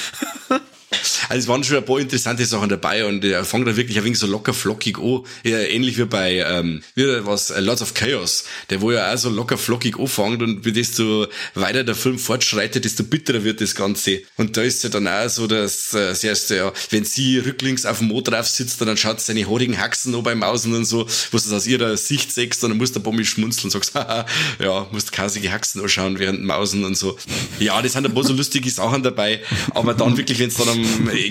Also 1.29 1.41
es 1.41 1.49
waren 1.49 1.63
schon 1.63 1.77
ein 1.77 1.85
paar 1.85 1.99
interessante 1.99 2.47
Sachen 2.47 2.71
dabei 2.71 3.05
und 3.05 3.23
er 3.23 3.45
fängt 3.45 3.67
da 3.67 3.77
wirklich 3.77 3.99
ein 3.99 4.05
wenig 4.05 4.19
so 4.19 4.27
locker 4.27 4.55
flockig 4.55 4.99
an, 4.99 5.23
ja, 5.45 5.59
ähnlich 5.59 5.99
wie 5.99 6.07
bei 6.07 6.39
ähm, 6.39 6.83
wie 6.95 7.05
was 7.27 7.51
äh, 7.51 7.61
Lords 7.61 7.83
of 7.83 7.93
Chaos, 7.93 8.45
der 8.71 8.81
wo 8.81 8.91
ja 8.91 9.13
auch 9.13 9.19
so 9.19 9.29
locker 9.29 9.59
flockig 9.59 9.99
anfängt 9.99 10.43
und 10.43 10.65
desto 10.65 11.27
weiter 11.55 11.85
der 11.85 11.95
Film 11.95 12.19
fortschreitet, 12.19 12.85
desto 12.85 13.05
bitterer 13.05 13.45
wird 13.45 13.61
das 13.61 13.75
Ganze. 13.75 14.23
Und 14.37 14.57
da 14.57 14.63
ist 14.63 14.83
ja 14.83 14.89
dann 14.89 15.07
auch 15.07 15.29
so, 15.29 15.47
dass 15.47 15.93
äh, 15.93 16.09
das 16.09 16.25
erste, 16.25 16.57
ja, 16.57 16.73
wenn 16.91 17.05
sie 17.05 17.39
rücklings 17.39 17.85
auf 17.85 17.99
dem 17.99 18.09
Motor 18.09 18.35
drauf 18.35 18.49
sitzt, 18.49 18.81
dann 18.81 18.97
schaut 18.97 19.21
sie 19.21 19.27
seine 19.27 19.47
haarigen 19.47 19.79
Haxen 19.79 20.15
an 20.15 20.23
beim 20.23 20.39
Mausen 20.39 20.75
und 20.75 20.87
so, 20.87 21.07
wo 21.31 21.37
du 21.37 21.45
das 21.45 21.53
aus 21.53 21.67
ihrer 21.67 21.97
Sicht 21.99 22.33
siehst, 22.33 22.63
dann 22.63 22.77
musst 22.79 22.95
du 22.95 23.01
ein 23.01 23.03
paar 23.03 23.13
Mal 23.13 23.25
schmunzeln 23.27 23.65
und 23.65 23.71
sagst, 23.73 23.95
haha, 23.95 24.25
ja, 24.59 24.89
musst 24.93 25.13
kasige 25.13 25.53
Haxen 25.53 25.83
anschauen 25.83 26.19
während 26.19 26.39
dem 26.39 26.47
Mausen 26.47 26.85
und 26.85 26.97
so. 26.97 27.19
Ja, 27.59 27.83
das 27.83 27.93
sind 27.93 28.07
ein 28.07 28.15
paar 28.15 28.25
so 28.25 28.33
lustige 28.33 28.71
Sachen 28.71 29.03
dabei, 29.03 29.43
aber 29.75 29.93
dann 29.93 30.17
wirklich, 30.17 30.39
wenn 30.39 30.49
es 30.49 30.55
dann 30.55 30.69
am, 30.69 30.78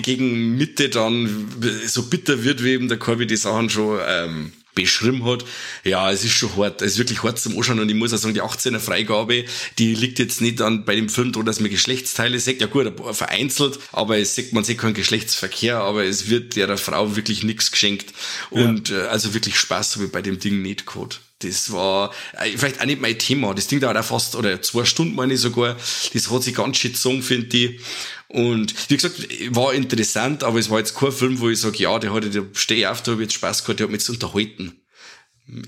gegen 0.02 0.56
Mitte 0.56 0.88
dann 0.88 1.48
so 1.86 2.04
bitter 2.04 2.44
wird, 2.44 2.62
wie 2.64 2.70
eben 2.70 2.88
der 2.88 2.98
Corby 2.98 3.26
die 3.26 3.36
Sachen 3.36 3.70
schon 3.70 3.98
ähm, 4.06 4.52
beschrieben 4.78 5.24
hat, 5.24 5.44
ja, 5.82 6.10
es 6.12 6.24
ist 6.24 6.32
schon 6.32 6.56
hart, 6.56 6.82
es 6.82 6.92
ist 6.92 6.98
wirklich 6.98 7.22
hart 7.24 7.38
zum 7.38 7.56
Anschauen. 7.56 7.80
Und 7.80 7.88
ich 7.88 7.96
muss 7.96 8.12
auch 8.12 8.18
sagen, 8.18 8.34
die 8.34 8.42
18er 8.42 8.78
Freigabe, 8.78 9.44
die 9.78 9.94
liegt 9.94 10.20
jetzt 10.20 10.40
nicht 10.40 10.62
an 10.62 10.84
bei 10.84 10.94
dem 10.94 11.08
Film 11.08 11.32
dran, 11.32 11.46
dass 11.46 11.58
man 11.58 11.70
Geschlechtsteile 11.70 12.38
sagt, 12.38 12.60
ja 12.60 12.68
gut, 12.68 12.92
vereinzelt, 13.12 13.80
aber 13.92 14.18
es 14.18 14.36
sagt, 14.36 14.52
man 14.52 14.62
sieht 14.62 14.78
keinen 14.78 14.94
Geschlechtsverkehr, 14.94 15.78
aber 15.78 16.04
es 16.04 16.28
wird 16.30 16.54
der, 16.54 16.78
Frau 16.78 17.16
wirklich 17.16 17.42
nichts 17.42 17.72
geschenkt. 17.72 18.12
Und 18.50 18.90
äh, 18.90 19.00
also 19.08 19.34
wirklich 19.34 19.58
Spaß 19.58 19.96
habe 19.96 20.06
ich 20.06 20.12
bei 20.12 20.22
dem 20.22 20.38
Ding 20.38 20.62
nicht 20.62 20.86
gehabt. 20.86 21.20
Das 21.40 21.72
war 21.72 22.12
äh, 22.32 22.56
vielleicht 22.56 22.80
auch 22.80 22.86
nicht 22.86 23.00
mein 23.00 23.18
Thema. 23.18 23.54
Das 23.54 23.68
Ding 23.68 23.80
dauert 23.80 23.96
auch 23.96 24.04
fast, 24.04 24.34
oder 24.34 24.60
zwei 24.60 24.84
Stunden 24.84 25.14
meine 25.14 25.34
ich 25.34 25.40
sogar. 25.40 25.76
Das 26.12 26.30
hat 26.30 26.42
sich 26.42 26.54
ganz 26.54 26.76
schön 26.76 26.92
gezogen, 26.92 27.22
finde 27.22 27.56
ich. 27.56 27.80
Und 28.28 28.90
wie 28.90 28.96
gesagt, 28.96 29.28
war 29.54 29.72
interessant, 29.72 30.44
aber 30.44 30.58
es 30.58 30.68
war 30.68 30.78
jetzt 30.78 30.96
kein 30.96 31.12
Film, 31.12 31.40
wo 31.40 31.48
ich 31.48 31.60
sage, 31.60 31.78
ja, 31.78 31.98
der 31.98 32.12
hatte, 32.12 32.28
der 32.28 32.44
stehe 32.52 32.80
ich 32.80 32.86
auf, 32.86 33.02
da 33.02 33.12
habe 33.12 33.22
ich 33.22 33.26
jetzt 33.26 33.34
Spaß 33.34 33.64
gehabt, 33.64 33.80
der 33.80 33.86
hat 33.86 33.92
mich 33.92 34.00
jetzt 34.00 34.10
unterhalten. 34.10 34.80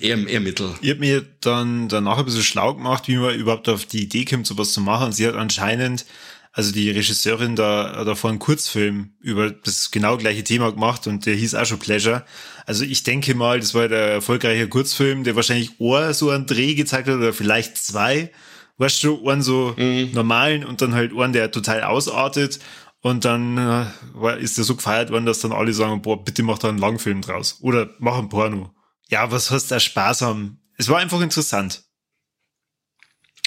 Eher, 0.00 0.18
eher 0.28 0.40
mittel. 0.40 0.74
Ich 0.83 0.90
habe 0.90 1.00
mir 1.00 1.24
dann 1.40 1.88
danach 1.88 2.18
ein 2.18 2.26
bisschen 2.26 2.42
schlau 2.42 2.74
gemacht, 2.74 3.09
wie 3.09 3.16
man 3.16 3.35
überhaupt 3.35 3.66
auf 3.68 3.87
die 3.87 4.02
Idee 4.02 4.26
kommt, 4.26 4.46
sowas 4.46 4.72
zu 4.72 4.83
machen. 4.83 5.12
Sie 5.12 5.26
hat 5.26 5.37
anscheinend, 5.37 6.04
also 6.52 6.72
die 6.72 6.90
Regisseurin 6.90 7.54
da 7.54 8.04
davor 8.04 8.30
einen 8.30 8.40
Kurzfilm 8.40 9.14
über 9.20 9.50
das 9.50 9.90
genau 9.90 10.16
gleiche 10.16 10.42
Thema 10.42 10.72
gemacht 10.72 11.06
und 11.06 11.26
der 11.26 11.34
hieß 11.34 11.54
auch 11.54 11.64
schon 11.64 11.78
Pleasure. 11.78 12.24
Also 12.66 12.84
ich 12.84 13.04
denke 13.04 13.34
mal, 13.34 13.60
das 13.60 13.74
war 13.74 13.88
der 13.88 14.14
erfolgreiche 14.14 14.68
Kurzfilm, 14.68 15.22
der 15.22 15.36
wahrscheinlich 15.36 15.72
auch 15.80 16.12
so 16.12 16.30
einen 16.30 16.46
Dreh 16.46 16.74
gezeigt 16.74 17.08
hat 17.08 17.16
oder 17.16 17.32
vielleicht 17.32 17.78
zwei. 17.78 18.32
Weißt 18.78 19.02
du, 19.04 19.28
einen 19.28 19.42
so 19.42 19.76
normalen 20.12 20.64
und 20.64 20.80
dann 20.80 20.94
halt 20.94 21.12
einen, 21.12 21.34
der 21.34 21.50
total 21.50 21.82
ausartet. 21.82 22.58
Und 23.02 23.24
dann 23.24 23.56
äh, 23.56 23.86
war, 24.14 24.38
ist 24.38 24.58
der 24.58 24.64
so 24.64 24.76
gefeiert 24.76 25.10
worden, 25.10 25.26
dass 25.26 25.40
dann 25.40 25.52
alle 25.52 25.72
sagen, 25.72 26.02
boah, 26.02 26.22
bitte 26.22 26.42
mach 26.42 26.58
da 26.58 26.68
einen 26.68 26.78
Langfilm 26.78 27.22
draus. 27.22 27.58
Oder 27.60 27.90
mach 27.98 28.18
ein 28.18 28.28
Porno. 28.28 28.74
Ja, 29.08 29.30
was 29.30 29.50
hast 29.50 29.70
da 29.70 29.80
Spaß 29.80 30.22
haben? 30.22 30.60
Es 30.76 30.88
war 30.88 30.98
einfach 30.98 31.20
interessant. 31.20 31.82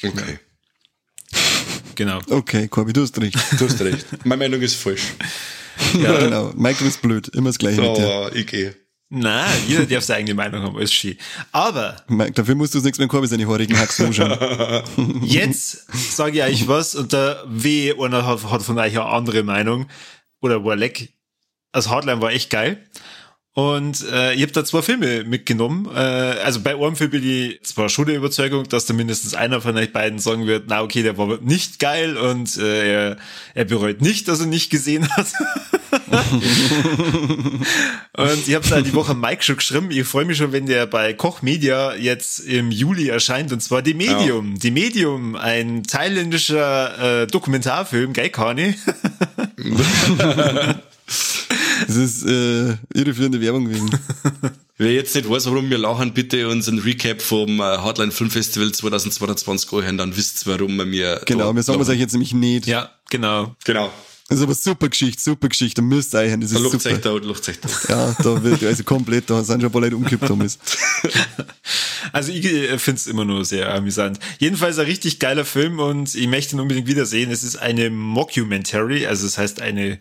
Okay. 0.04 0.40
Genau. 1.96 2.20
Okay, 2.30 2.68
Corby, 2.68 2.94
du 2.94 3.02
hast 3.02 3.20
recht. 3.20 3.38
Du 3.60 3.66
hast 3.66 3.82
recht. 3.82 4.06
Meine 4.26 4.44
Meinung 4.44 4.62
ist 4.62 4.76
falsch. 4.76 5.14
Ja, 6.00 6.18
genau. 6.20 6.52
Michael 6.56 6.88
ist 6.88 7.02
blöd. 7.02 7.30
Immer 7.30 7.50
das 7.50 7.58
Gleiche 7.58 7.82
mit. 7.82 7.90
Oh, 7.90 8.30
ich 8.34 8.48
gehe. 8.48 8.76
Na, 9.16 9.46
jeder 9.68 9.86
darf 9.86 10.04
seine 10.04 10.20
eigene 10.20 10.34
Meinung 10.34 10.64
haben, 10.64 10.76
alles 10.76 10.92
schön. 10.92 11.16
Aber 11.52 11.98
Mike, 12.08 12.32
dafür 12.32 12.56
musst 12.56 12.74
du 12.74 12.80
das 12.80 12.86
nächste 12.86 13.04
Mal 13.04 13.10
Corby 13.10 13.28
seine 13.28 13.48
haarigen 13.48 13.78
Haxen 13.78 14.08
anschauen. 14.08 15.22
jetzt 15.24 15.86
sage 16.16 16.40
ich 16.40 16.44
euch 16.44 16.68
was 16.68 16.96
und 16.96 17.14
der 17.14 17.44
weh, 17.48 17.94
einer 17.94 18.26
hat, 18.26 18.50
hat 18.50 18.64
von 18.64 18.80
euch 18.80 18.98
eine 18.98 19.06
andere 19.06 19.44
Meinung 19.44 19.88
oder 20.42 20.66
war 20.66 20.76
leck. 20.76 21.14
Das 21.72 21.90
Hardline 21.90 22.22
war 22.22 22.32
echt 22.32 22.50
geil. 22.50 22.84
Und 23.56 24.04
äh, 24.12 24.34
ich 24.34 24.42
habe 24.42 24.52
da 24.52 24.66
zwei 24.66 24.82
Filme 24.82 25.26
mitgenommen. 25.26 25.88
Äh, 25.94 26.00
also 26.00 26.62
bei 26.62 26.76
einem 26.76 26.96
Film 26.96 27.12
bin 27.12 27.24
ich 27.24 27.62
zwar 27.62 27.88
schon 27.88 28.08
der 28.08 28.16
Überzeugung, 28.16 28.68
dass 28.68 28.88
da 28.88 28.96
mindestens 28.96 29.36
einer 29.36 29.62
von 29.62 29.78
euch 29.78 29.94
beiden 29.94 30.18
sagen 30.18 30.48
wird, 30.48 30.64
na 30.68 30.82
okay, 30.82 31.04
der 31.04 31.20
war 31.20 31.38
nicht 31.40 31.78
geil 31.78 32.18
und 32.18 32.58
äh, 32.58 33.12
er, 33.12 33.18
er 33.54 33.66
bereut 33.66 34.02
nicht, 34.02 34.28
dass 34.28 34.40
er 34.40 34.48
nicht 34.48 34.72
gesehen 34.72 35.08
hat. 35.12 35.28
und 38.18 38.48
ich 38.48 38.56
habe 38.56 38.68
da 38.68 38.82
die 38.82 38.96
Woche 38.96 39.14
Mike 39.14 39.44
schon 39.44 39.58
geschrieben. 39.58 39.92
Ich 39.92 40.08
freue 40.08 40.26
mich 40.26 40.40
schon, 40.40 40.52
wenn 40.52 40.66
der 40.66 40.88
bei 40.88 41.14
Koch 41.14 41.44
Media 41.44 41.94
jetzt 41.94 42.40
im 42.40 42.72
Juli 42.72 43.10
erscheint. 43.10 43.52
Und 43.52 43.62
zwar 43.62 43.84
Die 43.84 43.94
Medium. 43.94 44.58
Die 44.58 44.72
Medium, 44.72 45.36
ein 45.36 45.84
thailändischer 45.84 47.22
äh, 47.22 47.28
Dokumentarfilm, 47.28 48.14
geil, 48.14 48.32
Kani? 48.32 48.74
Das 51.88 51.96
ist 51.96 52.26
äh, 52.26 52.76
irreführende 52.94 53.40
Werbung 53.42 53.66
gewesen. 53.66 53.90
Wer 54.78 54.94
jetzt 54.94 55.16
nicht 55.16 55.30
weiß, 55.30 55.46
warum 55.46 55.70
wir 55.70 55.78
lachen, 55.78 56.14
bitte 56.14 56.48
unseren 56.50 56.80
Recap 56.80 57.22
vom 57.22 57.60
äh, 57.60 57.64
Hardline 57.64 58.12
Film 58.12 58.30
Festival 58.32 58.72
2022 58.72 59.72
anhören, 59.72 59.98
dann 59.98 60.18
wisst 60.18 60.46
ihr, 60.48 60.54
warum 60.54 60.76
wir 60.78 60.86
mir 60.86 61.22
Genau, 61.26 61.50
da 61.50 61.56
wir 61.56 61.64
sagen 61.64 61.80
es 61.82 61.90
euch 61.90 62.00
jetzt 62.00 62.14
nämlich 62.14 62.34
nicht. 62.34 62.66
ja, 62.68 62.90
genau. 63.10 63.56
Genau. 63.66 63.92
Das 64.30 64.38
ist 64.40 64.44
aber 64.46 64.56
super 64.56 64.90
Geschichte, 64.90 65.22
super 65.22 65.50
Geschichte. 65.50 65.82
Da 65.82 65.86
müsst 65.86 66.16
ihr 66.16 66.20
euch, 66.20 66.32
das 66.40 66.52
Da 66.52 66.58
ist 66.58 66.64
lucht 66.64 66.82
sich 66.82 66.96
super. 66.96 67.20
da, 67.20 67.26
lucht 67.28 67.44
sich 67.44 67.60
da. 67.60 67.70
Ja, 67.90 68.16
da 68.24 68.44
wird 68.44 68.64
also 68.64 68.84
komplett, 68.84 69.30
da 69.30 69.44
sind 69.44 69.62
schon 69.62 69.70
ein 69.70 69.72
paar 69.72 69.82
Leute 69.82 69.96
umgekippt, 69.96 70.28
Thomas. 70.28 70.58
Also 72.12 72.32
ich 72.32 72.44
finde 72.80 72.98
es 73.00 73.08
immer 73.08 73.26
nur 73.26 73.44
sehr 73.44 73.74
amüsant. 73.74 74.20
Jedenfalls 74.38 74.78
ein 74.78 74.86
richtig 74.86 75.18
geiler 75.20 75.46
Film 75.46 75.80
und 75.80 76.14
ich 76.14 76.28
möchte 76.28 76.56
ihn 76.56 76.60
unbedingt 76.60 76.88
wiedersehen. 76.88 77.32
Es 77.32 77.44
ist 77.44 77.56
eine 77.56 77.90
Mockumentary, 77.90 79.08
also 79.08 79.26
das 79.26 79.38
heißt 79.38 79.62
eine 79.62 79.98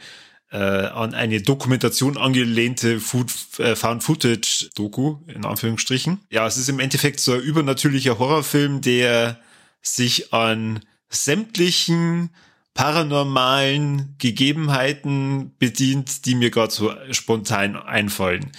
äh, 0.52 0.56
an 0.56 1.14
eine 1.14 1.40
Dokumentation 1.40 2.18
angelehnte 2.18 3.00
Food, 3.00 3.32
äh, 3.58 3.74
Found-Footage-Doku, 3.74 5.16
in 5.26 5.44
Anführungsstrichen. 5.46 6.20
Ja, 6.30 6.46
es 6.46 6.58
ist 6.58 6.68
im 6.68 6.78
Endeffekt 6.78 7.20
so 7.20 7.32
ein 7.32 7.40
übernatürlicher 7.40 8.18
Horrorfilm, 8.18 8.82
der 8.82 9.40
sich 9.80 10.32
an 10.34 10.80
sämtlichen 11.08 12.30
paranormalen 12.74 14.14
Gegebenheiten 14.18 15.52
bedient, 15.58 16.26
die 16.26 16.34
mir 16.34 16.50
gerade 16.50 16.72
so 16.72 16.92
spontan 17.10 17.76
einfallen. 17.76 18.52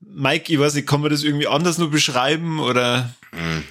Mike, 0.00 0.52
ich 0.52 0.58
weiß 0.58 0.74
nicht, 0.74 0.88
kann 0.88 1.02
man 1.02 1.10
das 1.10 1.24
irgendwie 1.24 1.46
anders 1.46 1.78
nur 1.78 1.90
beschreiben 1.90 2.58
oder? 2.58 3.14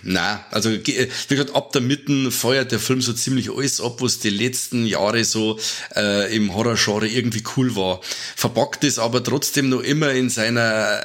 Na, 0.03 0.45
also 0.51 0.69
äh, 0.69 1.09
wie 1.27 1.35
gesagt, 1.35 1.55
ab 1.55 1.73
der 1.73 1.81
Mitten 1.81 2.31
feuert 2.31 2.71
der 2.71 2.79
Film 2.79 3.01
so 3.01 3.11
ziemlich 3.13 3.51
alles 3.51 3.81
ab, 3.81 4.01
was 4.01 4.19
die 4.19 4.29
letzten 4.29 4.85
Jahre 4.85 5.25
so 5.25 5.59
äh, 5.95 6.33
im 6.33 6.53
Horrorgenre 6.53 7.07
irgendwie 7.07 7.43
cool 7.57 7.75
war. 7.75 7.99
Verpackt 8.35 8.83
es 8.83 8.99
aber 8.99 9.23
trotzdem 9.23 9.69
noch 9.69 9.81
immer 9.81 10.11
in 10.11 10.29
seiner 10.29 11.01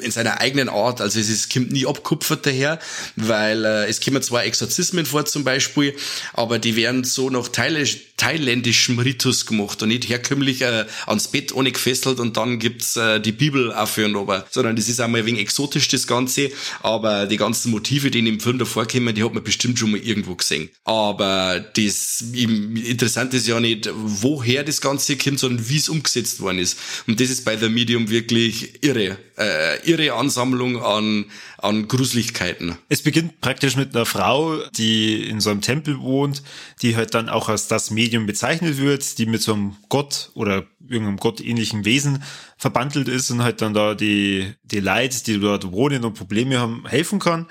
in 0.00 0.10
seiner 0.10 0.40
eigenen 0.40 0.68
Art. 0.68 1.00
Also 1.00 1.18
es 1.18 1.28
ist, 1.28 1.52
kommt 1.52 1.72
nie 1.72 1.86
abkupfert 1.86 2.46
daher, 2.46 2.78
weil 3.16 3.64
äh, 3.64 3.86
es 3.86 4.00
kommen 4.00 4.22
zwar 4.22 4.44
Exorzismen 4.44 5.06
vor 5.06 5.24
zum 5.24 5.42
Beispiel, 5.42 5.96
aber 6.32 6.58
die 6.58 6.76
werden 6.76 7.04
so 7.04 7.30
nach 7.30 7.48
thailändisch, 7.48 8.15
thailändischem 8.16 8.98
Ritus 8.98 9.46
gemacht 9.46 9.82
und 9.82 9.88
nicht 9.88 10.08
herkömmlich 10.08 10.62
äh, 10.62 10.86
ans 11.06 11.28
Bett 11.28 11.52
ohne 11.54 11.70
gefesselt 11.72 12.18
und 12.18 12.36
dann 12.36 12.58
gibt's 12.58 12.96
äh, 12.96 13.20
die 13.20 13.32
Bibel 13.32 13.72
auch 13.72 13.88
für 13.88 14.06
ihn 14.06 14.16
aber, 14.16 14.46
sondern 14.50 14.74
das 14.76 14.88
ist 14.88 15.00
einmal 15.00 15.20
ein 15.20 15.26
wenig 15.26 15.40
exotisch 15.42 15.88
das 15.88 16.06
Ganze, 16.06 16.50
aber 16.82 17.26
die 17.26 17.36
ganzen 17.36 17.70
Motive, 17.70 18.10
die 18.10 18.20
in 18.20 18.24
dem 18.24 18.40
Film 18.40 18.58
davor 18.58 18.86
kommen, 18.86 19.14
die 19.14 19.22
hat 19.22 19.34
man 19.34 19.44
bestimmt 19.44 19.78
schon 19.78 19.90
mal 19.90 20.00
irgendwo 20.00 20.34
gesehen. 20.34 20.70
Aber 20.84 21.60
das 21.74 22.24
im- 22.32 22.76
interessant 22.76 23.34
ist 23.34 23.46
ja 23.46 23.60
nicht, 23.60 23.88
woher 23.94 24.64
das 24.64 24.80
Ganze 24.80 25.16
kommt, 25.16 25.38
sondern 25.38 25.68
wie 25.68 25.76
es 25.76 25.88
umgesetzt 25.88 26.40
worden 26.40 26.58
ist. 26.58 26.78
Und 27.06 27.20
das 27.20 27.28
ist 27.30 27.44
bei 27.44 27.56
The 27.56 27.68
Medium 27.68 28.08
wirklich 28.10 28.82
irre. 28.82 29.18
Äh, 29.38 29.86
irre 29.90 30.14
Ansammlung 30.14 30.82
an, 30.82 31.26
an 31.66 31.88
Gruseligkeiten. 31.88 32.76
Es 32.88 33.02
beginnt 33.02 33.40
praktisch 33.40 33.76
mit 33.76 33.94
einer 33.94 34.06
Frau, 34.06 34.58
die 34.76 35.28
in 35.28 35.40
so 35.40 35.50
einem 35.50 35.60
Tempel 35.60 35.98
wohnt, 36.00 36.42
die 36.82 36.96
halt 36.96 37.14
dann 37.14 37.28
auch 37.28 37.48
als 37.48 37.68
das 37.68 37.90
Medium 37.90 38.26
bezeichnet 38.26 38.78
wird, 38.78 39.18
die 39.18 39.26
mit 39.26 39.42
so 39.42 39.54
einem 39.54 39.76
Gott 39.88 40.30
oder 40.34 40.64
irgendeinem 40.80 41.18
gottähnlichen 41.18 41.84
Wesen 41.84 42.22
verbandelt 42.56 43.08
ist 43.08 43.30
und 43.30 43.42
halt 43.42 43.60
dann 43.60 43.74
da 43.74 43.94
die, 43.94 44.54
die 44.62 44.80
Leute, 44.80 45.22
die 45.24 45.38
dort 45.40 45.70
wohnen 45.72 46.04
und 46.04 46.14
Probleme 46.14 46.58
haben, 46.58 46.86
helfen 46.86 47.18
kann. 47.18 47.46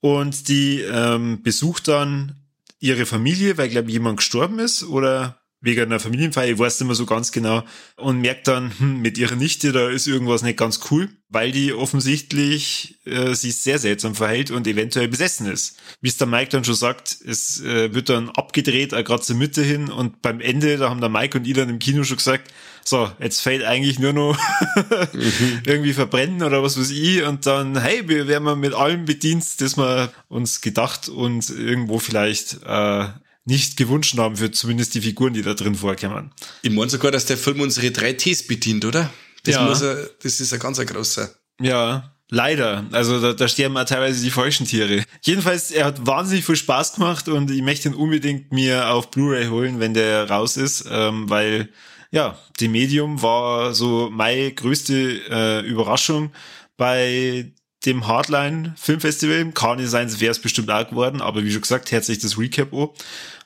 Und 0.00 0.48
die 0.48 0.80
ähm, 0.82 1.42
besucht 1.42 1.88
dann 1.88 2.36
ihre 2.78 3.06
Familie, 3.06 3.58
weil, 3.58 3.68
glaube 3.68 3.88
ich, 3.88 3.94
jemand 3.94 4.18
gestorben 4.18 4.60
ist 4.60 4.84
oder 4.84 5.37
wegen 5.60 5.82
einer 5.82 5.98
Familienfeier, 5.98 6.52
ich 6.52 6.58
weiß 6.58 6.78
nicht 6.78 6.86
mehr 6.86 6.94
so 6.94 7.06
ganz 7.06 7.32
genau, 7.32 7.64
und 7.96 8.20
merkt 8.20 8.46
dann, 8.46 8.72
hm, 8.78 9.00
mit 9.00 9.18
ihrer 9.18 9.34
Nichte, 9.34 9.72
da 9.72 9.88
ist 9.88 10.06
irgendwas 10.06 10.42
nicht 10.42 10.56
ganz 10.56 10.80
cool, 10.90 11.08
weil 11.28 11.50
die 11.50 11.72
offensichtlich 11.72 13.00
äh, 13.04 13.34
sich 13.34 13.56
sehr 13.56 13.78
seltsam 13.78 14.14
verhält 14.14 14.50
und 14.50 14.66
eventuell 14.66 15.08
besessen 15.08 15.46
ist. 15.46 15.76
Wie 16.00 16.08
es 16.08 16.16
der 16.16 16.28
Mike 16.28 16.50
dann 16.50 16.64
schon 16.64 16.74
sagt, 16.74 17.16
es 17.26 17.60
äh, 17.60 17.92
wird 17.92 18.08
dann 18.08 18.30
abgedreht, 18.30 18.92
äh, 18.92 19.02
gerade 19.02 19.22
zur 19.22 19.36
Mitte 19.36 19.62
hin 19.62 19.90
und 19.90 20.22
beim 20.22 20.40
Ende, 20.40 20.76
da 20.76 20.90
haben 20.90 21.00
der 21.00 21.10
Mike 21.10 21.38
und 21.38 21.46
ich 21.46 21.54
dann 21.54 21.68
im 21.68 21.80
Kino 21.80 22.04
schon 22.04 22.18
gesagt, 22.18 22.52
so, 22.84 23.10
jetzt 23.20 23.40
fällt 23.40 23.64
eigentlich 23.64 23.98
nur 23.98 24.12
noch 24.12 24.38
irgendwie 25.66 25.92
verbrennen 25.92 26.42
oder 26.42 26.62
was 26.62 26.78
weiß 26.78 26.90
ich 26.90 27.22
und 27.24 27.44
dann, 27.46 27.78
hey, 27.78 28.08
wir 28.08 28.28
werden 28.28 28.60
mit 28.60 28.74
allem 28.74 29.04
bedient, 29.04 29.60
das 29.60 29.76
wir 29.76 30.12
uns 30.28 30.60
gedacht 30.60 31.08
und 31.08 31.50
irgendwo 31.50 31.98
vielleicht 31.98 32.62
äh, 32.64 33.08
nicht 33.48 33.76
gewünscht 33.76 34.16
haben 34.18 34.36
für 34.36 34.50
zumindest 34.50 34.94
die 34.94 35.00
Figuren, 35.00 35.32
die 35.32 35.42
da 35.42 35.54
drin 35.54 35.74
vorkommen. 35.74 36.30
Ich 36.62 36.70
meine 36.70 36.90
sogar, 36.90 37.10
dass 37.10 37.24
der 37.24 37.38
Film 37.38 37.60
unsere 37.60 37.90
drei 37.90 38.12
Ts 38.12 38.46
bedient, 38.46 38.84
oder? 38.84 39.10
Das, 39.44 39.54
ja. 39.54 39.64
muss 39.64 39.80
er, 39.80 40.10
das 40.22 40.40
ist 40.40 40.52
ein 40.52 40.60
ganz 40.60 40.78
großer. 40.78 41.30
Ja, 41.60 42.14
Leider. 42.30 42.84
Also 42.92 43.22
da, 43.22 43.32
da 43.32 43.48
sterben 43.48 43.74
auch 43.78 43.86
teilweise 43.86 44.22
die 44.22 44.30
falschen 44.30 44.66
Tiere. 44.66 45.02
Jedenfalls, 45.22 45.70
er 45.70 45.86
hat 45.86 46.06
wahnsinnig 46.06 46.44
viel 46.44 46.56
Spaß 46.56 46.96
gemacht 46.96 47.26
und 47.28 47.50
ich 47.50 47.62
möchte 47.62 47.88
ihn 47.88 47.94
unbedingt 47.94 48.52
mir 48.52 48.90
auf 48.90 49.10
Blu-ray 49.10 49.46
holen, 49.46 49.80
wenn 49.80 49.94
der 49.94 50.28
raus 50.28 50.58
ist, 50.58 50.84
ähm, 50.90 51.30
weil 51.30 51.70
ja, 52.10 52.38
die 52.60 52.68
Medium 52.68 53.22
war 53.22 53.72
so 53.72 54.10
meine 54.12 54.52
größte 54.52 55.22
äh, 55.30 55.60
Überraschung 55.66 56.30
bei 56.76 57.50
dem 57.86 58.06
Hardline 58.06 58.74
Filmfestival. 58.76 59.50
Kann 59.52 59.78
nicht 59.78 59.90
sein, 59.90 60.20
wäre 60.20 60.32
es 60.32 60.38
bestimmt 60.38 60.70
auch 60.70 60.88
geworden, 60.88 61.22
aber 61.22 61.44
wie 61.44 61.50
schon 61.50 61.62
gesagt, 61.62 61.90
herzlich 61.92 62.18
das 62.18 62.38
Recap 62.38 62.74
an. 62.74 62.88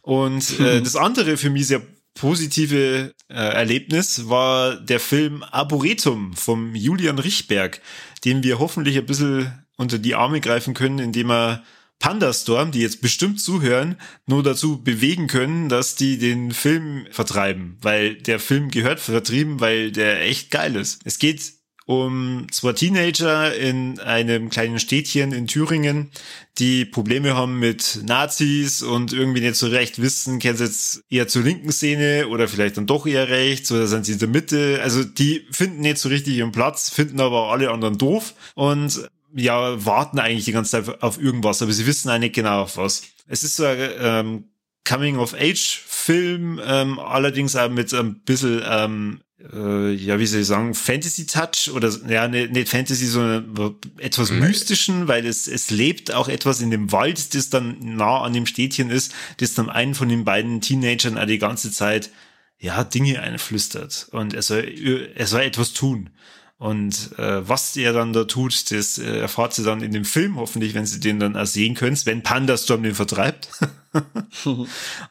Und 0.02 0.60
äh, 0.60 0.78
mhm. 0.78 0.84
das 0.84 0.96
andere 0.96 1.36
für 1.36 1.50
mich 1.50 1.68
sehr 1.68 1.82
positive 2.14 3.14
äh, 3.28 3.34
Erlebnis 3.34 4.28
war 4.28 4.76
der 4.76 5.00
Film 5.00 5.42
Arboretum 5.50 6.34
vom 6.34 6.74
Julian 6.74 7.18
Richberg, 7.18 7.80
den 8.24 8.42
wir 8.42 8.58
hoffentlich 8.58 8.98
ein 8.98 9.06
bisschen 9.06 9.64
unter 9.76 9.98
die 9.98 10.14
Arme 10.14 10.40
greifen 10.40 10.74
können, 10.74 10.98
indem 10.98 11.30
er 11.30 11.64
Pandastorm, 11.98 12.72
die 12.72 12.80
jetzt 12.80 13.00
bestimmt 13.00 13.40
zuhören, 13.40 13.96
nur 14.26 14.42
dazu 14.42 14.82
bewegen 14.82 15.28
können, 15.28 15.68
dass 15.68 15.94
die 15.94 16.18
den 16.18 16.50
Film 16.50 17.06
vertreiben, 17.10 17.78
weil 17.80 18.16
der 18.16 18.40
Film 18.40 18.72
gehört 18.72 18.98
vertrieben, 18.98 19.60
weil 19.60 19.92
der 19.92 20.22
echt 20.22 20.50
geil 20.50 20.74
ist. 20.74 21.00
Es 21.04 21.20
geht 21.20 21.52
um 21.86 22.46
zwei 22.50 22.72
Teenager 22.72 23.54
in 23.54 23.98
einem 23.98 24.50
kleinen 24.50 24.78
Städtchen 24.78 25.32
in 25.32 25.46
Thüringen, 25.46 26.10
die 26.58 26.84
Probleme 26.84 27.34
haben 27.34 27.58
mit 27.58 28.00
Nazis 28.04 28.82
und 28.82 29.12
irgendwie 29.12 29.40
nicht 29.40 29.56
so 29.56 29.66
recht 29.66 30.00
wissen, 30.00 30.38
kennen 30.38 30.56
sie 30.56 30.64
jetzt 30.64 31.04
eher 31.10 31.28
zur 31.28 31.42
linken 31.42 31.72
Szene 31.72 32.28
oder 32.28 32.46
vielleicht 32.48 32.76
dann 32.76 32.86
doch 32.86 33.06
eher 33.06 33.28
rechts 33.28 33.72
oder 33.72 33.86
sind 33.86 34.06
sie 34.06 34.12
in 34.12 34.18
der 34.18 34.28
Mitte. 34.28 34.80
Also 34.82 35.02
die 35.02 35.46
finden 35.50 35.80
nicht 35.80 35.98
so 35.98 36.08
richtig 36.08 36.36
ihren 36.36 36.52
Platz, 36.52 36.90
finden 36.90 37.20
aber 37.20 37.50
alle 37.50 37.70
anderen 37.70 37.98
doof 37.98 38.34
und 38.54 39.08
ja, 39.34 39.84
warten 39.84 40.18
eigentlich 40.18 40.44
die 40.44 40.52
ganze 40.52 40.82
Zeit 40.82 41.02
auf 41.02 41.20
irgendwas, 41.20 41.62
aber 41.62 41.72
sie 41.72 41.86
wissen 41.86 42.10
eigentlich 42.10 42.34
genau 42.34 42.62
auf 42.62 42.76
was. 42.76 43.02
Es 43.26 43.42
ist 43.42 43.56
so 43.56 43.64
ein 43.64 43.90
ähm, 43.98 44.44
Coming-of-Age-Film, 44.84 46.60
ähm, 46.64 46.98
allerdings 46.98 47.56
auch 47.56 47.70
mit 47.70 47.92
ein 47.94 48.20
bisschen 48.24 48.62
ähm, 48.64 49.20
äh, 49.52 49.92
ja, 49.92 50.18
wie 50.18 50.26
soll 50.26 50.40
ich 50.40 50.46
sagen, 50.46 50.74
Fantasy-Touch 50.74 51.72
oder 51.74 51.90
ja, 52.08 52.28
ne, 52.28 52.48
nicht 52.48 52.68
Fantasy, 52.68 53.06
sondern 53.06 53.76
etwas 53.98 54.30
mhm. 54.30 54.40
Mystischen, 54.40 55.08
weil 55.08 55.26
es, 55.26 55.46
es 55.46 55.70
lebt 55.70 56.12
auch 56.12 56.28
etwas 56.28 56.60
in 56.60 56.70
dem 56.70 56.92
Wald, 56.92 57.34
das 57.34 57.50
dann 57.50 57.76
nah 57.80 58.22
an 58.22 58.32
dem 58.32 58.46
Städtchen 58.46 58.90
ist, 58.90 59.12
das 59.38 59.54
dann 59.54 59.70
einen 59.70 59.94
von 59.94 60.08
den 60.08 60.24
beiden 60.24 60.60
Teenagern 60.60 61.18
auch 61.18 61.26
die 61.26 61.38
ganze 61.38 61.70
Zeit 61.70 62.10
ja, 62.58 62.84
Dinge 62.84 63.20
einflüstert 63.20 64.08
und 64.12 64.34
er 64.34 64.42
soll, 64.42 64.72
er 65.14 65.26
soll 65.26 65.42
etwas 65.42 65.72
tun. 65.72 66.10
Und 66.58 67.18
äh, 67.18 67.48
was 67.48 67.76
er 67.76 67.92
dann 67.92 68.12
da 68.12 68.22
tut, 68.22 68.70
das 68.70 68.96
äh, 68.96 69.18
erfahrt 69.18 69.52
sie 69.52 69.64
dann 69.64 69.82
in 69.82 69.90
dem 69.90 70.04
Film, 70.04 70.36
hoffentlich, 70.36 70.74
wenn 70.74 70.86
sie 70.86 71.00
den 71.00 71.18
dann 71.18 71.36
auch 71.36 71.44
sehen 71.44 71.74
könnt, 71.74 72.06
wenn 72.06 72.22
Pandastorm 72.22 72.84
den 72.84 72.94
vertreibt. 72.94 73.48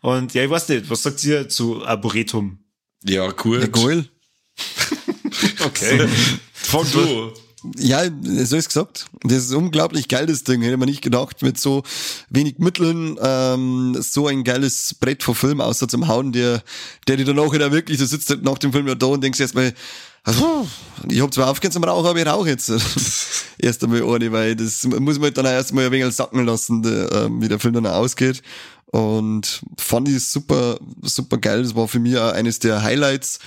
und 0.01 0.33
ja, 0.33 0.43
ich 0.45 0.49
weiß 0.49 0.69
nicht, 0.69 0.89
was 0.89 1.03
sagt 1.03 1.21
ihr 1.25 1.49
zu 1.49 1.85
Arboretum? 1.85 2.59
Ja, 3.03 3.33
cool. 3.43 3.59
Ja, 3.63 3.67
cool. 3.75 4.05
okay. 5.65 6.07
Fang 6.53 6.85
du. 6.91 7.33
Ja, 7.77 8.03
so 8.43 8.55
ist 8.55 8.69
gesagt. 8.69 9.05
Das 9.23 9.43
ist 9.43 9.51
ein 9.51 9.57
unglaublich 9.57 10.07
geiles 10.07 10.43
Ding. 10.43 10.63
Hätte 10.63 10.77
man 10.77 10.89
nicht 10.89 11.03
gedacht, 11.03 11.43
mit 11.43 11.59
so 11.59 11.83
wenig 12.29 12.57
Mitteln 12.57 13.17
ähm, 13.21 13.95
so 13.99 14.27
ein 14.27 14.43
geiles 14.43 14.95
Brett 14.95 15.21
vor 15.21 15.35
Film 15.35 15.61
außer 15.61 15.87
zum 15.87 16.07
Hauen, 16.07 16.31
der, 16.31 16.63
der 17.07 17.17
dir 17.17 17.25
dann 17.25 17.37
auch 17.37 17.53
wieder 17.53 17.71
wirklich, 17.71 17.99
du 17.99 18.05
sitzt 18.07 18.35
nach 18.41 18.57
dem 18.57 18.71
Film 18.71 18.87
ja 18.87 18.95
da 18.95 19.07
und 19.07 19.23
denkst 19.23 19.39
erstmal, 19.39 19.73
also, 20.23 20.67
ich 21.09 21.19
hab 21.19 21.33
zwar 21.33 21.49
aufgehört 21.49 21.73
zum 21.73 21.83
Rauchen, 21.83 22.05
aber 22.05 22.19
ich 22.19 22.27
rauche 22.27 22.49
jetzt 22.49 22.69
erst 23.57 23.83
einmal 23.83 24.03
ohne, 24.03 24.31
weil 24.31 24.55
das 24.55 24.83
muss 24.83 25.15
man 25.15 25.25
halt 25.25 25.37
dann 25.37 25.45
erstmal 25.45 25.85
ein 25.85 25.91
wenig 25.91 26.13
sacken 26.15 26.45
lassen, 26.45 26.83
äh, 26.83 27.29
wie 27.41 27.47
der 27.47 27.59
Film 27.59 27.73
dann 27.73 27.87
ausgeht. 27.87 28.41
Und 28.87 29.61
fand 29.77 30.09
ich 30.09 30.23
super, 30.23 30.77
super 31.01 31.37
geil. 31.37 31.63
Das 31.63 31.75
war 31.75 31.87
für 31.87 31.99
mich 31.99 32.17
auch 32.17 32.33
eines 32.33 32.59
der 32.59 32.83
Highlights. 32.83 33.39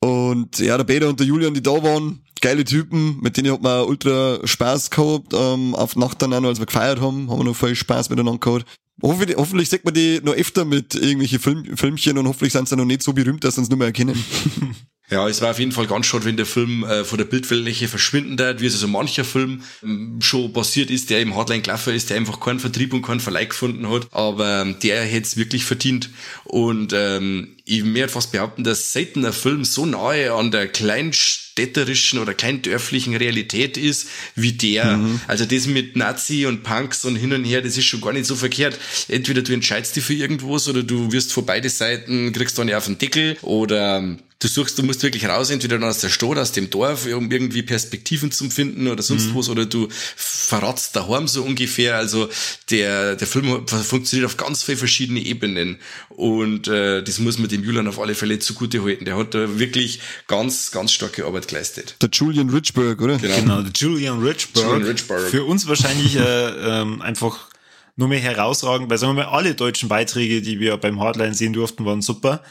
Und 0.00 0.58
ja, 0.58 0.76
der 0.76 0.84
Peter 0.84 1.08
und 1.08 1.18
der 1.18 1.26
Julian, 1.26 1.54
die 1.54 1.62
da 1.62 1.82
waren, 1.82 2.20
geile 2.40 2.64
Typen, 2.64 3.18
mit 3.20 3.36
denen 3.36 3.52
hat 3.52 3.62
man 3.62 3.84
ultra 3.84 4.38
Spaß 4.44 4.90
gehabt, 4.90 5.32
ähm, 5.34 5.74
auf 5.74 5.96
Nacht 5.96 6.22
dann 6.22 6.32
auch 6.32 6.40
noch, 6.40 6.48
als 6.48 6.60
wir 6.60 6.66
gefeiert 6.66 7.00
haben, 7.00 7.30
haben 7.30 7.38
wir 7.40 7.44
noch 7.44 7.56
voll 7.56 7.74
Spaß 7.74 8.10
miteinander 8.10 8.38
gehabt. 8.38 8.64
Hoffentlich, 9.02 9.36
hoffentlich 9.36 9.68
sieht 9.68 9.84
man 9.84 9.94
die 9.94 10.20
noch 10.22 10.34
öfter 10.34 10.64
mit 10.64 10.94
irgendwelchen 10.94 11.38
Film, 11.38 11.76
Filmchen 11.76 12.18
und 12.18 12.26
hoffentlich 12.26 12.52
sind 12.52 12.68
sie 12.68 12.76
noch 12.76 12.84
nicht 12.84 13.02
so 13.02 13.12
berühmt, 13.12 13.44
dass 13.44 13.54
sie 13.54 13.60
uns 13.60 13.70
nur 13.70 13.78
mehr 13.78 13.88
erkennen. 13.88 14.22
Ja, 15.10 15.26
es 15.26 15.40
war 15.40 15.52
auf 15.52 15.58
jeden 15.58 15.72
Fall 15.72 15.86
ganz 15.86 16.04
schade, 16.06 16.26
wenn 16.26 16.36
der 16.36 16.44
Film 16.44 16.84
äh, 16.84 17.02
von 17.02 17.16
der 17.16 17.24
Bildfläche 17.24 17.88
verschwinden 17.88 18.38
wird, 18.38 18.60
wie 18.60 18.66
es 18.66 18.74
also 18.74 18.88
mancher 18.88 19.24
Film 19.24 19.62
ähm, 19.82 20.18
schon 20.20 20.52
passiert 20.52 20.90
ist, 20.90 21.08
der 21.08 21.20
im 21.20 21.34
Hardline 21.34 21.62
gelaufen 21.62 21.94
ist, 21.94 22.10
der 22.10 22.18
einfach 22.18 22.40
keinen 22.40 22.60
Vertrieb 22.60 22.92
und 22.92 23.02
keinen 23.02 23.20
Verleih 23.20 23.46
gefunden 23.46 23.88
hat. 23.88 24.06
Aber 24.12 24.62
ähm, 24.62 24.76
der 24.82 25.02
hätte 25.02 25.26
es 25.26 25.36
wirklich 25.38 25.64
verdient. 25.64 26.10
Und 26.44 26.92
ähm, 26.94 27.56
ich 27.64 27.84
werde 27.94 28.12
fast 28.12 28.32
behaupten, 28.32 28.64
dass 28.64 28.92
selten 28.92 29.24
ein 29.24 29.32
Film 29.32 29.64
so 29.64 29.86
nahe 29.86 30.32
an 30.32 30.50
der 30.50 30.68
kleinstädterischen 30.68 32.18
oder 32.18 32.34
kleindörflichen 32.34 33.16
Realität 33.16 33.78
ist 33.78 34.08
wie 34.34 34.52
der. 34.52 34.98
Mhm. 34.98 35.20
Also 35.26 35.46
das 35.46 35.66
mit 35.66 35.96
Nazi 35.96 36.44
und 36.44 36.62
Punks 36.62 37.06
und 37.06 37.16
hin 37.16 37.32
und 37.32 37.44
her, 37.44 37.62
das 37.62 37.78
ist 37.78 37.86
schon 37.86 38.02
gar 38.02 38.12
nicht 38.12 38.26
so 38.26 38.36
verkehrt. 38.36 38.78
Entweder 39.08 39.40
du 39.40 39.54
entscheidest 39.54 39.96
dich 39.96 40.04
für 40.04 40.14
irgendwas 40.14 40.68
oder 40.68 40.82
du 40.82 41.12
wirst 41.12 41.32
vor 41.32 41.46
beide 41.46 41.70
Seiten, 41.70 42.32
kriegst 42.32 42.58
dann 42.58 42.68
ja 42.68 42.76
auf 42.76 42.86
den 42.86 42.98
Deckel 42.98 43.38
oder 43.42 43.98
ähm, 43.98 44.18
du 44.40 44.46
suchst, 44.46 44.78
du 44.78 44.82
musst 44.82 45.02
wirklich 45.02 45.26
raus, 45.26 45.50
entweder 45.50 45.82
aus 45.82 45.98
der 45.98 46.10
Stadt, 46.10 46.38
aus 46.38 46.52
dem 46.52 46.70
Dorf, 46.70 47.06
um 47.06 47.30
irgendwie 47.30 47.62
Perspektiven 47.62 48.30
zu 48.30 48.48
finden 48.50 48.86
oder 48.86 49.02
sonst 49.02 49.26
mhm. 49.26 49.34
was, 49.34 49.48
oder 49.48 49.66
du 49.66 49.88
verratzt 49.90 50.94
daheim 50.94 51.26
so 51.26 51.42
ungefähr. 51.42 51.96
Also 51.96 52.28
der, 52.70 53.16
der 53.16 53.26
Film 53.26 53.66
funktioniert 53.66 54.26
auf 54.26 54.36
ganz 54.36 54.62
viele 54.62 54.78
verschiedene 54.78 55.20
Ebenen. 55.20 55.78
Und 56.10 56.68
äh, 56.68 57.02
das 57.02 57.18
muss 57.18 57.38
man 57.38 57.48
dem 57.48 57.64
Julian 57.64 57.88
auf 57.88 57.98
alle 57.98 58.14
Fälle 58.14 58.38
zugute 58.38 58.82
halten. 58.84 59.04
Der 59.04 59.16
hat 59.16 59.34
da 59.34 59.58
wirklich 59.58 60.00
ganz, 60.28 60.70
ganz 60.70 60.92
starke 60.92 61.26
Arbeit 61.26 61.48
geleistet. 61.48 61.96
Der 62.00 62.10
Julian 62.12 62.50
Richburg, 62.50 63.00
oder? 63.00 63.18
Genau, 63.18 63.36
genau 63.36 63.62
der 63.62 63.72
Julian 63.74 64.22
Richburg. 64.22 64.64
Julian 64.64 64.84
Richburg. 64.84 65.28
Für 65.28 65.44
uns 65.44 65.66
wahrscheinlich 65.66 66.16
äh, 66.16 66.20
ähm, 66.20 67.02
einfach 67.02 67.48
nur 67.96 68.06
mehr 68.06 68.20
herausragend, 68.20 68.88
weil 68.88 68.98
sagen 68.98 69.16
wir 69.16 69.24
mal, 69.24 69.32
alle 69.32 69.56
deutschen 69.56 69.88
Beiträge, 69.88 70.40
die 70.40 70.60
wir 70.60 70.76
beim 70.76 71.00
Hardline 71.00 71.34
sehen 71.34 71.52
durften, 71.52 71.84
waren 71.84 72.00
super. 72.00 72.44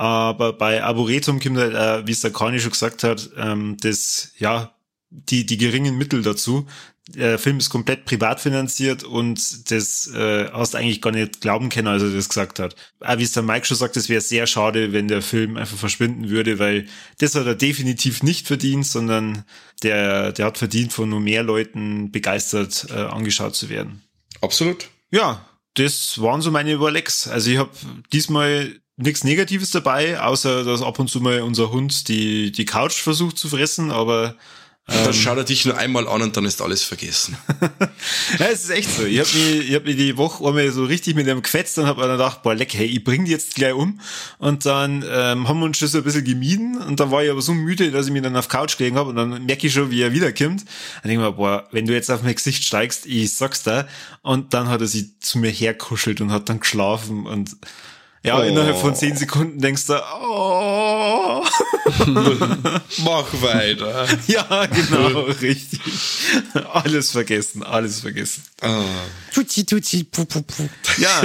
Aber 0.00 0.54
bei 0.54 0.82
Arboretum 0.82 1.40
kommt 1.40 1.58
halt, 1.58 1.74
äh, 1.74 2.06
wie 2.06 2.12
es 2.12 2.22
der 2.22 2.32
Kani 2.32 2.58
schon 2.58 2.70
gesagt 2.70 3.04
hat, 3.04 3.28
ähm, 3.36 3.76
das, 3.82 4.32
ja, 4.38 4.74
die, 5.10 5.44
die 5.44 5.58
geringen 5.58 5.98
Mittel 5.98 6.22
dazu. 6.22 6.66
Der 7.06 7.38
Film 7.38 7.58
ist 7.58 7.68
komplett 7.68 8.06
privat 8.06 8.40
finanziert 8.40 9.04
und 9.04 9.70
das 9.70 10.06
äh, 10.14 10.48
hast 10.54 10.72
du 10.72 10.78
eigentlich 10.78 11.02
gar 11.02 11.10
nicht 11.10 11.42
glauben 11.42 11.68
können, 11.68 11.88
als 11.88 12.02
er 12.02 12.14
das 12.14 12.30
gesagt 12.30 12.60
hat. 12.60 12.76
Aber 13.00 13.18
wie 13.18 13.24
es 13.24 13.32
der 13.32 13.42
Mike 13.42 13.66
schon 13.66 13.76
sagt, 13.76 13.94
es 13.98 14.08
wäre 14.08 14.22
sehr 14.22 14.46
schade, 14.46 14.94
wenn 14.94 15.06
der 15.06 15.20
Film 15.20 15.58
einfach 15.58 15.76
verschwinden 15.76 16.30
würde, 16.30 16.58
weil 16.58 16.86
das 17.18 17.34
hat 17.34 17.44
er 17.44 17.54
definitiv 17.54 18.22
nicht 18.22 18.46
verdient, 18.46 18.86
sondern 18.86 19.44
der, 19.82 20.32
der 20.32 20.46
hat 20.46 20.56
verdient, 20.56 20.94
von 20.94 21.10
nur 21.10 21.20
mehr 21.20 21.42
Leuten 21.42 22.10
begeistert 22.10 22.86
äh, 22.88 22.94
angeschaut 22.94 23.54
zu 23.54 23.68
werden. 23.68 24.00
Absolut. 24.40 24.88
Ja, 25.10 25.44
das 25.74 26.22
waren 26.22 26.40
so 26.40 26.50
meine 26.50 26.72
Überlecks. 26.72 27.28
Also 27.28 27.50
ich 27.50 27.58
habe 27.58 27.70
diesmal 28.14 28.80
nichts 29.00 29.24
Negatives 29.24 29.70
dabei, 29.70 30.20
außer 30.20 30.64
dass 30.64 30.82
ab 30.82 30.98
und 30.98 31.08
zu 31.08 31.20
mal 31.20 31.42
unser 31.42 31.70
Hund 31.70 32.08
die, 32.08 32.52
die 32.52 32.64
Couch 32.64 33.00
versucht 33.00 33.38
zu 33.38 33.48
fressen, 33.48 33.90
aber 33.90 34.36
dann 34.90 35.06
ähm, 35.06 35.12
schaut 35.12 35.38
er 35.38 35.44
dich 35.44 35.64
nur 35.66 35.76
einmal 35.76 36.08
an 36.08 36.20
und 36.20 36.36
dann 36.36 36.44
ist 36.44 36.60
alles 36.60 36.82
vergessen. 36.82 37.36
ja, 38.40 38.46
es 38.46 38.64
ist 38.64 38.70
echt 38.70 38.90
so. 38.90 39.04
Ich 39.04 39.20
habe 39.20 39.28
mich, 39.28 39.68
ich 39.68 39.74
hab 39.74 39.84
mich 39.84 39.96
die 39.96 40.16
Woche 40.16 40.44
einmal 40.44 40.68
so 40.72 40.84
richtig 40.84 41.14
mit 41.14 41.28
dem 41.28 41.42
gefetzt 41.42 41.78
und 41.78 41.86
habe 41.86 42.02
dann 42.02 42.12
gedacht, 42.12 42.42
boah, 42.42 42.54
leck, 42.54 42.74
hey, 42.74 42.86
ich 42.86 43.04
bring 43.04 43.24
die 43.24 43.30
jetzt 43.30 43.54
gleich 43.54 43.72
um. 43.72 44.00
Und 44.38 44.66
dann 44.66 45.04
ähm, 45.08 45.48
haben 45.48 45.60
wir 45.60 45.66
uns 45.66 45.78
schon 45.78 45.86
so 45.86 45.98
ein 45.98 46.04
bisschen 46.04 46.24
gemieden 46.24 46.78
und 46.78 46.98
dann 46.98 47.12
war 47.12 47.22
ich 47.22 47.30
aber 47.30 47.40
so 47.40 47.54
müde, 47.54 47.92
dass 47.92 48.06
ich 48.06 48.12
mich 48.12 48.22
dann 48.22 48.36
auf 48.36 48.48
Couch 48.48 48.76
gelegen 48.78 48.96
habe 48.96 49.10
und 49.10 49.16
dann 49.16 49.46
merke 49.46 49.68
ich 49.68 49.72
schon, 49.72 49.92
wie 49.92 50.02
er 50.02 50.12
wiederkommt. 50.12 50.64
Dann 51.02 51.10
denke 51.10 51.22
ich 51.22 51.30
mir, 51.30 51.32
boah, 51.32 51.68
wenn 51.70 51.86
du 51.86 51.92
jetzt 51.92 52.10
auf 52.10 52.22
mein 52.22 52.34
Gesicht 52.34 52.64
steigst, 52.64 53.06
ich 53.06 53.32
sag's 53.32 53.62
da. 53.62 53.86
Und 54.22 54.54
dann 54.54 54.68
hat 54.68 54.80
er 54.80 54.88
sich 54.88 55.20
zu 55.20 55.38
mir 55.38 55.50
herkuschelt 55.50 56.20
und 56.20 56.32
hat 56.32 56.48
dann 56.48 56.58
geschlafen 56.58 57.26
und 57.26 57.56
ja, 58.22 58.38
oh. 58.38 58.42
innerhalb 58.42 58.76
von 58.76 58.94
zehn 58.94 59.16
Sekunden 59.16 59.60
denkst 59.60 59.86
du, 59.86 59.94
oh. 59.94 61.42
Mach 63.04 63.42
weiter. 63.42 64.06
ja, 64.26 64.66
genau, 64.66 65.22
richtig. 65.40 65.80
Alles 66.72 67.12
vergessen, 67.12 67.62
alles 67.62 68.00
vergessen. 68.00 68.42
Oh. 68.62 68.84
Tuti, 69.32 69.64
tuti, 69.64 70.04
pu, 70.04 70.24
pu, 70.24 70.42
pu. 70.42 70.68
Ja, 70.98 71.22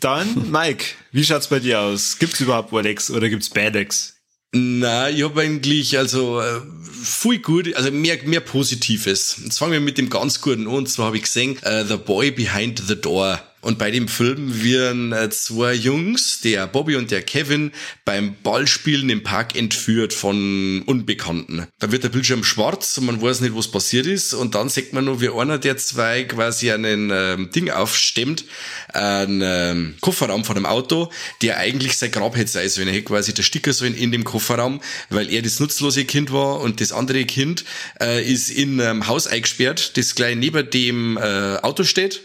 dann, 0.00 0.50
Mike, 0.50 0.84
wie 1.12 1.24
schaut's 1.24 1.48
bei 1.48 1.60
dir 1.60 1.80
aus? 1.80 2.18
Gibt's 2.18 2.40
überhaupt 2.40 2.72
Rolex 2.72 3.10
oder 3.10 3.28
gibt's 3.28 3.48
Badex? 3.48 4.14
Na, 4.56 5.10
ich 5.10 5.24
habe 5.24 5.40
eigentlich 5.40 5.98
also 5.98 6.40
äh, 6.40 6.60
viel 7.02 7.40
gut, 7.40 7.74
also 7.74 7.90
mehr 7.90 8.18
mehr 8.24 8.38
Positives. 8.38 9.36
Jetzt 9.42 9.58
fangen 9.58 9.72
wir 9.72 9.80
mit 9.80 9.98
dem 9.98 10.10
ganz 10.10 10.40
guten 10.40 10.68
an. 10.68 10.74
Und 10.74 10.88
zwar 10.88 11.06
habe 11.06 11.16
ich 11.16 11.24
gesehen, 11.24 11.58
uh, 11.66 11.84
The 11.84 11.96
Boy 11.96 12.30
Behind 12.30 12.80
the 12.86 12.94
Door. 12.94 13.40
Und 13.64 13.78
bei 13.78 13.90
dem 13.90 14.08
Film 14.08 14.62
werden 14.62 15.12
äh, 15.12 15.30
zwei 15.30 15.72
Jungs, 15.72 16.40
der 16.42 16.66
Bobby 16.66 16.96
und 16.96 17.10
der 17.10 17.22
Kevin, 17.22 17.72
beim 18.04 18.36
Ballspielen 18.42 19.08
im 19.08 19.22
Park 19.22 19.56
entführt 19.56 20.12
von 20.12 20.82
Unbekannten. 20.82 21.66
Da 21.78 21.90
wird 21.90 22.04
der 22.04 22.10
Bildschirm 22.10 22.44
schwarz 22.44 22.98
und 22.98 23.06
man 23.06 23.22
weiß 23.22 23.40
nicht, 23.40 23.56
was 23.56 23.68
passiert 23.68 24.06
ist. 24.06 24.34
Und 24.34 24.54
dann 24.54 24.68
sieht 24.68 24.92
man 24.92 25.06
nur, 25.06 25.22
wie 25.22 25.30
einer 25.30 25.56
der 25.56 25.78
zwei 25.78 26.24
quasi 26.24 26.70
einen 26.72 27.10
ähm, 27.10 27.50
Ding 27.52 27.70
aufstemmt, 27.70 28.44
einen 28.92 29.40
ähm, 29.42 29.94
Kofferraum 30.00 30.44
von 30.44 30.56
einem 30.56 30.66
Auto, 30.66 31.10
der 31.40 31.56
eigentlich 31.56 31.96
sein 31.96 32.10
Grab 32.10 32.36
hätte 32.36 32.50
sein 32.50 32.68
sollen. 32.68 32.88
Er 32.88 32.94
hätte 32.94 33.04
quasi 33.04 33.32
der 33.32 33.42
Sticker 33.42 33.72
so 33.72 33.86
in, 33.86 33.94
in 33.94 34.12
dem 34.12 34.24
Kofferraum, 34.24 34.82
weil 35.08 35.32
er 35.32 35.40
das 35.40 35.58
nutzlose 35.58 36.04
Kind 36.04 36.32
war 36.32 36.60
und 36.60 36.82
das 36.82 36.92
andere 36.92 37.24
Kind 37.24 37.64
äh, 37.98 38.22
ist 38.22 38.50
in 38.50 38.78
einem 38.78 39.06
Haus 39.06 39.26
eingesperrt, 39.26 39.96
das 39.96 40.14
gleich 40.14 40.36
neben 40.36 40.68
dem 40.68 41.16
äh, 41.16 41.56
Auto 41.62 41.84
steht 41.84 42.20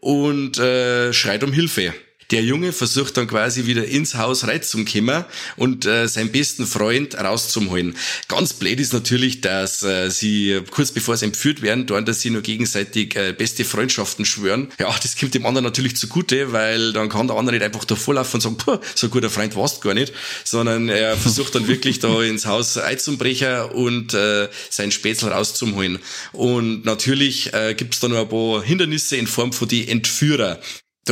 und 0.00 0.58
äh, 0.58 1.12
schreit 1.12 1.44
um 1.44 1.52
Hilfe. 1.52 1.94
Der 2.30 2.42
Junge 2.42 2.72
versucht 2.72 3.16
dann 3.16 3.26
quasi 3.26 3.66
wieder 3.66 3.84
ins 3.84 4.14
Haus 4.14 4.46
reinzukommen 4.46 5.24
und 5.56 5.84
äh, 5.84 6.06
seinen 6.06 6.30
besten 6.30 6.64
Freund 6.64 7.16
rauszuholen. 7.16 7.96
Ganz 8.28 8.52
blöd 8.52 8.78
ist 8.78 8.92
natürlich, 8.92 9.40
dass 9.40 9.82
äh, 9.82 10.10
sie 10.10 10.60
kurz 10.70 10.92
bevor 10.92 11.16
sie 11.16 11.26
entführt 11.26 11.60
werden, 11.60 11.86
dort, 11.86 12.06
dass 12.06 12.20
sie 12.20 12.30
nur 12.30 12.42
gegenseitig 12.42 13.16
äh, 13.16 13.32
beste 13.32 13.64
Freundschaften 13.64 14.24
schwören. 14.24 14.68
Ja, 14.78 14.94
das 15.02 15.16
kommt 15.16 15.34
dem 15.34 15.44
anderen 15.44 15.64
natürlich 15.64 15.96
zugute, 15.96 16.52
weil 16.52 16.92
dann 16.92 17.08
kann 17.08 17.26
der 17.26 17.36
andere 17.36 17.56
nicht 17.56 17.64
einfach 17.64 17.84
da 17.84 17.96
vorlaufen 17.96 18.36
und 18.36 18.42
sagen, 18.42 18.80
so 18.94 19.08
ein 19.08 19.10
guter 19.10 19.30
Freund 19.30 19.56
warst 19.56 19.78
du 19.78 19.88
gar 19.88 19.94
nicht, 19.94 20.12
sondern 20.44 20.88
er 20.88 21.16
versucht 21.16 21.56
dann 21.56 21.66
wirklich 21.66 21.98
da 21.98 22.22
ins 22.22 22.46
Haus 22.46 22.76
einzubrechen 22.78 23.70
und 23.72 24.14
äh, 24.14 24.48
seinen 24.68 24.92
Spätzl 24.92 25.28
rauszuholen. 25.28 25.98
Und 26.32 26.84
natürlich 26.84 27.52
äh, 27.54 27.74
gibt 27.74 27.94
es 27.94 28.00
da 28.00 28.08
noch 28.08 28.18
ein 28.18 28.28
paar 28.28 28.62
Hindernisse 28.62 29.16
in 29.16 29.26
Form 29.26 29.52
von 29.52 29.66
die 29.66 29.88
Entführer 29.88 30.60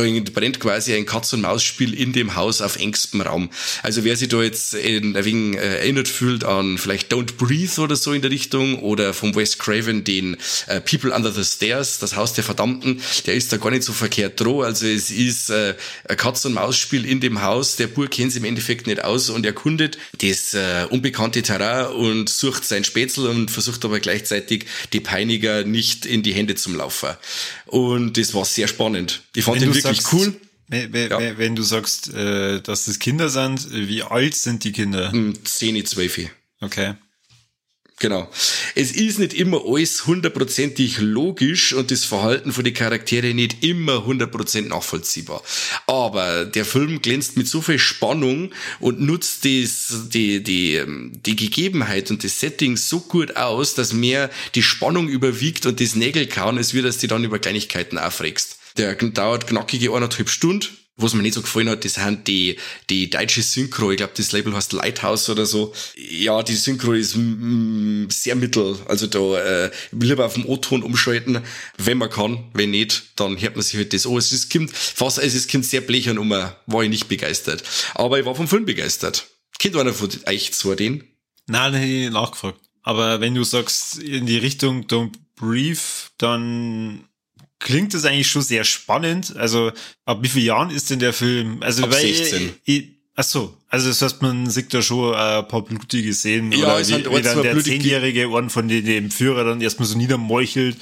da 0.03 0.31
brennt 0.33 0.59
quasi 0.59 0.93
ein 0.93 1.05
Katz-und-Maus-Spiel 1.05 1.93
in 1.93 2.13
dem 2.13 2.35
Haus 2.35 2.61
auf 2.61 2.77
engstem 2.77 3.21
Raum. 3.21 3.49
Also 3.83 4.03
wer 4.03 4.15
sich 4.15 4.29
da 4.29 4.41
jetzt 4.41 4.73
in, 4.73 5.15
ein 5.15 5.25
wenig 5.25 5.57
äh, 5.57 5.79
erinnert 5.79 6.07
fühlt 6.07 6.43
an 6.43 6.77
vielleicht 6.77 7.13
Don't 7.13 7.35
Breathe 7.37 7.81
oder 7.81 7.95
so 7.95 8.13
in 8.13 8.21
der 8.21 8.31
Richtung 8.31 8.79
oder 8.79 9.13
vom 9.13 9.35
Wes 9.35 9.57
Craven 9.57 10.03
den 10.03 10.37
äh, 10.67 10.81
People 10.81 11.11
Under 11.11 11.31
the 11.31 11.43
Stairs, 11.43 11.99
das 11.99 12.15
Haus 12.15 12.33
der 12.33 12.43
Verdammten, 12.43 13.01
der 13.25 13.35
ist 13.35 13.51
da 13.51 13.57
gar 13.57 13.71
nicht 13.71 13.83
so 13.83 13.93
verkehrt 13.93 14.39
droh. 14.39 14.61
Also 14.61 14.85
es 14.87 15.11
ist 15.11 15.49
äh, 15.49 15.75
ein 16.07 16.17
Katz-und-Maus-Spiel 16.17 17.05
in 17.05 17.19
dem 17.19 17.41
Haus. 17.41 17.75
Der 17.75 17.87
Bur 17.87 18.07
kennt 18.07 18.31
sich 18.31 18.41
im 18.41 18.45
Endeffekt 18.45 18.87
nicht 18.87 19.03
aus 19.03 19.29
und 19.29 19.45
erkundet 19.45 19.97
das 20.21 20.53
äh, 20.53 20.85
unbekannte 20.89 21.41
Terrain 21.41 21.87
und 21.87 22.29
sucht 22.29 22.65
sein 22.65 22.83
Spätzle 22.83 23.29
und 23.29 23.51
versucht 23.51 23.83
aber 23.85 23.99
gleichzeitig 23.99 24.65
die 24.93 24.99
Peiniger 24.99 25.63
nicht 25.63 26.05
in 26.05 26.23
die 26.23 26.33
Hände 26.33 26.55
zum 26.55 26.75
Laufen. 26.75 27.09
Und 27.65 28.17
das 28.17 28.33
war 28.33 28.45
sehr 28.45 28.67
spannend. 28.67 29.21
Ich 29.35 29.43
fand 29.43 29.61
den 29.61 29.73
wirklich 29.73 29.88
sagst, 29.95 30.13
cool. 30.13 30.35
Wenn, 30.67 31.09
ja. 31.09 31.37
wenn 31.37 31.55
du 31.55 31.63
sagst, 31.63 32.13
äh, 32.13 32.61
dass 32.61 32.85
das 32.85 32.99
Kinder 32.99 33.29
sind, 33.29 33.71
wie 33.71 34.03
alt 34.03 34.35
sind 34.35 34.63
die 34.63 34.71
Kinder? 34.71 35.11
10, 35.11 35.75
hm, 35.75 35.85
12. 35.85 36.29
Okay. 36.61 36.93
Genau. 37.99 38.29
Es 38.75 38.93
ist 38.93 39.19
nicht 39.19 39.33
immer 39.33 39.61
alles 39.65 40.07
hundertprozentig 40.07 40.99
logisch 40.99 41.73
und 41.73 41.91
das 41.91 42.05
Verhalten 42.05 42.53
von 42.53 42.63
den 42.63 42.73
Charaktere 42.73 43.33
nicht 43.33 43.61
immer 43.61 44.05
hundertprozentig 44.05 44.71
nachvollziehbar. 44.71 45.43
Aber 45.85 46.45
der 46.45 46.63
Film 46.63 47.01
glänzt 47.01 47.35
mit 47.35 47.49
so 47.49 47.61
viel 47.61 47.77
Spannung 47.77 48.53
und 48.79 49.01
nutzt 49.01 49.43
das, 49.43 50.07
die, 50.09 50.41
die, 50.41 50.75
ähm, 50.75 51.11
die 51.25 51.35
Gegebenheit 51.35 52.09
und 52.09 52.23
das 52.23 52.39
Setting 52.39 52.77
so 52.77 53.01
gut 53.01 53.35
aus, 53.35 53.75
dass 53.75 53.91
mehr 53.91 54.29
die 54.55 54.63
Spannung 54.63 55.09
überwiegt 55.09 55.65
und 55.65 55.81
das 55.81 55.95
Nägel 55.95 56.27
kauen, 56.27 56.57
als 56.57 56.73
wie 56.73 56.81
dass 56.81 56.99
du 56.99 57.07
dann 57.07 57.25
über 57.25 57.37
Kleinigkeiten 57.37 57.97
aufregst. 57.97 58.58
Der 58.77 58.95
dauert 58.95 59.47
knackige 59.47 59.93
eineinhalb 59.93 60.29
Stunden. 60.29 60.67
Was 61.01 61.13
mir 61.13 61.21
nicht 61.21 61.35
so 61.35 61.41
gefallen 61.41 61.69
hat, 61.69 61.85
das 61.85 61.93
sind 61.93 62.27
die, 62.27 62.57
die 62.89 63.09
deutsche 63.09 63.41
Synchro. 63.41 63.89
Ich 63.91 63.97
glaube, 63.97 64.11
das 64.17 64.33
Label 64.33 64.53
heißt 64.53 64.73
Lighthouse 64.73 65.29
oder 65.29 65.45
so. 65.45 65.73
Ja, 65.95 66.43
die 66.43 66.55
Synchro 66.55 66.91
ist 66.91 67.17
sehr 68.09 68.35
mittel. 68.35 68.77
Also 68.85 69.07
da 69.07 69.39
äh, 69.39 69.71
lieber 69.91 70.25
auf 70.25 70.33
dem 70.33 70.45
O-Ton 70.45 70.83
umschalten, 70.83 71.41
wenn 71.77 71.99
man 71.99 72.09
kann. 72.09 72.51
Wenn 72.53 72.71
nicht, 72.71 73.13
dann 73.15 73.39
hört 73.39 73.55
man 73.55 73.63
sich 73.63 73.77
halt 73.77 73.93
das 73.93 74.05
an. 74.05 74.17
Es 74.17 74.33
ist, 74.33 74.51
kommt 74.51 74.71
fast, 74.71 75.19
also 75.19 75.37
es 75.37 75.47
kommt 75.47 75.63
sehr 75.63 75.79
blechern 75.79 76.17
um, 76.17 76.31
war 76.31 76.83
ich 76.83 76.89
nicht 76.89 77.07
begeistert. 77.07 77.63
Aber 77.95 78.19
ich 78.19 78.25
war 78.25 78.35
vom 78.35 78.49
Film 78.49 78.65
begeistert. 78.65 79.25
Kennt 79.57 79.77
einer 79.77 79.93
von 79.93 80.09
euch 80.27 80.51
zwar 80.51 80.75
den? 80.75 81.05
Nein, 81.47 81.75
hätte 81.75 81.91
ich 81.91 82.11
nachgefragt. 82.11 82.59
Aber 82.83 83.21
wenn 83.21 83.35
du 83.35 83.45
sagst, 83.45 83.99
in 83.99 84.25
die 84.25 84.37
Richtung 84.37 84.85
Don't 84.87 85.13
Brief, 85.37 86.11
dann 86.17 87.05
klingt 87.59 87.93
es 87.93 88.05
eigentlich 88.05 88.29
schon 88.29 88.41
sehr 88.41 88.63
spannend. 88.63 89.35
Also, 89.35 89.71
ab 90.05 90.19
wie 90.21 90.29
vielen 90.29 90.45
Jahren 90.45 90.69
ist 90.69 90.89
denn 90.89 90.99
der 90.99 91.13
Film? 91.13 91.61
Also, 91.61 91.83
ab 91.83 91.93
16. 91.93 92.55
Ich, 92.63 92.89
ach 93.15 93.23
so, 93.23 93.57
also 93.67 93.89
das 93.89 94.01
heißt, 94.01 94.21
man 94.21 94.49
sieht 94.49 94.73
da 94.73 94.81
schon 94.81 95.13
ein 95.13 95.47
paar 95.47 95.61
blutige 95.61 96.13
Szenen. 96.13 96.51
Ja, 96.51 96.75
oder 96.75 96.87
wie, 96.87 97.05
wie 97.05 97.21
dann 97.21 97.43
der 97.43 97.59
zehnjährige 97.59 98.29
Orden 98.29 98.49
von 98.49 98.67
dem, 98.67 98.85
dem 98.85 99.11
Führer 99.11 99.43
dann 99.43 99.61
erstmal 99.61 99.87
so 99.87 99.97
niedermeuchelt. 99.97 100.77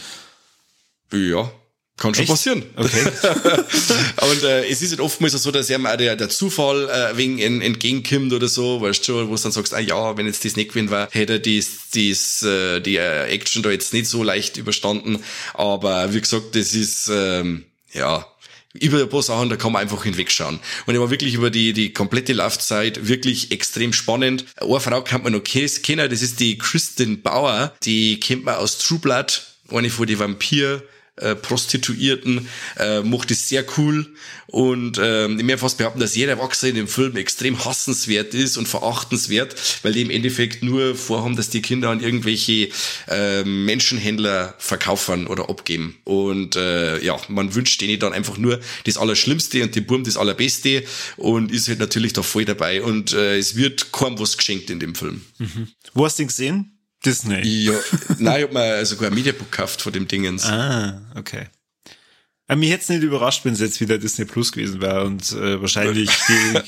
Ja, 1.12 1.52
kann 1.98 2.14
schon 2.14 2.24
Echt? 2.24 2.32
passieren. 2.32 2.64
Okay. 2.76 3.04
und 4.32 4.44
äh, 4.44 4.68
es 4.68 4.84
ist 4.84 4.92
halt 4.92 5.02
oftmals 5.02 5.34
so, 5.34 5.50
dass 5.50 5.70
ihm 5.70 5.86
auch 5.88 5.98
der, 5.98 6.16
der 6.16 6.30
Zufall 6.30 6.88
äh, 6.90 7.18
wegen 7.18 7.40
en, 7.40 7.62
entgegenkommt 7.62 8.34
oder 8.34 8.48
so, 8.48 8.82
weißt 8.82 9.00
du 9.00 9.04
schon, 9.04 9.30
wo 9.30 9.36
du 9.36 9.42
dann 9.42 9.52
sagst, 9.52 9.74
ah 9.74 9.80
ja, 9.80 10.16
wenn 10.16 10.28
jetzt 10.28 10.46
das 10.46 10.56
nicht 10.56 10.70
gewesen 10.70 10.92
war, 10.92 11.10
hätte 11.12 11.34
er 11.34 11.40
dies, 11.40 11.90
dies, 11.94 12.44
äh, 12.44 12.80
die 12.82 12.98
äh, 12.98 13.26
Action 13.26 13.64
da 13.64 13.72
jetzt 13.72 13.94
nicht 13.94 14.08
so 14.08 14.22
leicht 14.24 14.58
überstanden. 14.58 15.24
Aber 15.56 16.14
wie 16.14 16.22
gesagt, 16.22 16.56
das 16.56 16.76
ist, 16.76 17.10
ähm, 17.12 17.66
ja, 17.94 18.28
über 18.74 19.02
ein 19.02 19.10
paar 19.10 19.24
Sachen, 19.24 19.50
da 19.50 19.56
kann 19.56 19.72
man 19.72 19.82
einfach 19.82 20.04
hinwegschauen. 20.04 20.60
Und 20.86 20.94
er 20.94 21.02
war 21.02 21.10
wirklich 21.10 21.34
über 21.34 21.50
die, 21.50 21.74
die 21.74 21.94
komplette 21.94 22.34
Laufzeit 22.34 23.08
wirklich 23.08 23.52
extrem 23.52 23.92
spannend. 23.92 24.46
Eine 24.58 24.80
Frau 24.80 25.02
kann 25.02 25.24
man 25.24 25.34
noch 25.34 25.44
kennen, 25.44 26.10
das 26.10 26.22
ist 26.22 26.40
die 26.40 26.60
Kristen 26.60 27.24
Bauer, 27.24 27.74
die 27.84 28.20
kennt 28.20 28.46
man 28.46 28.56
aus 28.56 28.78
True 28.78 29.00
Blood, 29.00 29.42
eine 29.72 29.90
von 29.90 30.06
die 30.06 30.20
Vampir- 30.20 30.84
äh, 31.18 31.36
Prostituierten, 31.36 32.48
äh, 32.78 33.02
macht 33.02 33.32
es 33.32 33.50
sehr 33.50 33.66
cool 33.78 34.08
und 34.48 35.00
ähm, 35.02 35.38
ich 35.38 35.46
mir 35.46 35.58
fast 35.58 35.78
behaupten, 35.78 36.00
dass 36.00 36.16
jeder 36.16 36.34
Erwachsene 36.34 36.72
in 36.72 36.76
dem 36.76 36.88
Film 36.88 37.18
extrem 37.18 37.64
hassenswert 37.66 38.34
ist 38.34 38.58
und 38.58 38.68
verachtenswert, 38.68 39.56
weil 39.84 39.94
die 39.94 40.02
im 40.02 40.10
Endeffekt 40.10 40.64
nur 40.64 40.96
vorhaben, 40.96 41.36
dass 41.36 41.50
die 41.50 41.62
Kinder 41.62 41.90
an 41.90 42.02
irgendwelche 42.02 42.70
äh, 43.08 43.44
Menschenhändler 43.44 44.56
verkaufen 44.58 45.28
oder 45.28 45.50
abgeben 45.50 45.98
und 46.04 46.56
äh, 46.56 47.04
ja, 47.04 47.20
man 47.28 47.56
wünscht 47.56 47.82
denen 47.82 48.00
dann 48.00 48.14
einfach 48.14 48.38
nur 48.38 48.60
das 48.86 48.98
Allerschlimmste 48.98 49.64
und 49.64 49.76
die 49.76 49.82
Burm 49.82 50.04
das 50.04 50.18
Allerbeste 50.18 50.84
und 51.18 51.52
ist 51.52 51.68
halt 51.68 51.80
natürlich 51.80 52.14
da 52.14 52.22
voll 52.22 52.46
dabei 52.46 52.82
und 52.82 53.14
äh, 53.14 53.38
es 53.38 53.56
wird 53.56 53.92
kaum 53.92 54.20
was 54.20 54.38
geschenkt 54.38 54.70
in 54.70 54.80
dem 54.80 54.96
Film. 54.96 55.22
Mhm. 55.40 55.68
Wo 55.94 56.06
hast 56.06 56.20
du 56.20 56.24
ihn 56.24 56.28
gesehen? 56.28 56.77
Disney. 57.06 57.42
Ja, 57.42 57.74
nein, 58.18 58.38
ich 58.38 58.44
hab 58.44 58.54
mir 58.54 58.86
sogar 58.86 59.10
ein 59.10 59.16
Mediabook 59.16 59.52
gekauft 59.52 59.82
von 59.82 59.94
dem 59.94 60.08
Dingens. 60.08 60.46
Ah, 60.46 61.02
okay. 61.16 61.48
Aber 62.50 62.60
mich 62.60 62.72
hätte 62.72 62.84
es 62.84 62.90
nicht 62.90 63.04
überrascht, 63.04 63.44
wenn 63.44 63.54
es 63.54 63.60
jetzt 63.60 63.82
wieder 63.82 63.98
Disney 63.98 64.24
Plus 64.24 64.54
gewesen 64.54 64.82
wäre 64.82 65.04
und 65.04 65.34
äh, 65.34 65.60
wahrscheinlich 65.60 66.10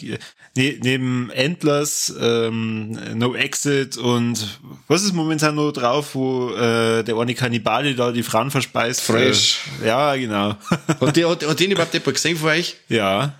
die, 0.01 0.17
ne, 0.57 0.77
neben 0.83 1.29
Endless, 1.29 2.13
ähm, 2.19 2.99
No 3.17 3.33
Exit 3.33 3.95
und 3.95 4.59
was 4.89 5.03
ist 5.03 5.13
momentan 5.13 5.55
noch 5.55 5.71
drauf, 5.71 6.15
wo 6.15 6.51
äh, 6.51 7.03
der 7.03 7.15
eine 7.15 7.33
Kannibale 7.33 7.95
da 7.95 8.11
die 8.11 8.23
Frauen 8.23 8.51
verspeist? 8.51 9.01
Fresh. 9.01 9.59
Äh, 9.81 9.87
ja, 9.87 10.15
genau. 10.17 10.57
Hat, 10.99 11.15
der, 11.15 11.29
hat, 11.29 11.47
hat 11.47 11.59
den 11.59 11.71
überhaupt 11.71 11.93
jemand 11.93 12.13
gesehen 12.13 12.37
von 12.37 12.49
euch? 12.49 12.75
Ja. 12.89 13.35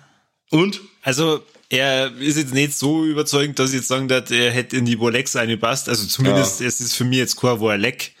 Und? 0.48 0.80
Also 1.02 1.44
er 1.70 2.16
ist 2.18 2.36
jetzt 2.36 2.52
nicht 2.52 2.76
so 2.76 3.04
überzeugend, 3.04 3.58
dass 3.58 3.70
ich 3.70 3.76
jetzt 3.76 3.88
sagen 3.88 4.08
darf, 4.08 4.30
er 4.30 4.50
hätte 4.50 4.76
in 4.76 4.84
die 4.84 4.96
Bolex 4.96 5.36
passt. 5.60 5.88
Also 5.88 6.06
zumindest 6.06 6.60
ja. 6.60 6.66
es 6.66 6.80
ist 6.80 6.94
für 6.94 7.04
mich 7.04 7.18
jetzt 7.18 7.40
kein 7.40 7.80
Leck, 7.80 8.12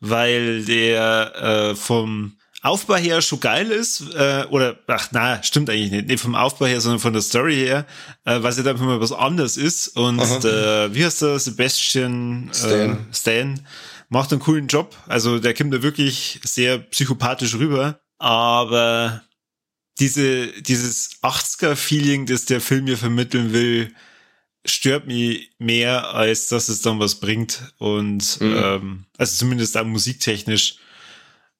weil 0.00 0.64
der 0.64 1.70
äh, 1.70 1.74
vom 1.74 2.36
Aufbau 2.60 2.96
her 2.96 3.22
schon 3.22 3.40
geil 3.40 3.70
ist, 3.70 4.02
äh, 4.14 4.44
oder 4.50 4.76
ach 4.88 5.08
na, 5.12 5.42
stimmt 5.42 5.70
eigentlich 5.70 5.90
nicht, 5.90 6.08
nicht 6.08 6.20
vom 6.20 6.34
Aufbau 6.34 6.66
her, 6.66 6.80
sondern 6.80 7.00
von 7.00 7.12
der 7.12 7.22
Story 7.22 7.54
her, 7.54 7.86
äh, 8.24 8.42
was 8.42 8.58
jetzt 8.58 8.66
einfach 8.66 8.84
mal 8.84 9.00
was 9.00 9.12
anderes 9.12 9.56
ist. 9.56 9.96
Und 9.96 10.20
äh, 10.20 10.94
wie 10.94 11.04
heißt 11.04 11.22
der? 11.22 11.38
Sebastian 11.38 12.50
Stan. 12.52 12.90
Äh, 12.90 13.14
Stan 13.14 13.60
macht 14.10 14.32
einen 14.32 14.40
coolen 14.40 14.66
Job. 14.66 14.94
Also 15.06 15.38
der 15.38 15.54
kommt 15.54 15.72
da 15.72 15.82
wirklich 15.82 16.40
sehr 16.44 16.78
psychopathisch 16.78 17.54
rüber. 17.54 18.00
Aber 18.18 19.22
diese, 20.00 20.48
dieses 20.62 21.22
80er-Feeling, 21.22 22.26
das 22.26 22.44
der 22.44 22.60
Film 22.60 22.84
mir 22.84 22.96
vermitteln 22.96 23.52
will, 23.52 23.94
stört 24.64 25.06
mich 25.06 25.50
mehr, 25.58 26.14
als 26.14 26.48
dass 26.48 26.68
es 26.68 26.82
dann 26.82 26.98
was 27.00 27.16
bringt. 27.16 27.72
Und 27.78 28.40
mhm. 28.40 28.56
ähm, 28.56 29.04
also 29.16 29.36
zumindest 29.36 29.76
auch 29.76 29.84
musiktechnisch. 29.84 30.76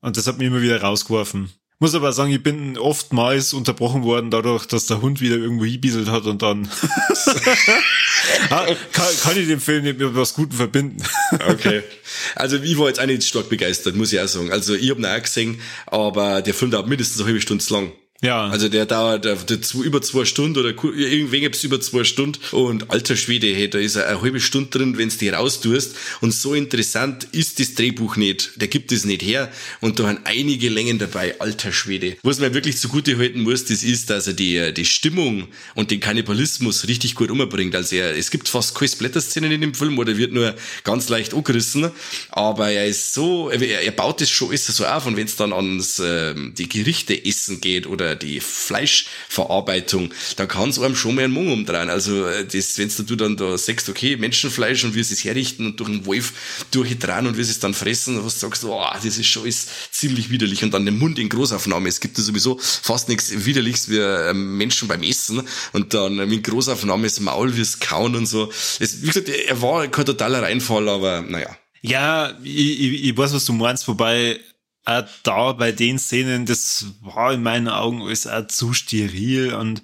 Und 0.01 0.16
das 0.16 0.26
hat 0.26 0.39
mich 0.39 0.47
immer 0.47 0.62
wieder 0.62 0.80
rausgeworfen. 0.80 1.51
Muss 1.80 1.95
aber 1.95 2.12
sagen, 2.12 2.32
ich 2.32 2.43
bin 2.43 2.76
oftmals 2.76 3.53
unterbrochen 3.53 4.03
worden 4.03 4.32
dadurch, 4.32 4.66
dass 4.66 4.86
der 4.86 5.01
Hund 5.01 5.20
wieder 5.20 5.36
irgendwo 5.36 5.64
hingibieselt 5.64 6.09
hat 6.09 6.24
und 6.24 6.43
dann 6.43 6.68
kann, 8.49 8.76
kann, 8.93 9.39
ich 9.39 9.47
den 9.47 9.61
Film 9.61 9.84
nicht 9.84 10.01
mit 10.01 10.16
was 10.16 10.34
Guten 10.34 10.57
verbinden. 10.57 11.03
okay. 11.49 11.82
Also 12.34 12.57
ich 12.57 12.76
war 12.76 12.89
jetzt 12.89 13.01
auch 13.01 13.07
nicht 13.07 13.22
stark 13.22 13.49
begeistert, 13.49 13.95
muss 13.95 14.12
ich 14.12 14.20
auch 14.20 14.26
sagen. 14.26 14.51
Also 14.51 14.74
ich 14.74 14.91
habe 14.91 15.01
ihn 15.01 15.07
auch 15.07 15.22
gesehen, 15.22 15.61
aber 15.86 16.43
der 16.43 16.53
Film 16.53 16.72
dauert 16.72 16.89
mindestens 16.89 17.20
eine 17.20 17.28
halbe 17.28 17.41
Stunde 17.41 17.64
lang. 17.70 17.93
Ja. 18.21 18.49
Also 18.49 18.69
der 18.69 18.85
dauert 18.85 19.25
der, 19.25 19.37
der 19.37 19.59
über 19.85 20.03
zwei 20.03 20.25
Stunden 20.25 20.59
oder 20.59 20.71
irgendwie 20.71 21.39
gibt's 21.39 21.62
über 21.62 21.81
zwei 21.81 22.03
Stunden. 22.03 22.41
Und 22.51 22.91
alter 22.91 23.14
Schwede, 23.14 23.47
hey, 23.55 23.71
da 23.71 23.79
ist 23.79 23.97
eine 23.97 24.21
halbe 24.21 24.41
Stunde 24.41 24.71
drin, 24.71 24.99
wenn's 24.99 25.19
die 25.19 25.29
raustust. 25.29 25.95
Und 26.21 26.35
so 26.35 26.53
interessant 26.55 27.29
ist 27.31 27.61
das 27.61 27.75
Drehbuch 27.75 28.16
nicht. 28.16 28.61
Der 28.61 28.66
gibt 28.66 28.91
es 28.91 29.05
nicht 29.05 29.23
her. 29.23 29.53
Und 29.81 30.01
da 30.01 30.09
haben 30.09 30.19
einige 30.25 30.69
Längen 30.69 30.99
dabei, 30.99 31.39
alter 31.39 31.71
Schwede. 31.71 32.16
Was 32.25 32.41
man 32.41 32.55
wirklich 32.55 32.79
zugute 32.79 33.16
halten 33.19 33.43
muss, 33.43 33.66
das 33.66 33.85
ist, 33.85 34.11
dass 34.11 34.27
er 34.27 34.33
die, 34.33 34.75
die 34.75 34.85
Stimmung 34.85 35.47
und 35.77 35.93
den 35.93 36.01
Kannibalismus 36.01 36.89
richtig 36.89 37.14
gut 37.14 37.31
umbringt. 37.31 37.77
Also 37.77 37.95
er, 37.95 38.16
es 38.16 38.33
gibt 38.33 38.49
fast 38.49 38.75
keine 38.75 38.89
Splatter-Szenen 38.89 39.53
in 39.53 39.61
dem 39.61 39.75
Film 39.75 39.97
oder 39.97 40.16
wird 40.16 40.33
nur 40.33 40.57
ganz 40.83 41.09
leicht 41.09 41.35
angerissen. 41.35 41.93
Aber 42.31 42.69
er 42.69 42.89
ist 42.89 43.14
so, 43.14 43.49
er, 43.49 43.62
er 43.62 43.93
baut 43.93 44.21
das 44.21 44.29
schon 44.29 44.49
alles 44.49 44.66
so 44.66 44.85
auf. 44.85 45.07
Und 45.07 45.16
wenn's 45.16 45.37
dann 45.37 45.53
ans 45.53 46.01
äh, 46.01 46.35
die 46.35 46.69
Gerichte 46.69 47.25
essen 47.25 47.61
geht 47.61 47.87
oder 47.87 48.07
die 48.16 48.40
Fleischverarbeitung, 48.40 50.12
da 50.36 50.46
kann 50.46 50.70
es 50.70 50.78
einem 50.78 50.96
schon 50.96 51.14
mal 51.14 51.24
ein 51.24 51.30
Mung 51.30 51.52
umdrehen. 51.52 51.90
Also 51.90 52.26
äh, 52.26 52.46
wenn 52.52 53.06
du 53.06 53.16
dann 53.16 53.36
da 53.36 53.56
sagst, 53.59 53.88
okay, 53.88 54.16
Menschenfleisch 54.16 54.84
und 54.84 54.92
sie 54.92 55.00
es 55.00 55.24
herrichten 55.24 55.66
und 55.66 55.80
durch 55.80 55.88
einen 55.88 56.06
Wolf 56.06 56.66
durchdrehen 56.70 57.26
und 57.26 57.34
sie 57.34 57.42
es 57.42 57.59
dann 57.61 57.74
fressen, 57.74 58.24
was 58.24 58.40
sagst 58.40 58.62
du, 58.62 58.72
oh, 58.72 58.84
das 58.94 59.04
ist 59.04 59.26
schon 59.26 59.46
ist 59.46 59.68
ziemlich 59.92 60.30
widerlich. 60.30 60.62
Und 60.62 60.74
dann 60.74 60.86
den 60.86 60.98
Mund 60.98 61.18
in 61.18 61.28
Großaufnahme. 61.28 61.88
Es 61.88 62.00
gibt 62.00 62.18
ja 62.18 62.24
sowieso 62.24 62.59
fast 62.59 63.09
nichts 63.09 63.44
widerliches 63.44 63.88
wie 63.88 63.98
ähm, 63.98 64.56
Menschen 64.56 64.88
beim 64.88 65.02
Essen 65.02 65.42
und 65.72 65.94
dann 65.94 66.18
in 66.18 66.42
Großaufnahme 66.42 67.04
das 67.04 67.20
Maul 67.20 67.56
wie 67.56 67.61
es 67.61 67.80
kauen 67.80 68.16
und 68.16 68.26
so. 68.26 68.50
Es, 68.78 69.02
wie 69.02 69.06
gesagt, 69.06 69.28
er 69.28 69.62
war 69.62 69.86
kein 69.88 70.06
totaler 70.06 70.42
Reinfall, 70.42 70.88
aber 70.88 71.22
naja. 71.22 71.56
Ja, 71.80 72.36
ich, 72.42 72.80
ich, 72.80 73.04
ich 73.04 73.16
weiß, 73.16 73.32
was 73.34 73.44
du 73.44 73.52
meinst, 73.52 73.86
wobei 73.88 74.40
auch 74.89 75.05
da 75.22 75.53
bei 75.53 75.72
den 75.72 75.99
Szenen, 75.99 76.47
das 76.47 76.86
war 77.01 77.32
in 77.34 77.43
meinen 77.43 77.68
Augen 77.68 78.03
alles 78.03 78.26
auch 78.26 78.47
zu 78.47 78.72
steril 78.72 79.55
und 79.55 79.82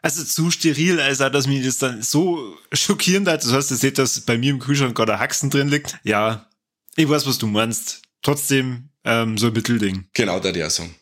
also 0.00 0.22
zu 0.22 0.50
steril, 0.50 1.00
als 1.00 1.22
auch, 1.22 1.30
dass 1.30 1.46
mich 1.46 1.64
das 1.64 1.78
dann 1.78 2.02
so 2.02 2.58
schockierend 2.72 3.26
hat. 3.26 3.42
Das 3.42 3.52
heißt, 3.52 3.70
ihr 3.70 3.78
seht, 3.78 3.98
dass 3.98 4.20
bei 4.20 4.36
mir 4.36 4.50
im 4.50 4.58
Kühlschrank 4.58 4.94
gerade 4.94 5.14
ein 5.14 5.18
Haxen 5.18 5.48
drin 5.48 5.68
liegt. 5.68 5.98
Ja, 6.04 6.46
ich 6.94 7.08
weiß, 7.08 7.26
was 7.26 7.38
du 7.38 7.46
meinst. 7.46 8.02
Trotzdem 8.20 8.90
ähm, 9.04 9.38
so 9.38 9.46
ein 9.46 9.54
Mittelding. 9.54 10.06
Genau, 10.12 10.40
da 10.40 10.50
auch 10.50 10.70
sagen. 10.70 10.94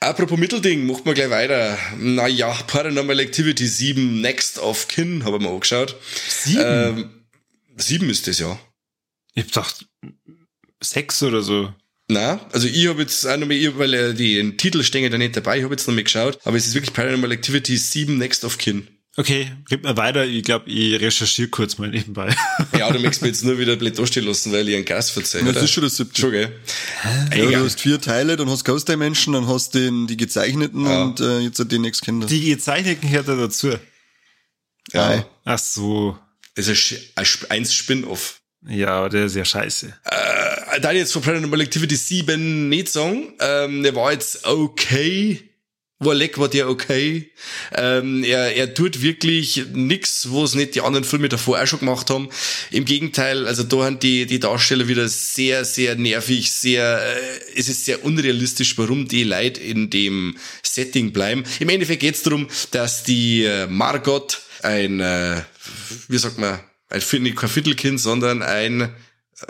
Apropos 0.00 0.38
Mittelding, 0.38 0.86
macht 0.86 1.04
man 1.04 1.14
gleich 1.14 1.30
weiter. 1.30 1.78
Naja, 1.98 2.50
Paranormal 2.66 3.20
Activity 3.20 3.66
7 3.66 4.20
Next 4.22 4.58
of 4.58 4.88
Kin, 4.88 5.24
habe 5.24 5.36
ich 5.36 5.42
mir 5.42 5.50
angeschaut. 5.50 5.96
Sieben? 6.28 6.62
Ähm, 6.64 7.10
sieben 7.76 8.08
ist 8.08 8.26
das, 8.26 8.38
ja. 8.38 8.58
Ich 9.34 9.44
hab 9.44 9.48
gedacht, 9.48 9.86
sechs 10.82 11.22
oder 11.22 11.42
so. 11.42 11.72
Na, 12.08 12.40
also 12.52 12.66
ich 12.66 12.88
habe 12.88 13.02
jetzt 13.02 13.26
auch 13.26 13.36
noch 13.36 13.46
mal, 13.46 13.78
weil 13.78 13.94
äh, 13.94 14.14
die 14.14 14.36
den 14.36 14.56
Titel 14.56 14.82
stehen 14.82 15.10
da 15.10 15.18
nicht 15.18 15.36
dabei, 15.36 15.58
ich 15.58 15.64
habe 15.64 15.74
jetzt 15.74 15.86
noch 15.86 15.94
mal 15.94 16.02
geschaut, 16.02 16.38
aber 16.44 16.56
es 16.56 16.66
ist 16.66 16.74
wirklich 16.74 16.94
Paranormal 16.94 17.32
Activity 17.32 17.76
7 17.76 18.16
Next 18.16 18.44
of 18.44 18.56
Kin. 18.56 18.88
Okay, 19.18 19.50
gib 19.68 19.82
mir 19.82 19.96
weiter, 19.96 20.24
ich 20.24 20.44
glaube, 20.44 20.70
ich 20.70 21.00
recherchiere 21.00 21.48
kurz 21.48 21.76
mal 21.76 21.88
nebenbei. 21.88 22.34
Ja, 22.78 22.90
du 22.92 23.00
möchtest 23.00 23.22
mir 23.22 23.28
jetzt 23.28 23.44
nur 23.44 23.58
wieder 23.58 23.74
blöd 23.74 23.98
dastehen 23.98 24.24
lassen, 24.24 24.52
weil 24.52 24.68
ich 24.68 24.76
einen 24.76 24.84
Gas 24.84 25.10
verzeihe. 25.10 25.42
Das 25.42 25.62
ist 25.62 25.72
schon 25.72 25.82
das 25.82 25.96
siebte. 25.96 26.20
Schon, 26.20 26.30
gell? 26.30 26.52
Ja, 27.34 27.50
du 27.50 27.64
hast 27.64 27.80
vier 27.80 28.00
Teile, 28.00 28.36
dann 28.36 28.48
hast 28.48 28.64
Ghost 28.64 28.88
Dimension, 28.88 29.34
dann 29.34 29.48
hast 29.48 29.74
den, 29.74 30.06
die 30.06 30.16
gezeichneten 30.16 30.86
ja. 30.86 31.02
und 31.02 31.18
äh, 31.18 31.40
jetzt 31.40 31.58
den 31.58 31.82
Next 31.82 32.02
Kinder. 32.02 32.28
Die 32.28 32.48
gezeichneten 32.48 33.10
gehört 33.10 33.26
da 33.26 33.34
dazu. 33.34 33.72
Ja. 34.92 35.26
Ach 35.44 35.58
so. 35.58 36.16
Das 36.54 36.68
ist 36.68 36.94
ein, 37.16 37.26
ein 37.48 37.64
Spin-off. 37.64 38.40
Ja, 38.66 39.08
der 39.08 39.26
ist 39.26 39.34
ja 39.34 39.44
scheiße. 39.44 39.94
Äh, 40.04 40.27
da 40.80 40.92
jetzt 40.92 41.12
von 41.12 41.22
Paranormal 41.22 41.60
Activity 41.60 41.96
7 41.96 42.68
nicht 42.68 42.88
sagen. 42.88 43.34
Ähm, 43.40 43.82
der 43.82 43.94
war 43.94 44.12
jetzt 44.12 44.46
okay. 44.46 45.48
War 46.00 46.14
leck, 46.14 46.38
war 46.38 46.48
der 46.48 46.68
okay. 46.68 47.32
Ähm, 47.74 48.22
er, 48.22 48.54
er 48.54 48.72
tut 48.72 49.02
wirklich 49.02 49.64
nix, 49.72 50.28
was 50.30 50.54
nicht 50.54 50.76
die 50.76 50.80
anderen 50.80 51.02
Filme 51.02 51.28
davor 51.28 51.60
auch 51.60 51.66
schon 51.66 51.80
gemacht 51.80 52.08
haben. 52.08 52.28
Im 52.70 52.84
Gegenteil, 52.84 53.48
also 53.48 53.64
da 53.64 53.84
haben 53.84 53.98
die, 53.98 54.26
die 54.26 54.38
Darsteller 54.38 54.86
wieder 54.86 55.08
sehr, 55.08 55.64
sehr 55.64 55.96
nervig, 55.96 56.52
sehr, 56.52 57.00
äh, 57.02 57.58
es 57.58 57.68
ist 57.68 57.84
sehr 57.84 58.04
unrealistisch, 58.04 58.78
warum 58.78 59.08
die 59.08 59.24
Leute 59.24 59.60
in 59.60 59.90
dem 59.90 60.36
Setting 60.62 61.12
bleiben. 61.12 61.42
Im 61.58 61.68
Endeffekt 61.68 62.00
geht 62.00 62.14
es 62.14 62.22
darum, 62.22 62.46
dass 62.70 63.02
die 63.02 63.42
äh, 63.42 63.66
Margot 63.66 64.40
ein, 64.62 65.00
äh, 65.00 65.42
wie 66.06 66.18
sagt 66.18 66.38
man, 66.38 66.60
ein, 66.90 67.34
kein 67.34 67.48
Viertelkind, 67.48 68.00
sondern 68.00 68.42
ein 68.42 68.94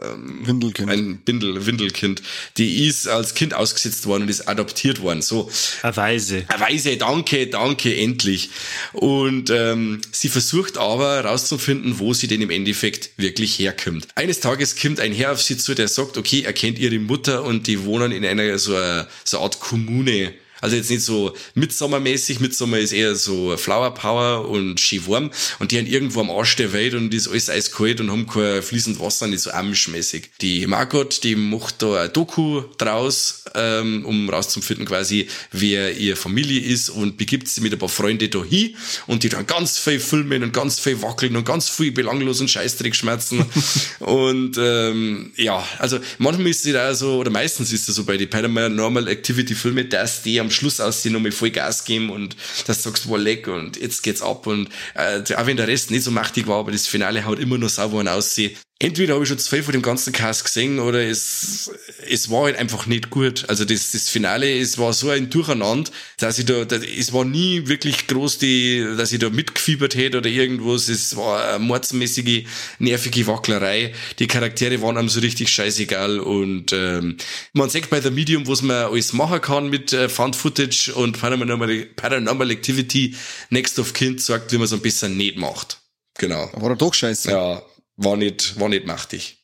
ähm, 0.02 0.46
Windelkind. 0.46 0.90
Ein 0.90 1.18
Bindel, 1.18 1.66
Windelkind. 1.66 2.22
Die 2.56 2.86
ist 2.86 3.08
als 3.08 3.34
Kind 3.34 3.54
ausgesetzt 3.54 4.06
worden 4.06 4.22
und 4.22 4.28
ist 4.28 4.48
adoptiert 4.48 5.00
worden. 5.00 5.22
So. 5.22 5.50
Eine 5.82 5.96
Weise. 5.96 6.44
Eine 6.48 6.60
Weise, 6.60 6.96
danke, 6.96 7.46
danke, 7.46 7.96
endlich. 7.96 8.50
Und 8.92 9.50
ähm, 9.50 10.00
sie 10.12 10.28
versucht 10.28 10.78
aber 10.78 11.16
herauszufinden, 11.16 11.98
wo 11.98 12.12
sie 12.12 12.26
denn 12.26 12.42
im 12.42 12.50
Endeffekt 12.50 13.10
wirklich 13.16 13.58
herkommt. 13.58 14.08
Eines 14.14 14.40
Tages 14.40 14.76
kommt 14.76 15.00
ein 15.00 15.12
Herr 15.12 15.32
auf 15.32 15.42
sie 15.42 15.56
zu, 15.56 15.74
der 15.74 15.88
sagt, 15.88 16.18
okay, 16.18 16.42
er 16.42 16.52
kennt 16.52 16.78
ihre 16.78 16.98
Mutter 16.98 17.44
und 17.44 17.66
die 17.66 17.84
wohnen 17.84 18.12
in 18.12 18.24
einer 18.24 18.58
so, 18.58 18.74
einer, 18.74 19.08
so 19.24 19.38
eine 19.38 19.44
Art 19.44 19.60
Kommune 19.60 20.34
also 20.60 20.76
jetzt 20.76 20.90
nicht 20.90 21.02
so 21.02 21.34
Midsommermäßig. 21.54 22.40
Midsommer 22.40 22.78
ist 22.78 22.92
eher 22.92 23.14
so 23.14 23.56
Flower 23.56 23.94
Power 23.94 24.48
und 24.48 24.80
schön 24.80 25.06
warm. 25.06 25.30
Und 25.58 25.72
die 25.72 25.78
haben 25.78 25.86
irgendwo 25.86 26.20
am 26.20 26.30
Arsch 26.30 26.56
der 26.56 26.72
Welt 26.72 26.94
und 26.94 27.12
ist 27.14 27.28
alles 27.28 27.50
eiskalt 27.50 28.00
und 28.00 28.10
haben 28.10 28.26
kein 28.26 28.62
fließend 28.62 29.00
Wasser, 29.00 29.26
nicht 29.26 29.40
so 29.40 29.50
amischmäßig. 29.50 30.30
Die 30.40 30.66
Margot, 30.66 31.22
die 31.24 31.36
macht 31.36 31.82
da 31.82 32.02
ein 32.02 32.12
Doku 32.12 32.62
draus, 32.78 33.44
ähm, 33.54 34.04
um 34.04 34.28
rauszufinden 34.30 34.86
quasi, 34.86 35.28
wer 35.52 35.96
ihre 35.96 36.16
Familie 36.16 36.60
ist 36.60 36.90
und 36.90 37.16
begibt 37.16 37.48
sie 37.48 37.60
mit 37.60 37.72
ein 37.72 37.78
paar 37.78 37.88
Freunden 37.88 38.30
da 38.30 38.44
hin 38.44 38.74
und 39.06 39.22
die 39.22 39.28
dann 39.28 39.46
ganz 39.46 39.78
viel 39.78 40.00
filmen 40.00 40.42
und 40.42 40.52
ganz 40.52 40.80
viel 40.80 41.00
wackeln 41.02 41.36
und 41.36 41.44
ganz 41.44 41.68
viel 41.68 41.92
belanglosen 41.92 42.48
Scheißdreck 42.48 42.94
schmerzen. 42.94 43.44
und 44.00 44.56
ähm, 44.58 45.32
ja, 45.36 45.66
also 45.78 45.98
manchmal 46.18 46.48
ist 46.48 46.66
es 46.66 46.72
da 46.72 46.94
so, 46.94 47.18
oder 47.18 47.30
meistens 47.30 47.72
ist 47.72 47.88
es 47.88 47.94
so 47.94 48.04
bei 48.04 48.16
den 48.16 48.30
Paranormal 48.30 49.08
Activity 49.08 49.54
Filmen, 49.54 49.88
dass 49.88 50.22
die 50.22 50.40
am 50.40 50.47
am 50.48 50.50
Schluss 50.50 50.80
aus 50.80 51.02
die 51.02 51.10
nochmal 51.10 51.32
voll 51.32 51.50
Gas 51.50 51.84
geben 51.84 52.10
und 52.10 52.36
das 52.66 52.82
sagst 52.82 53.04
du, 53.04 53.16
leck 53.16 53.46
und 53.48 53.76
jetzt 53.76 54.02
geht's 54.02 54.22
ab. 54.22 54.46
Und 54.46 54.68
äh, 54.94 55.22
auch 55.34 55.46
wenn 55.46 55.56
der 55.56 55.68
Rest 55.68 55.90
nicht 55.90 56.04
so 56.04 56.10
machtig 56.10 56.46
war, 56.46 56.58
aber 56.58 56.72
das 56.72 56.86
Finale 56.86 57.24
haut 57.24 57.38
immer 57.38 57.58
noch 57.58 57.68
sauber 57.68 58.10
aussehen 58.10 58.56
entweder 58.80 59.14
habe 59.14 59.24
ich 59.24 59.28
schon 59.28 59.38
zu 59.38 59.50
viel 59.50 59.62
von 59.62 59.72
dem 59.72 59.82
ganzen 59.82 60.12
Cast 60.12 60.44
gesehen 60.44 60.78
oder 60.78 61.02
es, 61.02 61.70
es 62.08 62.30
war 62.30 62.44
halt 62.44 62.56
einfach 62.56 62.86
nicht 62.86 63.10
gut. 63.10 63.44
Also 63.48 63.64
das, 63.64 63.90
das 63.90 64.08
Finale, 64.08 64.58
es 64.58 64.78
war 64.78 64.92
so 64.92 65.10
ein 65.10 65.30
Durcheinander, 65.30 65.90
dass 66.18 66.38
ich 66.38 66.46
da, 66.46 66.64
da, 66.64 66.76
es 66.76 67.12
war 67.12 67.24
nie 67.24 67.66
wirklich 67.66 68.06
groß, 68.06 68.38
die, 68.38 68.86
dass 68.96 69.12
ich 69.12 69.18
da 69.18 69.30
mitgefiebert 69.30 69.96
hätte 69.96 70.18
oder 70.18 70.30
irgendwas. 70.30 70.88
Es 70.88 71.16
war 71.16 71.54
eine 71.54 71.58
mordsmäßige, 71.58 72.44
nervige 72.78 73.26
Wacklerei. 73.26 73.94
Die 74.20 74.28
Charaktere 74.28 74.80
waren 74.80 74.96
einem 74.96 75.08
so 75.08 75.20
richtig 75.20 75.48
scheißegal 75.48 76.20
und 76.20 76.72
ähm, 76.72 77.16
man 77.54 77.70
sagt 77.70 77.90
bei 77.90 77.98
der 77.98 78.12
Medium, 78.12 78.46
was 78.46 78.62
man 78.62 78.92
alles 78.92 79.12
machen 79.12 79.40
kann 79.40 79.70
mit 79.70 79.92
äh, 79.92 80.08
Found 80.08 80.36
Footage 80.36 80.94
und 80.94 81.18
Paranormal, 81.18 81.86
Paranormal 81.96 82.50
Activity, 82.52 83.16
Next 83.50 83.78
of 83.80 83.92
Kind 83.92 84.20
sagt, 84.20 84.52
wie 84.52 84.56
man 84.56 84.66
es 84.66 84.72
ein 84.72 84.80
bisschen 84.80 85.16
nicht 85.16 85.36
macht. 85.36 85.80
Genau. 86.18 86.48
War 86.52 86.70
er 86.70 86.76
doch 86.76 86.94
scheiße. 86.94 87.30
Ja, 87.30 87.62
war 87.98 88.16
nicht, 88.16 88.58
war 88.58 88.70
nicht 88.70 88.86
machtig. 88.86 89.36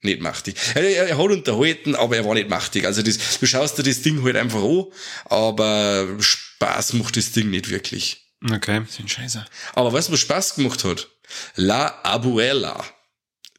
Nicht 0.00 0.20
machtig. 0.20 0.56
Er, 0.74 0.82
er, 0.82 1.08
er 1.10 1.18
hat 1.18 1.30
unterhalten, 1.30 1.94
aber 1.94 2.16
er 2.16 2.24
war 2.24 2.34
nicht 2.34 2.48
machtig. 2.48 2.86
Also 2.86 3.02
das, 3.02 3.38
du 3.38 3.46
schaust 3.46 3.78
dir 3.78 3.84
das 3.84 4.02
Ding 4.02 4.24
halt 4.24 4.34
einfach 4.34 4.62
an, 4.62 4.86
aber 5.26 6.08
Spaß 6.18 6.94
macht 6.94 7.16
das 7.16 7.30
Ding 7.30 7.50
nicht 7.50 7.70
wirklich. 7.70 8.26
Okay. 8.50 8.82
sind 8.88 9.08
scheiße. 9.08 9.44
Aber 9.74 9.92
weißt 9.92 10.08
du, 10.08 10.12
was 10.14 10.20
Spaß 10.20 10.56
gemacht 10.56 10.82
hat? 10.82 11.08
La 11.54 12.00
Abuela, 12.02 12.84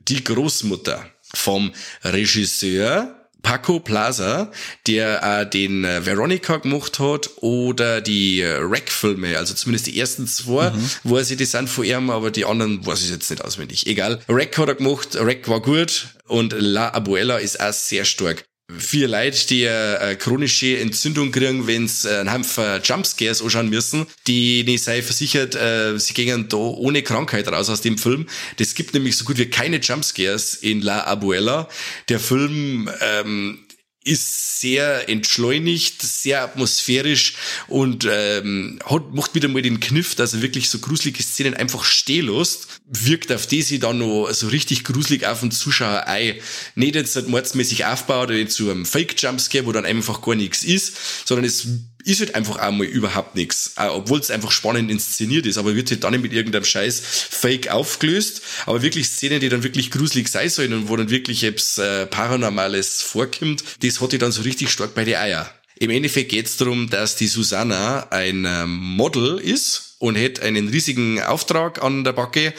die 0.01 0.21
Großmutter 0.21 1.09
vom 1.33 1.73
Regisseur 2.03 3.22
Paco 3.43 3.79
Plaza, 3.79 4.51
der 4.87 5.21
äh, 5.21 5.49
den 5.49 5.83
äh, 5.83 6.05
Veronica 6.05 6.57
gemacht 6.57 6.97
hat 6.99 7.29
oder 7.41 8.01
die 8.01 8.41
äh, 8.41 8.57
Rack-Filme, 8.59 9.37
also 9.37 9.53
zumindest 9.53 9.85
die 9.87 9.99
ersten 9.99 10.25
zwei, 10.25 10.71
wo 11.03 11.17
er 11.17 11.25
sie 11.25 11.35
die 11.35 11.45
sind 11.45 11.69
von 11.69 11.83
ihm, 11.83 12.09
aber 12.09 12.31
die 12.31 12.45
anderen 12.45 12.83
weiß 12.85 13.03
ich 13.03 13.11
jetzt 13.11 13.29
nicht 13.29 13.43
auswendig. 13.43 13.85
Egal. 13.85 14.19
Rack 14.27 14.57
hat 14.57 14.69
er 14.69 14.75
gemacht, 14.75 15.09
Rack 15.15 15.47
war 15.47 15.61
gut 15.61 16.07
und 16.27 16.55
La 16.57 16.93
Abuela 16.93 17.37
ist 17.37 17.59
auch 17.59 17.73
sehr 17.73 18.05
stark. 18.05 18.45
Vier 18.77 19.07
Leute, 19.07 19.47
die 19.47 19.63
äh, 19.63 20.15
chronische 20.15 20.79
Entzündung 20.79 21.31
kriegen, 21.31 21.67
wenn 21.67 21.87
sie 21.87 22.09
äh, 22.09 22.19
einen 22.19 22.31
Haufen 22.31 22.81
Jumpscares 22.83 23.41
anschauen 23.41 23.69
müssen, 23.69 24.05
die 24.27 24.63
nicht 24.63 24.83
sei 24.83 25.01
versichert, 25.01 25.55
äh, 25.55 25.97
sie 25.99 26.13
gehen 26.13 26.47
da 26.49 26.57
ohne 26.57 27.03
Krankheit 27.03 27.47
raus 27.47 27.69
aus 27.69 27.81
dem 27.81 27.97
Film. 27.97 28.27
Das 28.57 28.73
gibt 28.75 28.93
nämlich 28.93 29.17
so 29.17 29.25
gut 29.25 29.37
wie 29.37 29.45
keine 29.45 29.77
Jumpscares 29.77 30.55
in 30.55 30.81
La 30.81 31.05
Abuela. 31.05 31.67
Der 32.09 32.19
Film 32.19 32.89
ähm, 33.01 33.59
ist 34.03 34.59
sehr 34.59 35.09
entschleunigt, 35.09 36.01
sehr 36.01 36.43
atmosphärisch 36.43 37.35
und 37.67 38.07
ähm, 38.09 38.79
hat, 38.85 39.13
macht 39.13 39.33
wieder 39.35 39.47
mal 39.47 39.61
den 39.61 39.79
Kniff, 39.79 40.15
dass 40.15 40.33
er 40.33 40.41
wirklich 40.41 40.69
so 40.69 40.79
gruselige 40.79 41.23
Szenen 41.23 41.53
einfach 41.53 41.83
stehen 41.83 42.27
lässt, 42.27 42.67
wirkt 42.85 43.31
auf 43.31 43.47
die 43.47 43.61
sie 43.61 43.79
dann 43.79 43.99
noch 43.99 44.29
so 44.31 44.47
richtig 44.47 44.83
gruselig 44.83 45.25
auf 45.25 45.39
den 45.39 45.51
Zuschauer 45.51 46.07
ein. 46.07 46.35
Nicht 46.75 46.95
jetzt 46.95 47.15
halt 47.15 47.29
mordsmäßig 47.29 47.85
aufbaut 47.85 48.29
oder 48.29 48.47
zu 48.47 48.69
einem 48.69 48.85
Fake-Jumpscare, 48.85 49.65
wo 49.65 49.71
dann 49.71 49.85
einfach 49.85 50.21
gar 50.21 50.35
nichts 50.35 50.63
ist, 50.63 51.27
sondern 51.27 51.45
es 51.45 51.67
ist 52.05 52.19
halt 52.19 52.35
einfach 52.35 52.57
einmal 52.57 52.87
überhaupt 52.87 53.35
nichts. 53.35 53.73
Obwohl 53.77 54.19
es 54.19 54.31
einfach 54.31 54.51
spannend 54.51 54.91
inszeniert 54.91 55.45
ist, 55.45 55.57
aber 55.57 55.75
wird 55.75 55.91
halt 55.91 56.03
dann 56.03 56.11
nicht 56.11 56.23
mit 56.23 56.33
irgendeinem 56.33 56.65
Scheiß 56.65 57.01
Fake 57.29 57.69
aufgelöst. 57.69 58.41
Aber 58.65 58.81
wirklich 58.81 59.07
Szenen, 59.07 59.39
die 59.39 59.49
dann 59.49 59.63
wirklich 59.63 59.91
gruselig 59.91 60.27
sein 60.27 60.49
sollen 60.49 60.73
und 60.73 60.89
wo 60.89 60.95
dann 60.95 61.09
wirklich 61.09 61.43
etwas 61.43 61.77
äh, 61.77 62.05
Paranormales 62.05 63.01
vorkommt, 63.01 63.63
das 63.81 64.01
hat 64.01 64.13
ich 64.13 64.19
dann 64.19 64.31
so 64.31 64.41
richtig 64.41 64.69
stark 64.69 64.95
bei 64.95 65.05
die 65.05 65.17
Eier. 65.17 65.49
Im 65.79 65.89
Endeffekt 65.89 66.29
geht 66.29 66.45
es 66.45 66.57
darum, 66.57 66.89
dass 66.89 67.15
die 67.15 67.27
Susanna 67.27 68.07
ein 68.09 68.45
ähm, 68.47 68.75
Model 68.75 69.39
ist 69.39 69.92
und 70.03 70.15
hätte 70.15 70.41
einen 70.41 70.67
riesigen 70.67 71.21
Auftrag 71.21 71.81
an 71.81 72.03
der 72.03 72.11
Backe 72.11 72.53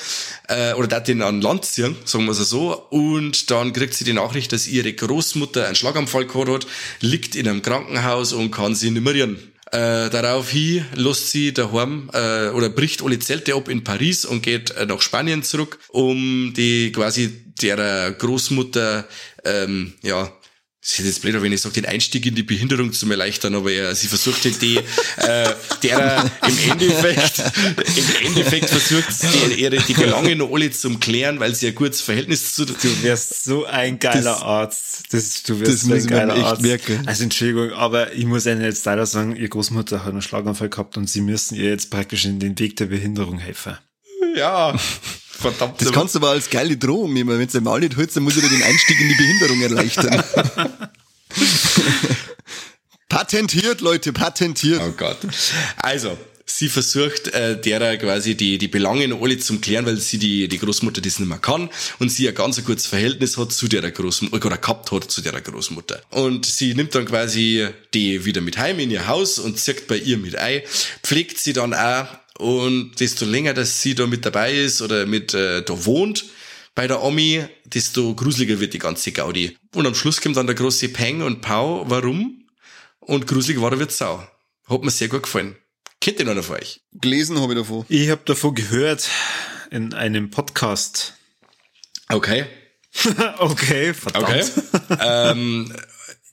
äh, 0.48 0.72
oder 0.72 0.88
dat 0.88 1.08
den 1.08 1.20
an 1.20 1.42
Land 1.42 1.66
ziehen, 1.66 1.94
sagen 2.06 2.24
wir 2.24 2.32
es 2.32 2.38
so. 2.38 2.74
Und 2.88 3.50
dann 3.50 3.74
kriegt 3.74 3.92
sie 3.92 4.04
die 4.04 4.14
Nachricht, 4.14 4.50
dass 4.52 4.66
ihre 4.66 4.90
Großmutter 4.90 5.66
einen 5.66 5.74
Schlaganfall 5.74 6.24
gehabt 6.24 6.48
hat, 6.48 6.66
liegt 7.00 7.34
in 7.34 7.46
einem 7.46 7.60
Krankenhaus 7.60 8.32
und 8.32 8.50
kann 8.50 8.74
sie 8.74 8.90
nummerieren. 8.90 9.36
Äh, 9.72 10.08
daraufhin 10.08 10.86
lässt 10.94 11.32
sie 11.32 11.52
daheim 11.52 12.08
äh, 12.14 12.48
oder 12.48 12.70
bricht 12.70 13.02
alle 13.02 13.18
Zelte 13.18 13.54
ab 13.54 13.68
in 13.68 13.84
Paris 13.84 14.24
und 14.24 14.42
geht 14.42 14.70
äh, 14.70 14.86
nach 14.86 15.02
Spanien 15.02 15.42
zurück, 15.42 15.78
um 15.88 16.54
die 16.56 16.92
quasi 16.92 17.30
der 17.60 18.12
Großmutter 18.12 19.06
ähm, 19.44 19.92
ja 20.02 20.32
es 20.86 20.98
ist 20.98 21.06
jetzt 21.06 21.22
blöd, 21.22 21.40
wenn 21.40 21.50
ich 21.50 21.62
sage, 21.62 21.74
den 21.80 21.86
Einstieg 21.86 22.26
in 22.26 22.34
die 22.34 22.42
Behinderung 22.42 22.92
zu 22.92 23.08
erleichtern, 23.10 23.54
aber 23.54 23.72
ja, 23.72 23.94
sie 23.94 24.06
versucht 24.06 24.44
halt 24.44 24.60
die, 24.60 24.76
äh, 24.76 25.54
der 25.82 26.30
im 26.46 26.70
Endeffekt, 26.72 27.38
im 27.96 28.26
Endeffekt 28.26 28.68
versucht 28.68 29.06
die, 29.22 29.62
ihre, 29.62 29.76
die 29.78 29.94
Belange 29.94 30.36
noch 30.36 30.52
alle 30.52 30.70
zum 30.70 31.00
klären, 31.00 31.40
weil 31.40 31.54
sie 31.54 31.68
ein 31.68 31.74
gutes 31.74 32.02
Verhältnis 32.02 32.52
zu, 32.54 32.66
Du 32.66 32.74
wärst 33.02 33.44
so 33.44 33.64
ein 33.64 33.98
geiler 33.98 34.22
Das- 34.34 34.42
Arzt. 34.42 35.04
Das, 35.10 35.42
du 35.44 35.58
wärst 35.58 35.72
das 35.72 35.80
so 35.82 35.94
ein 35.94 36.06
geiler 36.06 36.34
Arzt. 36.44 36.60
merken. 36.62 37.02
Also 37.06 37.24
Entschuldigung, 37.24 37.72
aber 37.72 38.12
ich 38.12 38.26
muss 38.26 38.44
Ihnen 38.44 38.60
jetzt 38.60 38.84
leider 38.84 39.06
sagen, 39.06 39.36
Ihre 39.36 39.48
Großmutter 39.48 40.04
hat 40.04 40.12
einen 40.12 40.20
Schlaganfall 40.22 40.68
gehabt 40.68 40.98
und 40.98 41.08
Sie 41.08 41.22
müssen 41.22 41.54
ihr 41.54 41.70
jetzt 41.70 41.90
praktisch 41.90 42.26
in 42.26 42.40
den 42.40 42.58
Weg 42.58 42.76
der 42.76 42.86
Behinderung 42.86 43.38
helfen. 43.38 43.78
ja, 44.36 44.78
verdammt. 45.50 45.80
Das 45.80 45.92
kannst 45.92 46.14
du 46.14 46.18
aber 46.18 46.30
als 46.30 46.48
geile 46.50 46.76
Drohung 46.76 47.12
nehmen. 47.12 47.38
Wenn 47.38 47.48
du 47.48 47.60
mal 47.60 47.80
nicht 47.80 47.96
holst, 47.96 48.16
dann 48.16 48.22
muss 48.22 48.36
ich 48.36 48.42
dir 48.42 48.48
den 48.48 48.62
Einstieg 48.62 49.00
in 49.00 49.08
die 49.08 49.14
Behinderung 49.14 49.60
erleichtern. 49.60 50.22
patentiert, 53.08 53.80
Leute, 53.80 54.12
patentiert. 54.12 54.80
Oh 54.84 54.92
Gott. 54.96 55.18
Also, 55.76 56.16
sie 56.46 56.68
versucht, 56.68 57.28
äh, 57.28 57.60
derer 57.60 57.96
quasi 57.96 58.34
die, 58.36 58.58
die 58.58 58.68
Belange 58.68 59.16
alle 59.20 59.38
zum 59.38 59.60
klären, 59.60 59.86
weil 59.86 59.96
sie 59.96 60.18
die, 60.18 60.48
die 60.48 60.58
Großmutter 60.58 61.00
das 61.00 61.18
nicht 61.18 61.28
mehr 61.28 61.38
kann 61.38 61.70
und 61.98 62.10
sie 62.10 62.28
ein 62.28 62.34
ganz 62.34 62.58
ein 62.58 62.64
gutes 62.64 62.86
Verhältnis 62.86 63.36
hat 63.36 63.52
zu 63.52 63.68
der 63.68 63.90
Großmutter, 63.90 64.46
oder 64.46 64.56
gehabt 64.56 64.92
hat 64.92 65.10
zu 65.10 65.20
der 65.20 65.40
Großmutter. 65.40 66.02
Und 66.10 66.46
sie 66.46 66.74
nimmt 66.74 66.94
dann 66.94 67.06
quasi 67.06 67.68
die 67.92 68.24
wieder 68.24 68.40
mit 68.40 68.58
heim 68.58 68.78
in 68.78 68.90
ihr 68.90 69.06
Haus 69.06 69.38
und 69.38 69.58
zirkt 69.58 69.86
bei 69.88 69.96
ihr 69.96 70.18
mit 70.18 70.36
ein, 70.36 70.62
pflegt 71.02 71.38
sie 71.38 71.52
dann 71.52 71.74
auch 71.74 72.06
und 72.38 72.98
desto 73.00 73.24
länger, 73.24 73.54
dass 73.54 73.80
sie 73.80 73.94
da 73.94 74.06
mit 74.06 74.24
dabei 74.26 74.52
ist 74.52 74.82
oder 74.82 75.06
mit 75.06 75.34
äh, 75.34 75.62
da 75.62 75.84
wohnt, 75.84 76.24
bei 76.74 76.88
der 76.88 77.02
Omi, 77.02 77.44
desto 77.64 78.14
gruseliger 78.14 78.58
wird 78.58 78.74
die 78.74 78.78
ganze 78.78 79.12
Gaudi. 79.12 79.56
Und 79.74 79.86
am 79.86 79.94
Schluss 79.94 80.20
kommt 80.20 80.36
dann 80.36 80.46
der 80.46 80.56
große 80.56 80.88
Peng 80.88 81.22
und 81.22 81.40
Pau, 81.40 81.84
warum? 81.88 82.44
Und 83.00 83.26
gruselig 83.26 83.60
war 83.60 83.70
der 83.70 83.78
wird 83.78 83.92
Sau. 83.92 84.26
Hat 84.68 84.82
mir 84.82 84.90
sehr 84.90 85.08
gut 85.08 85.24
gefallen. 85.24 85.56
Kennt 86.00 86.18
ihr 86.18 86.26
noch 86.26 86.42
von 86.42 86.56
euch? 86.56 86.80
Gelesen 86.92 87.40
habe 87.40 87.52
ich 87.52 87.58
davon. 87.60 87.84
Ich 87.88 88.10
habe 88.10 88.22
davon 88.24 88.54
gehört 88.54 89.08
in 89.70 89.94
einem 89.94 90.30
Podcast. 90.30 91.14
Okay. 92.08 92.46
okay, 93.38 93.94
verdammt. 93.94 94.26
Okay. 94.28 94.44
ähm, 95.00 95.72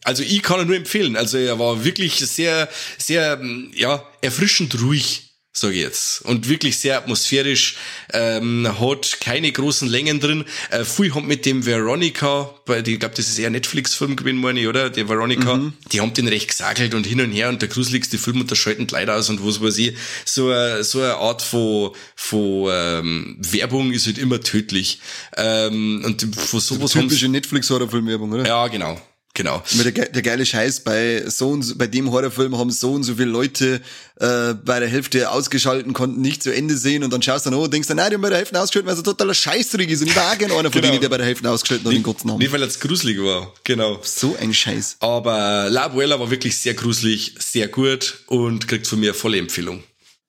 also 0.03 0.23
ich 0.23 0.41
kann 0.41 0.61
ihn 0.61 0.67
nur 0.67 0.75
empfehlen. 0.75 1.15
Also 1.15 1.37
er 1.37 1.59
war 1.59 1.83
wirklich 1.83 2.15
sehr, 2.15 2.69
sehr, 2.97 3.41
ja, 3.73 4.03
erfrischend 4.21 4.81
ruhig, 4.81 5.30
sage 5.53 5.73
ich 5.73 5.81
jetzt. 5.81 6.21
Und 6.21 6.47
wirklich 6.47 6.77
sehr 6.77 6.97
atmosphärisch, 6.97 7.75
ähm, 8.13 8.67
hat 8.79 9.17
keine 9.19 9.51
großen 9.51 9.87
Längen 9.87 10.19
drin. 10.21 10.45
Äh, 10.69 10.85
viel 10.85 11.13
hat 11.13 11.23
mit 11.25 11.45
dem 11.45 11.65
Veronica, 11.65 12.53
bei, 12.65 12.79
ich 12.79 12.99
glaube, 12.99 13.15
das 13.15 13.27
ist 13.27 13.37
eher 13.37 13.47
ein 13.47 13.51
Netflix-Film 13.53 14.15
gewesen, 14.15 14.37
meine 14.39 14.61
ich, 14.61 14.67
oder? 14.67 14.89
Der 14.89 15.09
Veronica. 15.09 15.71
Die 15.91 15.99
haben 15.99 16.13
den 16.13 16.27
recht 16.29 16.47
gesagelt 16.47 16.93
und 16.93 17.05
hin 17.05 17.19
und 17.21 17.31
her 17.31 17.49
und 17.49 17.61
der 17.61 17.69
gruseligste 17.69 18.17
Film 18.17 18.39
und 18.41 18.49
da 18.49 18.55
schalten 18.55 18.87
Leute 18.89 19.13
aus 19.13 19.29
und 19.29 19.45
was 19.45 19.61
weiß 19.61 19.77
ich. 19.79 19.95
So, 20.25 20.49
eine- 20.49 20.83
so 20.85 20.99
eine 21.01 21.15
Art 21.15 21.41
von, 21.41 21.91
von 22.15 22.69
ähm, 22.71 23.37
Werbung 23.39 23.91
ist 23.91 24.05
halt 24.07 24.17
immer 24.17 24.39
tödlich. 24.39 24.99
Ähm, 25.35 26.01
und 26.05 26.33
von 26.35 26.59
sowas 26.61 26.95
haben 26.95 27.09
Typische 27.09 27.27
Netflix-Horrorfilmwerbung, 27.27 28.31
oder? 28.31 28.45
Ja, 28.47 28.67
genau. 28.67 28.99
Genau. 29.33 29.63
Der, 29.71 29.91
der 30.09 30.21
geile 30.21 30.45
Scheiß, 30.45 30.81
bei 30.83 31.23
so 31.29 31.51
und 31.51 31.61
so, 31.63 31.75
bei 31.77 31.87
dem 31.87 32.11
Horrorfilm 32.11 32.57
haben 32.57 32.69
so 32.69 32.91
und 32.93 33.03
so 33.03 33.15
viele 33.15 33.29
Leute 33.29 33.81
äh, 34.19 34.53
bei 34.55 34.81
der 34.81 34.89
Hälfte 34.89 35.31
ausgeschalten, 35.31 35.93
konnten 35.93 36.19
nicht 36.19 36.43
zu 36.43 36.53
Ende 36.53 36.75
sehen 36.75 37.01
und 37.03 37.11
dann 37.13 37.21
schaust 37.21 37.45
du 37.45 37.49
dann 37.49 37.57
an 37.59 37.63
und 37.63 37.73
denkst 37.73 37.87
dann, 37.87 37.95
nein, 37.97 38.09
die 38.09 38.15
haben 38.15 38.21
bei 38.21 38.29
der 38.29 38.39
Hälfte 38.39 38.59
ausgeschaltet, 38.59 38.87
weil 38.87 38.93
es 38.95 38.99
ein 38.99 39.05
totaler 39.05 39.33
Scheißdreck 39.33 39.89
ist 39.89 40.01
und 40.01 40.07
ich 40.09 40.15
war 40.17 40.33
auch 40.33 40.37
gerne 40.37 40.53
einer 40.55 40.69
von 40.69 40.81
Genau. 40.81 40.91
denen, 40.91 41.01
der 41.01 41.07
bei 41.09 41.17
der 41.17 41.25
Hälfte 41.27 41.49
ausgeschaltet 41.49 41.85
hat 41.87 41.93
den 41.93 42.03
Kotzen 42.03 42.29
haben. 42.29 42.39
Nicht, 42.39 42.51
weil 42.51 42.61
es 42.63 42.77
gruselig 42.79 43.19
war. 43.21 43.53
Genau. 43.63 44.01
So 44.03 44.35
ein 44.37 44.53
Scheiß. 44.53 44.97
Aber 44.99 45.69
La 45.69 45.85
Abuela 45.85 46.19
war 46.19 46.29
wirklich 46.29 46.57
sehr 46.57 46.73
gruselig, 46.73 47.35
sehr 47.39 47.69
gut 47.69 48.23
und 48.27 48.67
kriegt 48.67 48.85
von 48.85 48.99
mir 48.99 49.13
volle 49.13 49.37
Empfehlung. 49.37 49.81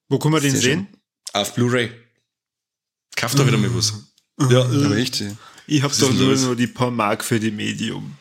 Wo 0.08 0.20
kann 0.20 0.30
man 0.30 0.42
den 0.42 0.52
Sehr 0.52 0.60
sehen? 0.60 0.86
Auf 1.32 1.54
Blu-ray. 1.54 1.90
Kauft 3.16 3.36
doch 3.38 3.46
wieder 3.46 3.58
mal 3.58 3.74
was. 3.74 3.94
Ja, 4.48 4.62
Aber 4.62 4.96
echt, 4.96 5.20
ja. 5.20 5.26
ich 5.66 5.82
habe 5.82 5.92
Was 5.92 5.98
doch 5.98 6.12
nur 6.12 6.36
nur 6.36 6.54
die 6.56 6.66
paar 6.68 6.90
Mark 6.92 7.24
für 7.24 7.40
die 7.40 7.50
Medium. 7.50 8.16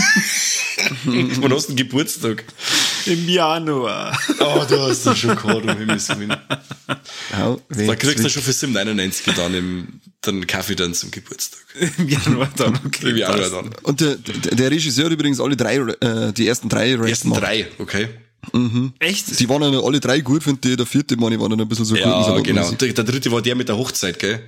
Wann 1.04 1.52
hast 1.52 1.68
du 1.68 1.72
den 1.72 1.76
Geburtstag? 1.76 2.44
Im 3.06 3.28
Januar. 3.28 4.18
Oh, 4.40 4.64
du 4.68 4.80
hast 4.80 5.04
das 5.06 5.18
schon 5.18 5.36
gehabt, 5.36 5.64
um 5.64 5.76
Himmels 5.76 6.08
Willen. 6.18 6.34
Da 7.30 7.94
kriegst 7.96 8.24
du 8.24 8.28
schon 8.30 8.42
für 8.42 8.50
7,99 8.52 9.32
dann 9.34 9.54
im, 9.54 10.00
dann 10.22 10.46
Kaffee 10.46 10.74
dann 10.74 10.94
zum 10.94 11.10
Geburtstag. 11.10 11.60
Im 11.98 12.08
Januar 12.08 12.50
dann, 12.56 12.78
okay. 12.86 13.10
Im 13.10 13.16
Januar 13.16 13.50
dann. 13.50 13.70
Und 13.82 14.00
der, 14.00 14.16
der, 14.16 14.54
der 14.54 14.70
Regisseur 14.70 15.04
hat 15.06 15.12
übrigens 15.12 15.40
alle 15.40 15.56
drei, 15.56 15.76
äh, 15.76 16.32
die 16.32 16.48
ersten 16.48 16.68
drei 16.68 16.96
Die 16.96 17.10
ersten 17.10 17.28
gemacht. 17.28 17.42
drei, 17.42 17.68
okay. 17.78 18.08
Echt? 18.98 19.38
Die 19.38 19.48
waren 19.48 19.60
dann 19.60 19.74
alle 19.74 20.00
drei 20.00 20.20
gut, 20.20 20.42
finde 20.42 20.70
ich. 20.70 20.76
Der 20.76 20.86
vierte, 20.86 21.16
meine 21.16 21.34
ich, 21.34 21.40
war 21.40 21.48
dann 21.48 21.60
ein 21.60 21.68
bisschen 21.68 21.84
so 21.84 21.94
Ja, 21.94 22.04
Gurkensalat 22.04 22.44
genau. 22.44 22.62
mäßig. 22.62 22.78
Der, 22.78 22.92
der 22.94 23.04
dritte 23.04 23.30
war 23.30 23.42
der 23.42 23.54
mit 23.54 23.68
der 23.68 23.76
Hochzeit, 23.76 24.18
gell? 24.18 24.40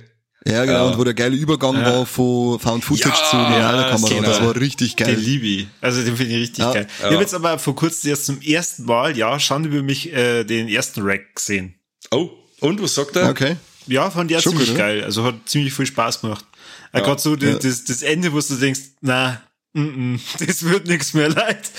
Ja, 0.45 0.65
genau. 0.65 0.77
Ja. 0.77 0.91
Und 0.91 0.97
wo 0.97 1.03
der 1.05 1.13
geile 1.13 1.35
Übergang 1.37 1.75
war 1.83 2.05
von 2.05 2.59
Found 2.59 2.83
Footage 2.83 3.15
Ja, 3.17 3.29
zu 3.29 3.37
Realkamera. 3.37 4.09
genau. 4.09 4.21
Das 4.29 4.41
war 4.41 4.55
richtig 4.55 4.95
Den 4.97 5.07
geil. 5.07 5.15
liebe 5.17 5.45
ich. 5.45 5.67
Also 5.79 6.03
den 6.03 6.17
finde 6.17 6.33
ich 6.35 6.41
richtig 6.41 6.59
Ja. 6.59 6.73
geil. 6.73 6.87
Ja. 6.99 7.07
Ich 7.07 7.11
habe 7.13 7.21
jetzt 7.23 7.33
aber 7.33 7.57
vor 7.59 7.75
kurzem 7.75 8.09
erst 8.09 8.25
zum 8.25 8.41
ersten 8.41 8.83
Mal, 8.85 9.17
ja, 9.17 9.39
schon 9.39 9.63
über 9.65 9.81
mich 9.81 10.11
äh, 10.11 10.43
den 10.43 10.67
ersten 10.67 11.01
Rack 11.03 11.35
gesehen. 11.35 11.75
Oh, 12.11 12.29
und 12.59 12.81
was 12.81 12.93
sagt 12.95 13.15
er? 13.15 13.29
Okay. 13.29 13.55
Ja, 13.87 14.09
fand 14.11 14.31
ich 14.31 14.39
ziemlich 14.39 14.69
oder? 14.71 14.77
geil. 14.79 15.03
Also 15.03 15.23
hat 15.23 15.35
ziemlich 15.45 15.73
viel 15.73 15.85
Spaß 15.85 16.21
gemacht. 16.21 16.45
Ja, 16.93 16.99
Ja. 16.99 17.05
Gerade 17.05 17.21
so 17.21 17.35
das, 17.35 17.49
Ja. 17.49 17.59
das, 17.59 17.83
das 17.85 18.01
Ende, 18.01 18.31
wo 18.33 18.39
du 18.39 18.55
denkst, 18.55 18.79
na, 19.01 19.41
mm 19.73 20.15
-mm, 20.15 20.19
das 20.45 20.63
wird 20.63 20.87
nichts 20.87 21.13
mehr 21.13 21.29
leid. 21.29 21.71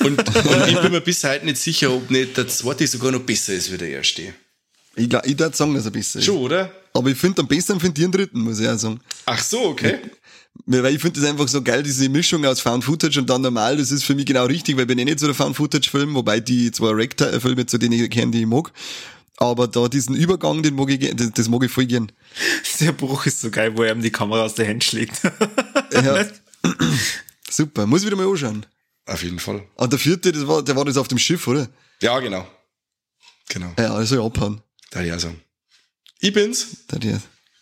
Und, 0.00 0.18
und 0.46 0.68
ich 0.68 0.78
bin 0.80 0.92
mir 0.92 1.00
bis 1.00 1.24
heute 1.24 1.44
nicht 1.44 1.58
sicher, 1.58 1.90
ob 1.92 2.08
nicht 2.10 2.36
der 2.36 2.46
zweite 2.48 2.86
sogar 2.86 3.10
noch 3.12 3.20
besser 3.22 3.52
ist 3.52 3.72
wie 3.72 3.78
der 3.78 3.88
erste. 3.88 4.32
Ich, 4.94 5.08
glaub- 5.08 5.26
ich 5.26 5.36
würde 5.38 5.56
sagen, 5.56 5.74
dass 5.74 5.84
er 5.86 5.90
besser 5.90 6.20
ist. 6.20 6.24
Schon, 6.26 6.36
oder? 6.38 6.70
Aber 6.94 7.08
ich 7.10 7.18
finde 7.18 7.42
am 7.42 7.48
besten 7.48 7.80
finde 7.80 8.00
ich 8.00 8.04
den 8.04 8.12
dritten, 8.12 8.40
muss 8.40 8.60
ich 8.60 8.68
auch 8.68 8.78
sagen. 8.78 9.00
Ach 9.26 9.42
so, 9.42 9.60
okay. 9.64 9.98
Weil 10.66 10.94
ich 10.94 11.00
finde 11.00 11.20
das 11.20 11.28
einfach 11.28 11.48
so 11.48 11.62
geil, 11.62 11.82
diese 11.82 12.08
Mischung 12.08 12.44
aus 12.44 12.60
Found 12.60 12.84
Footage 12.84 13.18
und 13.18 13.30
dann 13.30 13.40
normal, 13.40 13.78
das 13.78 13.90
ist 13.90 14.04
für 14.04 14.14
mich 14.14 14.26
genau 14.26 14.44
richtig, 14.44 14.76
weil 14.76 14.82
ich 14.82 14.88
bin 14.88 14.98
eh 14.98 15.04
nicht 15.04 15.18
so 15.18 15.26
der 15.26 15.34
Found 15.34 15.56
Footage 15.56 15.88
Film, 15.88 16.14
wobei 16.14 16.40
die 16.40 16.70
zwei 16.70 16.90
Rack-Filme, 16.92 17.66
zu 17.66 17.78
denen 17.78 17.94
ich 17.94 18.10
kenne, 18.10 18.32
die 18.32 18.40
ich 18.40 18.46
mag. 18.46 18.70
Aber 19.38 19.66
da 19.66 19.88
diesen 19.88 20.14
Übergang, 20.14 20.62
den 20.62 20.74
mag 20.74 20.90
ich, 20.90 21.16
das, 21.16 21.32
das 21.32 21.48
mag 21.48 21.64
ich 21.64 21.70
voll 21.72 21.86
gern. 21.86 22.12
Der 22.80 22.92
Bruch 22.92 23.26
ist 23.26 23.40
so 23.40 23.50
geil, 23.50 23.76
wo 23.76 23.82
er 23.82 23.92
ihm 23.92 24.02
die 24.02 24.12
Kamera 24.12 24.44
aus 24.44 24.54
der 24.54 24.68
Hand 24.68 24.84
schlägt. 24.84 25.20
Ja. 25.92 26.26
Super, 27.50 27.86
muss 27.86 28.02
ich 28.02 28.06
wieder 28.06 28.16
mal 28.16 28.28
anschauen. 28.28 28.66
Auf 29.06 29.22
jeden 29.22 29.38
Fall. 29.38 29.66
Und 29.74 29.92
der 29.92 29.98
vierte, 29.98 30.30
das 30.32 30.46
war, 30.46 30.62
der 30.62 30.76
war 30.76 30.84
das 30.84 30.96
auf 30.96 31.08
dem 31.08 31.18
Schiff, 31.18 31.46
oder? 31.48 31.68
Ja, 32.00 32.18
genau. 32.20 32.46
Genau. 33.48 33.72
Ja, 33.78 34.00
ich 34.00 34.12
abhauen. 34.12 34.62
Da 34.90 35.02
ja 35.02 35.18
sagen. 35.18 35.40
Ich 36.22 36.32
bin's. 36.32 36.68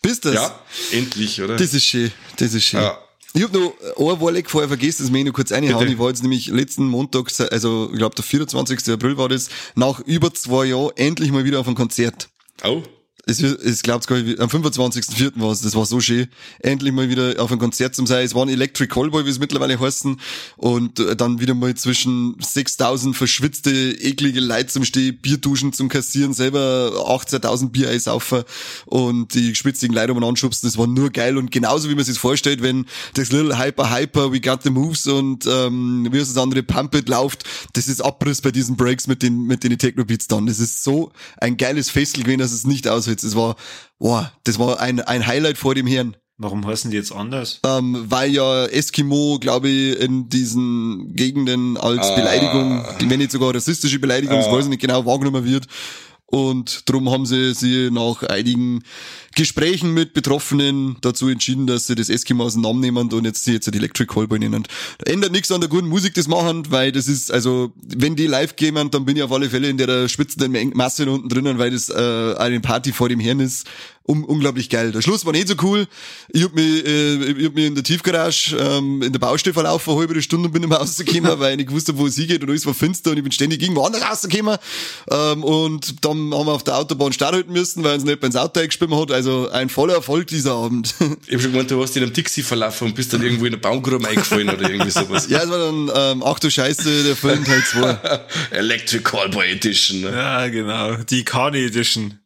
Bist 0.03 0.25
das? 0.27 0.35
Ja, 0.35 0.61
endlich, 0.93 1.41
oder? 1.41 1.57
Das 1.57 1.73
ist 1.73 1.85
schön, 1.85 2.13
das 2.37 2.53
ist 2.53 2.65
schön. 2.65 2.81
Ja. 2.81 2.99
Ich 3.33 3.43
hab 3.43 3.53
noch 3.53 3.73
ein 3.97 4.21
Warleck 4.21 4.51
vorher 4.51 4.69
vergessen, 4.69 5.07
das 5.07 5.17
ich 5.17 5.25
noch 5.25 5.33
kurz 5.33 5.51
reinhauen. 5.51 5.79
Bitte. 5.79 5.93
Ich 5.93 5.99
war 5.99 6.09
jetzt 6.09 6.23
nämlich 6.23 6.49
letzten 6.49 6.87
Montag, 6.87 7.31
also 7.53 7.89
ich 7.91 7.99
glaube 7.99 8.15
der 8.17 8.25
24. 8.25 8.93
April 8.93 9.17
war 9.17 9.31
das, 9.31 9.49
nach 9.77 10.01
über 10.01 10.35
zwei 10.35 10.67
Jahren 10.67 10.91
endlich 10.97 11.31
mal 11.33 11.45
wieder 11.45 11.61
auf 11.61 11.67
einem 11.67 11.77
Konzert. 11.77 12.29
Oh. 12.63 12.83
Es, 13.31 13.41
es 13.41 13.83
glaubt 13.83 14.07
gar 14.09 14.19
nicht, 14.19 14.41
am 14.41 14.49
25.04. 14.49 15.33
war 15.37 15.53
es, 15.53 15.61
das 15.61 15.77
war 15.77 15.87
so 15.87 16.01
schön. 16.01 16.27
Endlich 16.59 16.93
mal 16.93 17.09
wieder 17.09 17.35
auf 17.39 17.53
ein 17.53 17.59
Konzert 17.59 17.95
zum 17.95 18.07
sein. 18.07 18.25
Es 18.25 18.35
waren 18.35 18.49
Electric 18.49 18.93
Callboy, 18.93 19.25
wie 19.25 19.31
es 19.31 19.39
mittlerweile 19.39 19.79
heißen. 19.79 20.21
Und 20.57 20.99
äh, 20.99 21.15
dann 21.15 21.41
wieder 21.41 21.55
mal 21.55 21.75
zwischen 21.77 22.35
6000 22.41 23.17
verschwitzte, 23.17 23.71
eklige 23.71 24.41
Leute 24.41 24.67
zum 24.67 24.85
Stehen, 24.85 25.17
Bierduschen 25.19 25.73
zum 25.73 25.89
Kassieren, 25.89 26.35
selber 26.35 26.93
18.000 27.09 27.71
Bier 27.71 27.91
einsaufen 27.91 28.43
und 28.87 29.33
die 29.35 29.55
spitzigen 29.55 29.95
Leute 29.95 30.13
um 30.13 30.25
anschubsen. 30.25 30.69
Das 30.69 30.77
war 30.77 30.89
nur 30.89 31.11
geil 31.11 31.37
und 31.37 31.53
genauso 31.53 31.89
wie 31.89 31.95
man 31.95 32.05
sich 32.05 32.19
vorstellt, 32.19 32.63
wenn 32.63 32.87
das 33.15 33.31
Little 33.31 33.59
Hyper 33.59 33.95
Hyper, 33.95 34.33
We 34.33 34.41
Got 34.41 34.65
the 34.65 34.71
Moves 34.71 35.07
und 35.07 35.47
ähm, 35.47 36.09
wie 36.11 36.19
heißt 36.19 36.35
das 36.35 36.43
andere, 36.43 36.65
Pump 36.65 36.95
It 36.97 37.09
läuft, 37.09 37.45
das 37.75 37.87
ist 37.87 38.01
Abriss 38.01 38.41
bei 38.41 38.51
diesen 38.51 38.77
Breaks 38.77 39.07
mit 39.07 39.23
den, 39.23 39.45
mit 39.45 39.63
den 39.63 39.79
Techno-Beats 39.79 40.27
dann. 40.27 40.47
Das 40.47 40.59
ist 40.59 40.83
so 40.83 41.13
ein 41.39 41.57
geiles 41.57 41.91
Festel 41.91 42.25
gewesen, 42.25 42.41
dass 42.41 42.53
es 42.53 42.67
nicht 42.67 42.89
aushält. 42.89 43.20
Das 43.21 43.35
war, 43.37 43.57
wow, 43.99 44.27
das 44.45 44.59
war 44.59 44.81
ein, 44.81 45.01
ein 45.01 45.27
Highlight 45.27 45.59
vor 45.59 45.75
dem 45.75 45.87
Herrn. 45.87 46.17
Warum 46.43 46.67
heißen 46.67 46.91
die 46.91 46.97
jetzt 46.97 47.13
anders? 47.13 47.61
Ähm, 47.67 48.07
weil 48.09 48.31
ja 48.33 48.65
Eskimo, 48.65 49.39
glaube 49.39 49.69
ich, 49.69 50.01
in 50.01 50.31
diesen 50.31 51.15
Gegenden 51.15 51.77
als 51.77 52.09
Ah. 52.09 52.15
Beleidigung, 52.15 52.83
wenn 53.11 53.19
nicht 53.19 53.31
sogar 53.31 53.55
rassistische 53.55 53.99
Beleidigung, 53.99 54.37
das 54.39 54.51
weiß 54.51 54.65
ich 54.65 54.71
nicht 54.71 54.81
genau, 54.81 55.05
wahrgenommen 55.05 55.45
wird. 55.45 55.67
Und 56.31 56.89
darum 56.89 57.11
haben 57.11 57.27
sie 57.27 57.55
sie 57.55 57.91
nach 57.91 58.23
einigen 58.23 58.85
Gesprächen 59.35 59.93
mit 59.95 60.13
Betroffenen 60.13 60.97
dazu 61.01 61.29
entschieden, 61.29 61.67
dass 61.67 61.89
sie 61.89 61.97
das 61.97 62.09
Eskimo 62.09 62.45
aus 62.45 62.53
dem 62.55 62.63
Namen 62.63 62.81
nehmen 62.81 63.13
und 63.13 63.25
jetzt 63.25 63.45
sie 63.45 63.55
jetzt 63.55 63.73
die 63.73 63.77
Electric 63.77 64.13
Callboy 64.13 64.39
nennen. 64.39 64.65
Ändert 65.05 65.33
nichts 65.33 65.51
an 65.51 65.61
der 65.61 65.69
guten 65.69 65.89
Musik, 65.89 66.15
das 66.15 66.29
machen, 66.29 66.71
weil 66.71 66.93
das 66.93 67.09
ist, 67.09 67.33
also, 67.33 67.73
wenn 67.83 68.15
die 68.15 68.29
live 68.29 68.55
gehen, 68.55 68.77
dann 68.91 69.05
bin 69.05 69.17
ich 69.17 69.23
auf 69.25 69.33
alle 69.33 69.51
Fälle 69.51 69.69
in 69.69 69.77
der 69.77 70.09
schwitzenden 70.09 70.71
Masse 70.75 71.11
unten 71.11 71.29
drinnen, 71.29 71.59
weil 71.59 71.73
das 71.73 71.89
äh, 71.89 72.35
eine 72.39 72.61
Party 72.61 72.93
vor 72.93 73.09
dem 73.09 73.19
Herrn 73.19 73.41
ist. 73.41 73.67
Um, 74.11 74.25
unglaublich 74.25 74.69
geil. 74.69 74.91
Der 74.91 75.03
Schluss 75.03 75.25
war 75.25 75.31
nicht 75.31 75.47
so 75.47 75.55
cool. 75.63 75.87
Ich 76.31 76.43
hab 76.43 76.53
mich, 76.53 76.85
äh, 76.85 77.15
ich 77.15 77.47
hab 77.47 77.55
mich 77.55 77.67
in 77.67 77.77
der 77.77 77.85
Tiefgarage 77.85 78.57
ähm, 78.59 79.03
in 79.03 79.13
der 79.13 79.21
Baustelle 79.21 79.55
verlaufen, 79.55 79.93
eine 79.93 80.01
halbe 80.01 80.21
Stunde 80.21 80.49
und 80.49 80.53
bin 80.53 80.69
mehr 80.69 80.79
rausgekommen, 80.79 81.31
weil 81.39 81.53
ich 81.53 81.59
nicht 81.59 81.69
gewusst 81.69 81.87
habe, 81.87 81.99
wo 81.99 82.09
es 82.09 82.17
hingeht 82.17 82.43
und 82.43 82.51
alles 82.51 82.67
war 82.67 82.75
finster 82.75 83.13
und 83.13 83.19
ich 83.19 83.23
bin 83.23 83.31
ständig 83.31 83.63
irgendwo 83.63 83.85
anders 83.85 84.03
rausgekommen. 84.03 84.59
Ähm, 85.13 85.45
und 85.45 86.05
dann 86.05 86.35
haben 86.35 86.47
wir 86.47 86.53
auf 86.53 86.65
der 86.65 86.79
Autobahn 86.79 87.13
Start 87.13 87.35
halten 87.35 87.53
müssen, 87.53 87.85
weil 87.85 87.95
uns 87.95 88.03
nicht 88.03 88.21
ins 88.21 88.35
Auto 88.35 88.59
eingeschwimmen 88.59 88.99
hat. 88.99 89.13
Also 89.13 89.49
ein 89.51 89.69
voller 89.69 89.95
Erfolg 89.95 90.27
dieser 90.27 90.55
Abend. 90.55 90.93
Ich 91.29 91.35
hab 91.35 91.43
schon 91.43 91.53
gemeint, 91.53 91.71
du 91.71 91.81
hast 91.81 91.97
in 91.97 92.03
einem 92.03 92.13
Dixie 92.13 92.43
verlaufen 92.43 92.89
und 92.89 92.97
bist 92.97 93.13
dann 93.13 93.23
irgendwo 93.23 93.45
in 93.45 93.53
eine 93.53 93.61
Baumgrube 93.63 94.09
eingefallen 94.09 94.49
oder 94.49 94.69
irgendwie 94.69 94.91
sowas. 94.91 95.29
ja, 95.29 95.39
es 95.45 95.51
war 95.51 95.59
dann, 95.59 95.91
ähm, 95.95 96.25
ach 96.27 96.41
du 96.41 96.51
Scheiße, 96.51 97.05
der 97.05 97.15
Film 97.15 97.45
Teil 97.45 97.63
2. 97.63 97.99
Electric 98.51 99.05
Callboy 99.05 99.53
Edition. 99.53 100.01
Ne? 100.01 100.11
Ja, 100.11 100.49
genau. 100.49 100.97
Die 100.97 101.25
Carney 101.25 101.65
Edition. 101.65 102.20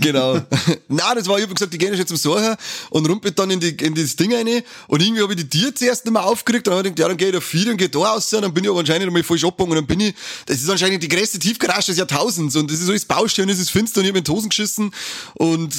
Genau. 0.00 0.34
Nein, 0.88 1.16
das 1.16 1.26
war, 1.28 1.36
ich 1.36 1.44
hab 1.44 1.54
gesagt, 1.54 1.72
die 1.72 1.78
gehen 1.78 1.92
jetzt 1.92 2.08
zum 2.08 2.16
Sorger 2.16 2.56
und 2.90 3.06
rumpelt 3.08 3.38
dann 3.38 3.50
in, 3.50 3.60
die, 3.60 3.70
in 3.70 3.94
das 3.94 4.16
Ding 4.16 4.32
rein. 4.32 4.62
Und 4.88 5.02
irgendwie 5.02 5.22
habe 5.22 5.34
ich 5.34 5.40
die 5.40 5.48
Tier 5.48 5.74
zuerst 5.74 6.04
nicht 6.04 6.12
mehr 6.14 6.24
aufgeregt, 6.24 6.66
dann 6.66 6.74
habe 6.74 6.88
ich 6.88 6.94
gedacht, 6.94 6.98
ja, 7.00 7.08
dann 7.08 7.16
gehe 7.16 7.28
ich 7.28 7.34
da 7.34 7.40
viel 7.40 7.70
und 7.70 7.76
gehe 7.76 7.88
da 7.88 7.98
raus, 7.98 8.32
und 8.32 8.42
dann 8.42 8.54
bin 8.54 8.64
ich 8.64 8.70
aber 8.70 8.80
anscheinend 8.80 9.06
einmal 9.06 9.22
falsch 9.22 9.44
abgegangen 9.44 9.76
und 9.76 9.76
dann 9.76 9.86
bin 9.86 10.08
ich, 10.08 10.14
das 10.46 10.62
ist 10.62 10.70
anscheinend 10.70 11.02
die 11.02 11.08
größte 11.08 11.38
Tiefgarage 11.38 11.86
des 11.86 11.98
Jahrtausends. 11.98 12.56
Und 12.56 12.70
das 12.70 12.80
ist 12.80 12.88
alles 12.88 13.04
Baustelle 13.04 13.46
und 13.46 13.52
es 13.52 13.58
ist 13.58 13.70
finster. 13.70 14.00
Und 14.00 14.06
ich 14.06 14.10
habe 14.10 14.18
in 14.18 14.24
die 14.24 14.30
Hosen 14.30 14.48
geschissen. 14.48 14.90
Und 15.34 15.74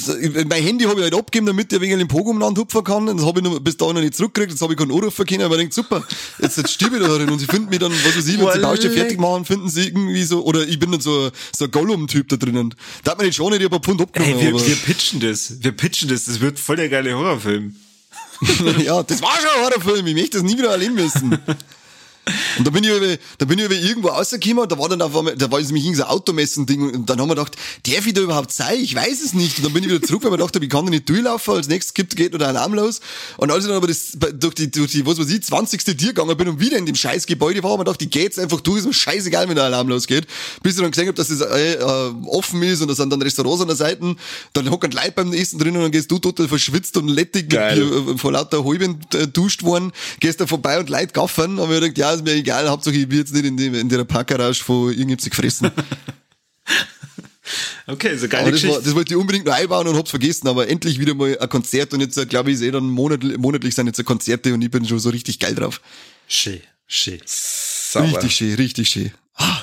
mein 0.48 0.62
Handy 0.62 0.84
habe 0.84 1.00
ich 1.00 1.04
halt 1.04 1.14
abgegeben, 1.14 1.46
damit 1.46 1.72
ich 1.72 1.78
den 1.80 2.08
Pogo 2.08 2.30
umeinander 2.30 2.60
hupfen 2.60 2.84
kann. 2.84 3.08
Und 3.08 3.16
das 3.16 3.26
habe 3.26 3.40
ich 3.40 3.44
noch, 3.44 3.58
bis 3.58 3.76
dahin 3.76 3.96
noch 3.96 4.02
nicht 4.02 4.14
zurückgekriegt, 4.14 4.52
jetzt 4.52 4.62
habe 4.62 4.74
ich 4.74 4.78
keinen 4.78 4.92
Anrufen 4.92 5.26
können, 5.26 5.42
aber 5.42 5.56
ich 5.56 5.60
denke, 5.60 5.74
super, 5.74 6.04
jetzt, 6.40 6.56
jetzt 6.56 6.72
stirb 6.72 6.92
ich 6.94 7.00
da 7.00 7.08
drin. 7.08 7.30
Und 7.30 7.40
sie 7.40 7.46
finden 7.46 7.68
mich 7.68 7.80
dann, 7.80 7.90
was 7.92 8.16
weiß 8.16 8.28
ich, 8.28 8.38
wenn 8.38 8.46
sie 8.46 8.52
die 8.54 8.60
Baustelle 8.60 8.94
fertig 8.94 9.18
machen, 9.18 9.44
finden 9.44 9.68
sie 9.68 9.86
irgendwie 9.86 10.22
so, 10.22 10.44
oder 10.44 10.66
ich 10.66 10.78
bin 10.78 10.92
dann 10.92 11.00
so, 11.00 11.30
so 11.56 11.64
ein 11.64 11.70
Gollum-Typ 11.70 12.28
da 12.28 12.36
drinnen. 12.36 12.74
Da 13.02 13.12
hat 13.12 13.18
man 13.18 13.26
nicht 13.26 13.36
schon 13.36 13.52
nicht, 13.52 13.62
ich 13.62 13.70
Pfund 13.88 14.02
abgenommen. 14.02 14.34
Ey, 14.38 14.42
wir, 14.42 14.54
aber- 14.54 14.66
wir 14.66 14.76
pitchen 14.76 15.20
das. 15.20 15.62
Wir 15.62 15.72
pitchen 15.72 16.08
das. 16.08 16.26
Das 16.26 16.40
wird 16.40 16.58
voll 16.58 16.76
der 16.76 16.88
geile 16.90 17.14
Horrorfilm. 17.16 17.74
ja, 18.84 19.02
das 19.02 19.22
war 19.22 19.34
schon 19.36 19.48
ein 19.56 19.64
Horrorfilm. 19.64 20.06
Ich 20.06 20.14
möchte 20.14 20.38
das 20.38 20.42
nie 20.42 20.58
wieder 20.58 20.70
erleben 20.70 20.94
müssen. 20.94 21.38
Und 22.58 22.66
da 22.66 22.70
bin 22.70 22.84
ich 22.84 22.90
über, 22.90 23.16
da 23.38 23.46
bin 23.46 23.58
ich 23.58 23.64
über 23.64 23.74
irgendwo 23.74 24.08
rausgekommen 24.08 24.58
und 24.60 24.72
da 24.72 24.78
war 24.78 24.88
dann 24.88 25.02
auf 25.02 25.16
einmal, 25.16 25.36
da 25.36 25.50
war 25.50 25.58
jetzt 25.58 25.68
nämlich 25.68 25.84
irgendein 25.84 26.08
so 26.08 26.14
Automessen-Ding 26.14 26.94
und 26.94 27.10
dann 27.10 27.20
haben 27.20 27.28
wir 27.28 27.34
gedacht, 27.34 27.56
darf 27.86 28.06
ich 28.06 28.14
da 28.14 28.20
überhaupt 28.20 28.52
sein? 28.52 28.78
Ich 28.80 28.94
weiß 28.94 29.22
es 29.24 29.34
nicht. 29.34 29.58
Und 29.58 29.64
dann 29.64 29.72
bin 29.72 29.84
ich 29.84 29.90
wieder 29.90 30.02
zurück, 30.02 30.22
weil 30.24 30.30
ich 30.30 30.36
gedacht 30.38 30.54
habe, 30.54 30.64
ich 30.64 30.70
kann 30.70 30.84
da 30.84 30.90
nicht 30.90 31.08
durchlaufen, 31.08 31.54
als 31.54 31.68
nächstes 31.68 31.94
gibt, 31.94 32.16
geht 32.16 32.32
noch 32.32 32.38
der 32.38 32.48
Alarm 32.48 32.74
los. 32.74 33.00
Und 33.36 33.50
als 33.50 33.64
ich 33.64 33.68
dann 33.68 33.76
aber 33.76 33.86
das, 33.86 34.16
durch 34.34 34.54
die, 34.54 34.70
durch 34.70 34.92
die, 34.92 35.06
was 35.06 35.18
weiß 35.18 35.30
ich, 35.30 35.42
20. 35.42 35.84
Tier 35.84 35.94
gegangen 35.94 36.36
bin 36.36 36.48
und 36.48 36.60
wieder 36.60 36.76
in 36.76 36.86
dem 36.86 36.94
scheiß 36.94 37.26
Gebäude 37.26 37.62
war, 37.62 37.72
habe 37.72 37.82
ich 37.82 37.86
gedacht, 37.86 38.02
ich 38.02 38.10
geh 38.10 38.22
jetzt 38.22 38.38
einfach 38.38 38.60
durch, 38.60 38.78
ist 38.78 38.86
mir 38.86 38.92
scheißegal, 38.92 39.48
wenn 39.48 39.56
der 39.56 39.64
Alarm 39.64 39.88
losgeht. 39.88 40.26
Bis 40.62 40.74
ich 40.76 40.82
dann 40.82 40.90
gesehen 40.90 41.08
habe, 41.08 41.16
dass 41.16 41.28
das 41.28 41.40
äh, 41.40 41.74
äh, 41.74 42.12
offen 42.26 42.62
ist 42.62 42.80
und 42.82 42.88
da 42.88 42.94
sind 42.94 43.10
dann 43.10 43.22
Restaurants 43.22 43.62
an 43.62 43.68
der 43.68 43.76
Seite, 43.76 44.16
dann 44.52 44.70
hocken 44.70 44.90
Leute 44.90 45.12
beim 45.12 45.32
Essen 45.32 45.58
drin 45.58 45.76
und 45.76 45.82
dann 45.82 45.90
gehst 45.90 46.10
du 46.10 46.18
total 46.18 46.48
verschwitzt 46.48 46.96
und 46.96 47.08
lettig. 47.08 47.48
Bier, 47.48 47.70
äh, 47.70 48.18
vor 48.18 48.32
lauter 48.32 48.64
Halben 48.64 49.00
äh, 49.14 49.26
duscht 49.26 49.62
worden, 49.62 49.92
gehst 50.20 50.40
da 50.40 50.46
vorbei 50.46 50.78
und 50.78 50.88
Leute 50.88 51.08
gaffern, 51.08 51.58
aber 51.58 51.74
ich 51.74 51.94
gedacht, 51.94 51.98
ja, 51.98 52.17
ist 52.18 52.24
mir 52.24 52.34
egal, 52.34 52.68
Hauptsache 52.68 52.96
ich 52.96 53.08
bin 53.08 53.18
jetzt 53.18 53.32
nicht 53.32 53.44
in, 53.44 53.56
dem, 53.56 53.74
in 53.74 53.88
der 53.88 54.04
Parkgarage 54.04 54.62
von 54.62 54.88
irgendjemand 54.88 55.20
sich 55.20 55.30
gefressen. 55.30 55.70
Okay, 57.86 58.14
so 58.18 58.26
aber 58.26 58.28
geile 58.28 58.50
das, 58.50 58.62
war, 58.62 58.68
Geschichte. 58.68 58.84
das 58.84 58.94
wollte 58.94 59.14
ich 59.14 59.16
unbedingt 59.16 59.46
noch 59.46 59.54
einbauen 59.54 59.88
und 59.88 59.96
hab's 59.96 60.10
vergessen, 60.10 60.46
aber 60.46 60.68
endlich 60.68 61.00
wieder 61.00 61.14
mal 61.14 61.38
ein 61.38 61.48
Konzert 61.48 61.94
und 61.94 62.00
jetzt, 62.00 62.28
glaube 62.28 62.50
ich, 62.50 62.56
ist 62.56 62.62
eh 62.62 62.70
dann 62.70 62.84
monatlich, 62.84 63.38
monatlich 63.38 63.74
sind 63.74 63.86
jetzt 63.86 64.04
Konzerte 64.04 64.52
und 64.52 64.60
ich 64.60 64.70
bin 64.70 64.86
schon 64.86 64.98
so 64.98 65.08
richtig 65.08 65.38
geil 65.38 65.54
drauf. 65.54 65.80
Schön, 66.26 66.60
schön. 66.86 67.20
Sauber. 67.24 68.08
Richtig 68.08 68.36
schön, 68.36 68.54
richtig 68.56 68.90
schön. 68.90 69.12
Ah. 69.34 69.62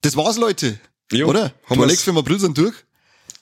Das 0.00 0.16
war's, 0.16 0.38
Leute. 0.38 0.80
Jo, 1.12 1.28
Oder? 1.28 1.52
haben. 1.66 1.82
Alex 1.82 2.02
für 2.02 2.12
mal 2.14 2.22
Brille 2.22 2.40
sind 2.40 2.56
durch. 2.56 2.74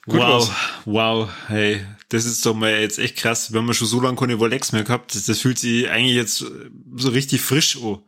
Gut 0.06 0.18
wow, 0.18 0.48
war's. 0.48 0.50
wow, 0.86 1.28
hey, 1.48 1.84
das 2.08 2.24
ist 2.24 2.44
doch 2.46 2.54
mal 2.54 2.70
jetzt 2.80 2.98
echt 2.98 3.16
krass. 3.16 3.52
Wir 3.52 3.60
haben 3.60 3.72
schon 3.74 3.86
so 3.86 4.00
lange 4.00 4.16
keine 4.16 4.38
Volex 4.38 4.72
mehr 4.72 4.82
gehabt. 4.82 5.14
Das, 5.14 5.26
das 5.26 5.40
fühlt 5.40 5.58
sich 5.58 5.88
eigentlich 5.90 6.14
jetzt 6.16 6.38
so 6.96 7.08
richtig 7.10 7.40
frisch 7.42 7.76
an. 7.82 7.98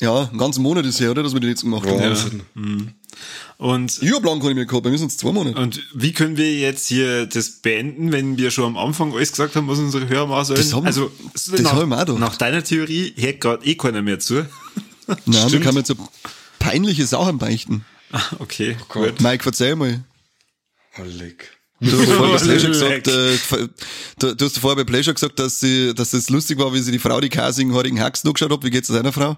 Ja, 0.00 0.28
einen 0.28 0.38
ganzen 0.38 0.62
Monat 0.62 0.86
ist 0.86 1.00
her, 1.00 1.10
oder? 1.10 1.22
Dass 1.24 1.32
wir 1.32 1.40
die 1.40 1.48
letzten 1.48 1.70
gemacht 1.70 1.86
haben. 1.88 1.98
Wahnsinn. 1.98 2.42
Und, 3.56 3.98
Ich 4.00 4.12
hab 4.12 4.24
lang 4.24 4.38
keine 4.40 4.54
mehr 4.54 4.66
gehabt, 4.66 4.84
bei 4.84 4.90
mir 4.90 4.98
sind 4.98 5.10
es 5.10 5.16
zwei 5.16 5.32
Monate. 5.32 5.58
und 5.60 5.82
wie 5.94 6.12
können 6.12 6.36
wir 6.36 6.52
jetzt 6.56 6.86
hier 6.86 7.26
das 7.26 7.50
beenden, 7.62 8.12
wenn 8.12 8.36
wir 8.38 8.52
schon 8.52 8.64
am 8.66 8.76
Anfang 8.76 9.12
alles 9.12 9.32
gesagt 9.32 9.56
haben, 9.56 9.66
was 9.66 9.78
unsere 9.80 10.08
Hörer 10.08 10.28
machen 10.28 10.44
sollen? 10.44 10.60
Das 10.60 10.72
haben- 10.72 10.86
also, 10.86 11.10
das 11.32 11.48
nach, 11.62 11.72
haben 11.72 11.88
wir 11.88 12.00
auch 12.08 12.18
nach 12.18 12.36
deiner 12.36 12.62
Theorie 12.62 13.12
hört 13.16 13.40
gerade 13.40 13.66
eh 13.66 13.74
keiner 13.74 14.02
mehr 14.02 14.20
zu. 14.20 14.46
Nein, 15.26 15.48
Stimmt. 15.48 15.64
kann 15.64 15.74
man 15.74 15.78
jetzt 15.82 15.88
so 15.88 15.96
peinliche 16.60 17.04
Sachen 17.06 17.38
beichten. 17.38 17.84
Ah, 18.12 18.22
Okay, 18.38 18.76
Gott. 18.88 19.08
gut. 19.16 19.20
Mike, 19.20 19.42
verzeih 19.42 19.74
mal. 19.74 20.04
Leck. 21.06 21.58
Du 21.80 21.96
hast 21.98 22.10
vorher 22.10 22.38
bei 22.38 22.56
gesagt, 22.68 23.08
äh, 23.08 23.68
du, 24.18 24.34
du 24.34 24.44
hast 24.44 24.58
vorher 24.58 24.76
bei 24.76 24.84
Pleasure 24.84 25.14
gesagt, 25.14 25.38
dass 25.38 25.60
sie, 25.60 25.94
dass 25.94 26.12
es 26.12 26.28
lustig 26.28 26.58
war, 26.58 26.74
wie 26.74 26.80
sie 26.80 26.90
die 26.90 26.98
Frau 26.98 27.20
die 27.20 27.28
kasigen, 27.28 27.72
haarigen 27.74 28.00
Haxen 28.00 28.28
angeschaut 28.28 28.50
hat. 28.50 28.64
Wie 28.64 28.70
geht's 28.70 28.88
deiner 28.88 29.12
Frau? 29.12 29.36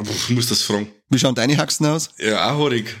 Ich 0.00 0.30
muss 0.30 0.46
das 0.46 0.62
fragen. 0.62 0.92
Wie 1.08 1.18
schauen 1.18 1.34
deine 1.34 1.56
Haxen 1.56 1.86
aus? 1.86 2.10
Ja, 2.18 2.50
auch 2.52 2.58
haarig. 2.58 2.96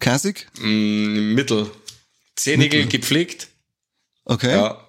Kasig? 0.00 0.48
Mm, 0.58 1.34
Mittel. 1.34 1.70
Zehennägel 2.36 2.86
gepflegt. 2.86 3.48
Okay. 4.24 4.52
Ja. 4.52 4.80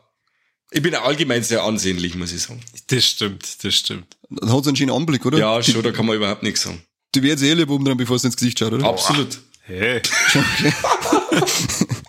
Ich 0.71 0.81
bin 0.81 0.95
allgemein 0.95 1.43
sehr 1.43 1.63
ansehnlich, 1.63 2.15
muss 2.15 2.31
ich 2.31 2.41
sagen. 2.41 2.61
Das 2.87 3.05
stimmt, 3.05 3.63
das 3.63 3.75
stimmt. 3.75 4.17
Dann 4.29 4.51
hat 4.51 4.63
sie 4.63 4.69
einen 4.69 4.77
schönen 4.77 4.91
Anblick, 4.91 5.25
oder? 5.25 5.37
Ja, 5.37 5.59
die, 5.59 5.71
schon, 5.71 5.83
da 5.83 5.91
kann 5.91 6.05
man 6.05 6.15
überhaupt 6.15 6.43
nichts 6.43 6.61
sagen. 6.63 6.81
die 7.13 7.21
wird 7.21 7.39
jetzt 7.39 7.47
eh 7.47 7.53
lieb 7.53 7.69
oben 7.69 7.85
dran, 7.85 7.97
bevor 7.97 8.17
sie 8.17 8.27
ins 8.27 8.35
Gesicht 8.35 8.57
schaut, 8.57 8.73
oder? 8.73 8.87
Absolut. 8.87 9.39
Hey. 9.61 10.01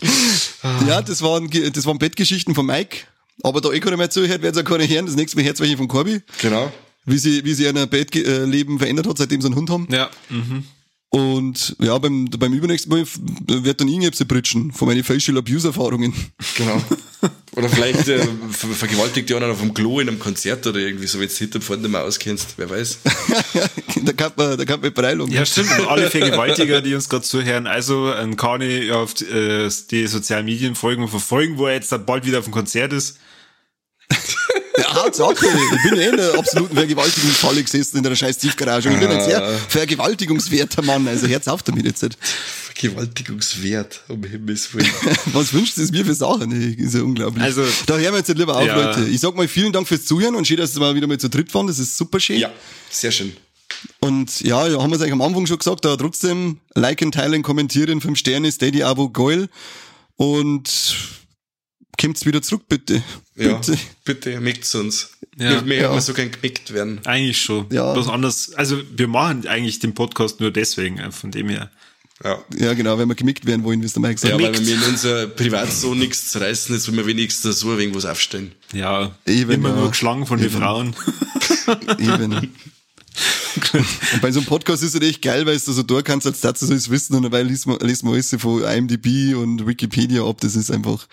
Ja, 0.86 1.02
das 1.02 1.22
waren, 1.22 1.48
das 1.72 1.86
waren 1.86 1.98
Bettgeschichten 1.98 2.54
von 2.54 2.66
Mike. 2.66 2.98
Aber 3.42 3.60
da 3.60 3.70
eh 3.70 3.80
keiner 3.80 3.96
mehr 3.96 4.10
zuhört, 4.10 4.42
werden 4.42 4.54
sie 4.54 4.60
auch 4.60 4.64
keine 4.64 4.88
hören. 4.88 5.06
Das 5.06 5.14
nächste 5.14 5.36
Mal 5.36 5.44
hört 5.44 5.60
welche 5.60 5.76
von 5.76 5.86
Corby. 5.86 6.20
Genau. 6.40 6.72
Wie 7.04 7.18
sie, 7.18 7.44
wie 7.44 7.54
sie 7.54 7.64
ihr 7.64 7.86
Bettleben 7.86 8.78
verändert 8.78 9.06
hat, 9.06 9.18
seitdem 9.18 9.40
sie 9.40 9.46
einen 9.46 9.56
Hund 9.56 9.70
haben. 9.70 9.86
Ja, 9.90 10.10
mhm. 10.28 10.64
Und 11.10 11.74
ja, 11.80 11.96
beim, 11.96 12.26
beim 12.26 12.52
übernächsten 12.52 12.92
Mal 12.92 13.06
wird 13.46 13.80
dann 13.80 13.88
irgendetwas 13.88 14.26
britschen 14.28 14.72
von 14.72 14.88
meinen 14.88 15.02
Facial 15.02 15.38
Abuse 15.38 15.68
Erfahrungen. 15.68 16.12
Genau. 16.56 16.82
Oder 17.56 17.70
vielleicht 17.70 18.06
äh, 18.08 18.18
ver 18.50 18.68
vergewaltigt 18.68 19.30
die 19.30 19.34
anderen 19.34 19.54
auf 19.54 19.60
dem 19.60 19.72
Klo 19.72 20.00
in 20.00 20.08
einem 20.08 20.18
Konzert 20.18 20.66
oder 20.66 20.78
irgendwie 20.78 21.06
so, 21.06 21.18
wenn 21.18 21.28
du 21.28 21.34
hinter 21.34 21.60
vorne 21.62 21.82
nicht 21.82 21.90
mehr 21.90 22.04
auskennst, 22.04 22.54
wer 22.58 22.68
weiß. 22.68 22.98
da 24.04 24.12
kann 24.12 24.32
man, 24.36 24.58
da 24.58 24.64
kann 24.66 24.80
man 24.80 24.92
Preilung. 24.92 25.30
Ja, 25.30 25.46
stimmt. 25.46 25.70
Und 25.78 25.88
alle 25.88 26.10
Vergewaltiger, 26.10 26.82
die 26.82 26.94
uns 26.94 27.08
gerade 27.08 27.24
zuhören, 27.24 27.66
also 27.66 28.12
ähm, 28.12 28.36
kann 28.36 28.60
ich 28.60 28.92
auf 28.92 29.14
die, 29.14 29.24
äh, 29.24 29.70
die 29.90 30.06
sozialen 30.06 30.44
Medien 30.44 30.74
folgen 30.74 31.02
und 31.02 31.08
verfolgen, 31.08 31.56
wo 31.56 31.66
er 31.66 31.74
jetzt 31.74 31.90
dann 31.90 32.04
bald 32.04 32.26
wieder 32.26 32.38
auf 32.38 32.44
dem 32.44 32.52
Konzert 32.52 32.92
ist. 32.92 33.18
Ja, 35.16 35.24
Hauptsache, 35.26 35.46
ich 35.84 35.90
bin 35.90 35.98
eh 36.00 36.06
in 36.08 36.16
der 36.16 36.34
absoluten 36.38 36.74
Vergewaltigungsfalle 36.76 37.62
gesessen 37.62 37.96
in 37.98 38.02
der 38.02 38.14
scheiß 38.14 38.38
Tiefgarage. 38.38 38.88
Und 38.88 38.96
ich 38.96 39.00
bin 39.00 39.10
ein 39.10 39.24
sehr 39.24 39.58
vergewaltigungswerter 39.68 40.82
Mann, 40.82 41.06
also 41.08 41.26
Herz 41.26 41.48
auf 41.48 41.62
damit 41.62 41.86
jetzt. 41.86 42.06
Vergewaltigungswert, 42.20 44.00
um 44.08 44.22
Himmels 44.24 44.72
Willen. 44.74 44.90
Was 45.32 45.52
wünscht 45.52 45.78
es 45.78 45.90
mir 45.90 46.04
für 46.04 46.14
Sachen? 46.14 46.50
Ist 46.78 46.94
ja 46.94 47.02
unglaublich. 47.02 47.42
Also- 47.42 47.64
da 47.86 47.96
hören 47.96 48.12
wir 48.12 48.18
jetzt 48.18 48.28
lieber 48.28 48.56
auf, 48.56 48.66
Ja. 48.66 48.76
Leute. 48.76 49.08
Ich 49.08 49.20
sag 49.20 49.34
mal 49.36 49.48
vielen 49.48 49.72
Dank 49.72 49.88
fürs 49.88 50.04
Zuhören 50.04 50.34
und 50.34 50.46
schön, 50.46 50.56
dass 50.58 50.78
wir 50.78 50.94
wieder 50.94 51.06
mal 51.06 51.18
zu 51.18 51.28
dritt 51.28 51.52
waren. 51.54 51.66
Das 51.66 51.78
ist 51.78 51.96
super 51.96 52.20
schön. 52.20 52.38
Ja, 52.38 52.50
sehr 52.90 53.10
schön. 53.10 53.32
Und 54.00 54.40
ja, 54.40 54.66
ja, 54.66 54.80
haben 54.80 54.90
wir 54.90 54.96
es 54.96 55.02
eigentlich 55.02 55.12
am 55.12 55.22
Anfang 55.22 55.46
schon 55.46 55.58
gesagt, 55.58 55.84
aber 55.86 55.98
trotzdem 55.98 56.58
liken, 56.74 57.12
teilen, 57.12 57.42
kommentieren, 57.42 58.00
5 58.00 58.18
Sterne, 58.18 58.50
Steady, 58.50 58.82
Abo, 58.82 59.10
geil. 59.10 59.48
Und 60.16 60.96
kommt's 62.00 62.24
wieder 62.26 62.42
zurück, 62.42 62.62
bitte. 62.68 63.02
Ja, 63.36 63.54
Bitte. 63.56 63.78
bitte, 64.04 64.40
mickt's 64.40 64.74
uns. 64.74 65.10
Ja. 65.38 65.64
wir 65.64 65.66
wir 65.66 65.76
Ja. 65.76 66.00
so 66.00 66.12
gern 66.14 66.30
gemickt 66.30 66.72
werden. 66.72 67.00
Eigentlich 67.04 67.40
schon. 67.40 67.66
Ja. 67.70 67.94
Was 67.96 68.08
anderes. 68.08 68.52
Also 68.54 68.80
wir 68.96 69.08
machen 69.08 69.46
eigentlich 69.46 69.78
den 69.78 69.94
Podcast 69.94 70.40
nur 70.40 70.50
deswegen, 70.50 71.12
von 71.12 71.30
dem 71.30 71.48
her. 71.48 71.70
Ja. 72.24 72.42
Ja, 72.56 72.74
genau, 72.74 72.98
wenn 72.98 73.06
wir 73.08 73.14
gemickt 73.14 73.46
werden 73.46 73.62
wollen, 73.62 73.80
wie 73.80 73.86
es 73.86 73.92
der 73.92 74.02
Mike 74.02 74.14
gesagt 74.16 74.32
Ja, 74.32 74.40
weil 74.40 74.66
wir 74.66 74.74
in 74.74 74.82
unser 74.82 75.28
Privat 75.28 75.72
so 75.72 75.94
nichts 75.94 76.32
zu 76.32 76.40
reißen 76.40 76.74
ist, 76.74 76.88
wenn 76.88 76.96
wir 76.96 77.06
wenigstens 77.06 77.60
so 77.60 77.76
irgendwas 77.78 78.04
aufstellen. 78.06 78.52
Ja, 78.72 79.16
Eben, 79.24 79.52
immer 79.52 79.68
ja. 79.68 79.76
nur 79.76 79.90
geschlagen 79.90 80.26
von 80.26 80.38
den 80.40 80.48
Eben. 80.48 80.58
Frauen. 80.58 80.96
Eben. 81.98 82.52
Und 84.12 84.20
bei 84.22 84.30
so 84.32 84.40
einem 84.40 84.46
Podcast 84.46 84.82
ist 84.82 84.94
es 84.94 85.00
echt 85.00 85.22
geil, 85.22 85.46
weil 85.46 85.58
du 85.58 85.72
so 85.72 85.82
da 85.82 86.02
kannst, 86.02 86.26
als 86.26 86.40
dazu 86.40 86.66
so 86.66 86.74
es 86.74 86.90
wissen 86.90 87.14
und 87.14 87.22
dabei 87.22 87.42
liest 87.42 87.66
man, 87.66 87.78
liest 87.80 88.02
man 88.04 88.14
alles 88.14 88.34
von 88.38 88.62
IMDb 88.62 89.34
und 89.36 89.66
Wikipedia 89.66 90.22
ab. 90.24 90.40
Das 90.40 90.56
ist 90.56 90.70
einfach, 90.70 91.06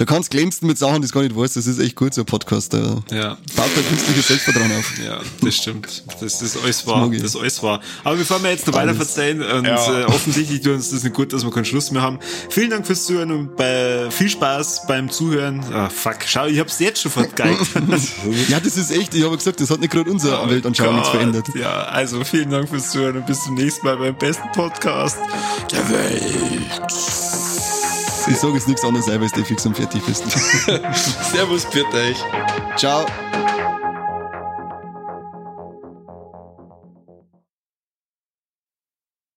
da 0.00 0.06
kannst 0.06 0.30
glänzen 0.30 0.66
mit 0.66 0.78
Sachen, 0.78 1.02
die 1.02 1.08
du 1.08 1.12
gar 1.12 1.20
nicht 1.20 1.36
weißt. 1.36 1.56
Das 1.56 1.66
ist 1.66 1.78
echt 1.78 1.94
gut, 1.94 2.14
so 2.14 2.22
ein 2.22 2.24
Podcast. 2.24 2.72
Da 2.72 3.02
Ja. 3.10 3.36
baut 3.54 3.68
da 3.76 3.82
künstliches 3.86 4.28
Selbstvertrauen 4.28 4.72
auf. 4.72 4.98
Ja, 5.04 5.20
das 5.42 5.54
stimmt. 5.56 6.04
Das 6.22 6.40
ist 6.40 6.56
alles 6.64 6.86
wahr. 6.86 7.10
ich. 7.12 7.20
Das 7.20 7.34
ist 7.34 7.36
alles 7.40 7.62
wahr. 7.62 7.80
Aber 8.02 8.16
bevor 8.16 8.42
wir 8.42 8.48
jetzt 8.50 8.66
noch 8.66 8.72
weiter 8.72 8.94
verzeihen 8.94 9.42
und 9.42 9.66
Ja. 9.66 10.00
äh, 10.00 10.04
offensichtlich 10.04 10.62
tut 10.62 10.72
uns 10.72 10.88
das 10.90 11.02
nicht 11.02 11.14
gut, 11.14 11.34
dass 11.34 11.44
wir 11.44 11.50
keinen 11.50 11.66
Schluss 11.66 11.90
mehr 11.90 12.00
haben. 12.00 12.18
Vielen 12.48 12.70
Dank 12.70 12.86
fürs 12.86 13.04
Zuhören 13.04 13.30
und 13.30 13.56
bei, 13.56 14.10
viel 14.10 14.30
Spaß 14.30 14.86
beim 14.88 15.10
Zuhören. 15.10 15.62
Ah, 15.70 15.90
fuck, 15.90 16.16
schau, 16.24 16.46
ich 16.46 16.58
hab's 16.58 16.78
jetzt 16.78 17.02
schon 17.02 17.12
vergeigt. 17.12 17.60
Ja, 18.48 18.58
das 18.58 18.78
ist 18.78 18.90
echt, 18.92 19.14
ich 19.14 19.22
habe 19.22 19.36
gesagt, 19.36 19.60
das 19.60 19.68
hat 19.70 19.80
nicht 19.80 19.92
gerade 19.92 20.10
unsere 20.10 20.48
Weltanschauung 20.48 20.94
nichts 20.94 21.10
verändert. 21.10 21.46
Ja, 21.54 21.82
also 21.84 22.24
vielen 22.24 22.48
Dank 22.50 22.70
fürs 22.70 22.90
Zuhören 22.90 23.18
und 23.18 23.26
bis 23.26 23.44
zum 23.44 23.54
nächsten 23.54 23.84
Mal 23.84 23.98
beim 23.98 24.16
besten 24.16 24.48
Podcast 24.54 25.18
der 25.70 25.90
Welt. 25.90 27.69
Ich 28.28 28.36
sage 28.36 28.54
jetzt 28.54 28.68
nichts 28.68 28.84
anderes, 28.84 29.06
weil 29.08 29.18
du 29.18 29.44
fix 29.44 29.64
und 29.66 29.76
fertig 29.76 30.02
bist. 30.04 30.24
Servus, 31.32 31.66
bitte 31.70 31.96
euch. 31.96 32.18
Ciao. 32.76 33.06